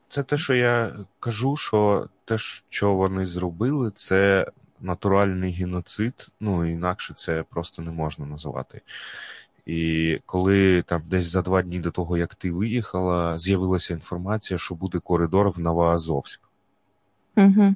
Це 0.08 0.22
те, 0.22 0.38
що 0.38 0.54
я 0.54 0.92
кажу, 1.20 1.56
що 1.56 2.08
те, 2.24 2.38
що 2.38 2.94
вони 2.94 3.26
зробили, 3.26 3.90
це 3.94 4.46
натуральний 4.80 5.52
геноцид, 5.52 6.28
ну 6.40 6.66
інакше 6.66 7.14
це 7.14 7.42
просто 7.50 7.82
не 7.82 7.90
можна 7.90 8.26
називати. 8.26 8.80
І 9.66 10.18
коли 10.26 10.82
там 10.82 11.02
десь 11.06 11.26
за 11.26 11.42
два 11.42 11.62
дні 11.62 11.78
до 11.78 11.90
того, 11.90 12.16
як 12.16 12.34
ти 12.34 12.52
виїхала, 12.52 13.38
з'явилася 13.38 13.94
інформація, 13.94 14.58
що 14.58 14.74
буде 14.74 14.98
коридор 14.98 15.50
в 15.50 15.60
Новоазовськ. 15.60 16.40
Угу. 17.36 17.74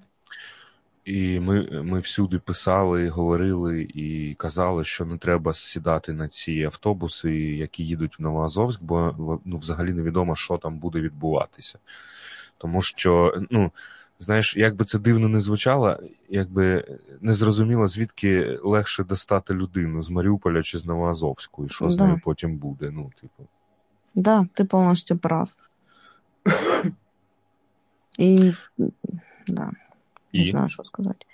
І 1.05 1.41
ми 1.41 1.83
ми 1.83 2.01
всюди 2.01 2.39
писали, 2.39 3.09
говорили 3.09 3.83
і 3.95 4.35
казали, 4.35 4.85
що 4.85 5.05
не 5.05 5.19
треба 5.19 5.55
сідати 5.55 6.13
на 6.13 6.29
ці 6.29 6.63
автобуси, 6.63 7.33
які 7.35 7.85
їдуть 7.85 8.19
в 8.19 8.23
Новоазовськ, 8.23 8.83
бо 8.83 9.41
ну, 9.45 9.57
взагалі 9.57 9.93
невідомо, 9.93 10.37
що 10.37 10.59
там 10.59 10.79
буде 10.79 11.01
відбуватися. 11.01 11.79
Тому 12.59 12.83
що, 12.83 13.43
ну. 13.51 13.73
Знаєш, 14.19 14.57
як 14.57 14.77
би 14.77 14.85
це 14.85 14.99
дивно 14.99 15.29
не 15.29 15.41
звучало, 15.41 15.99
якби 16.29 16.85
не 17.21 17.35
зрозуміло, 17.35 17.87
звідки 17.87 18.59
легше 18.63 19.05
достати 19.05 19.55
людину 19.55 20.03
з 20.03 20.11
Маріуполя 20.11 20.63
чи 20.63 20.79
з 20.79 20.87
Новоазовську, 20.87 21.65
і 21.65 21.69
що 21.69 21.85
да. 21.85 21.91
з 21.91 21.99
нею 21.99 22.21
потім 22.25 22.57
буде. 22.57 22.91
Ну, 22.91 23.11
типу. 23.21 23.49
Да, 24.15 24.47
ти 24.55 24.65
повністю 24.65 25.17
прав. 25.17 25.49
І 28.19 28.53
да, 29.47 29.71
не 30.33 30.45
знаю, 30.45 30.69
что 30.69 30.85
сказать. 30.85 31.27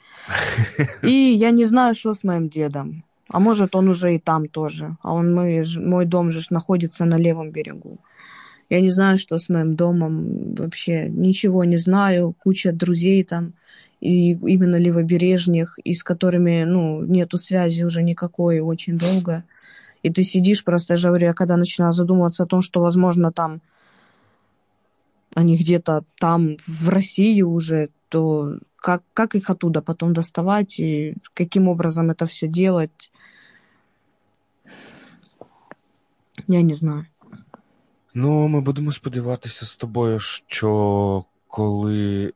И 1.05 1.35
я 1.35 1.51
не 1.51 1.65
знаю, 1.65 1.95
что 1.95 2.11
с 2.15 2.25
моим 2.25 2.49
дедом. 2.49 3.03
А 3.29 3.39
может, 3.39 3.75
он 3.77 3.89
уже 3.89 4.15
и 4.15 4.19
там 4.19 4.47
тоже. 4.47 4.97
А 5.03 5.13
он 5.13 5.35
мой, 5.35 5.65
мой 5.79 6.07
дом 6.07 6.33
же 6.33 6.41
находится 6.51 7.05
на 7.05 7.19
левом 7.19 7.51
берегу. 7.51 7.99
Я 8.71 8.81
не 8.81 8.91
знаю, 8.91 9.19
что 9.19 9.37
с 9.37 9.49
моим 9.49 9.75
домом, 9.75 10.55
вообще 10.55 11.09
ничего 11.09 11.65
не 11.65 11.77
знаю, 11.77 12.35
куча 12.39 12.73
друзей 12.73 13.25
там, 13.25 13.53
и 14.01 14.31
именно 14.33 14.77
левобережных, 14.77 15.79
и 15.85 15.93
с 15.93 16.05
которыми, 16.05 16.63
ну, 16.63 17.03
нету 17.05 17.37
связи 17.37 17.83
уже 17.83 18.03
никакой 18.03 18.61
очень 18.61 18.97
долго. 18.97 19.45
И 20.05 20.11
ты 20.11 20.23
сидишь 20.23 20.65
просто, 20.65 20.95
я 20.95 20.97
же 20.97 21.09
говорю, 21.09 21.27
я 21.27 21.35
когда 21.35 21.57
начинаю 21.57 21.93
задумываться 21.93 22.45
о 22.45 22.47
том, 22.47 22.63
что, 22.63 22.81
возможно, 22.81 23.33
там 23.33 23.61
они 25.35 25.57
где-то 25.57 26.05
там 26.19 26.57
в 26.67 26.89
России 26.89 27.43
уже, 27.43 27.91
то 28.09 28.57
как, 28.77 29.03
как 29.15 29.35
их 29.35 29.51
оттуда 29.51 29.83
потом 29.83 30.15
доставать 30.15 30.79
и 30.79 31.15
каким 31.35 31.69
образом 31.69 32.11
это 32.11 32.27
все 32.27 32.49
делать, 32.49 33.13
я 36.47 36.63
не 36.63 36.75
знаю. 36.75 37.07
Ну, 38.15 38.49
ми 38.49 38.61
будемо 38.61 38.93
сподіватися 38.93 39.67
з 39.67 39.77
тобою, 39.77 40.19
що 40.21 41.25
коли 41.49 42.33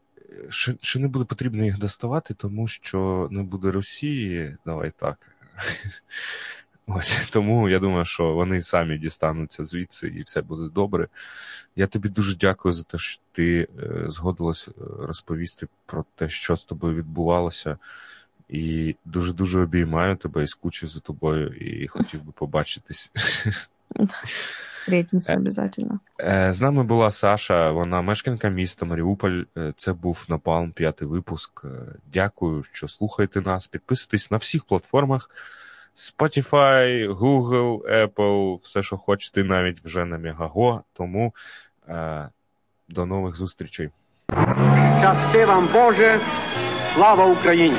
ще, 0.80 0.98
не 0.98 1.08
буде 1.08 1.24
потрібно 1.24 1.64
їх 1.64 1.78
доставати, 1.78 2.34
тому 2.34 2.68
що 2.68 3.28
не 3.30 3.42
буде 3.42 3.70
Росії, 3.70 4.56
давай 4.66 4.92
так. 4.96 5.18
Ось 6.86 7.28
тому 7.30 7.68
я 7.68 7.78
думаю, 7.78 8.04
що 8.04 8.32
вони 8.32 8.62
самі 8.62 8.98
дістануться 8.98 9.64
звідси 9.64 10.08
і 10.08 10.22
все 10.22 10.42
буде 10.42 10.68
добре. 10.74 11.08
Я 11.76 11.86
тобі 11.86 12.08
дуже 12.08 12.36
дякую 12.36 12.72
за 12.72 12.84
те, 12.84 12.98
що 12.98 13.20
ти 13.32 13.68
е, 13.82 14.04
згодилась 14.06 14.68
е, 14.68 14.72
розповісти 14.98 15.66
про 15.86 16.04
те, 16.14 16.28
що 16.28 16.56
з 16.56 16.64
тобою 16.64 16.94
відбувалося. 16.94 17.78
І 18.48 18.96
дуже 19.04 19.32
дуже 19.32 19.60
обіймаю 19.60 20.16
тебе 20.16 20.42
і 20.42 20.46
скучу 20.46 20.86
за 20.86 21.00
тобою, 21.00 21.48
і 21.48 21.88
хотів 21.88 22.22
би 22.22 22.32
побачитись. 22.32 23.12
Встретимся 24.84 25.34
обов'язково. 25.34 25.98
З 26.50 26.60
нами 26.60 26.82
була 26.82 27.10
Саша, 27.10 27.70
вона 27.70 28.02
мешканка 28.02 28.48
міста 28.48 28.86
Маріуполь. 28.86 29.42
Це 29.76 29.92
був 29.92 30.24
Напалм, 30.28 30.72
п'ятий 30.72 31.08
випуск. 31.08 31.64
Дякую, 32.12 32.62
що 32.72 32.88
слухаєте 32.88 33.40
нас. 33.40 33.66
Підписуйтесь 33.66 34.30
на 34.30 34.36
всіх 34.36 34.64
платформах: 34.64 35.30
Spotify, 35.96 37.14
Google, 37.18 38.06
Apple, 38.06 38.56
все, 38.62 38.82
що 38.82 38.96
хочете, 38.96 39.44
навіть 39.44 39.80
вже 39.80 40.04
на 40.04 40.18
Мегаго. 40.18 40.82
Тому 40.92 41.34
е, 41.88 42.28
до 42.88 43.06
нових 43.06 43.36
зустрічей. 43.36 43.90
Щасти 45.00 45.44
вам 45.44 45.68
Боже, 45.72 46.20
слава 46.94 47.26
Україні! 47.26 47.76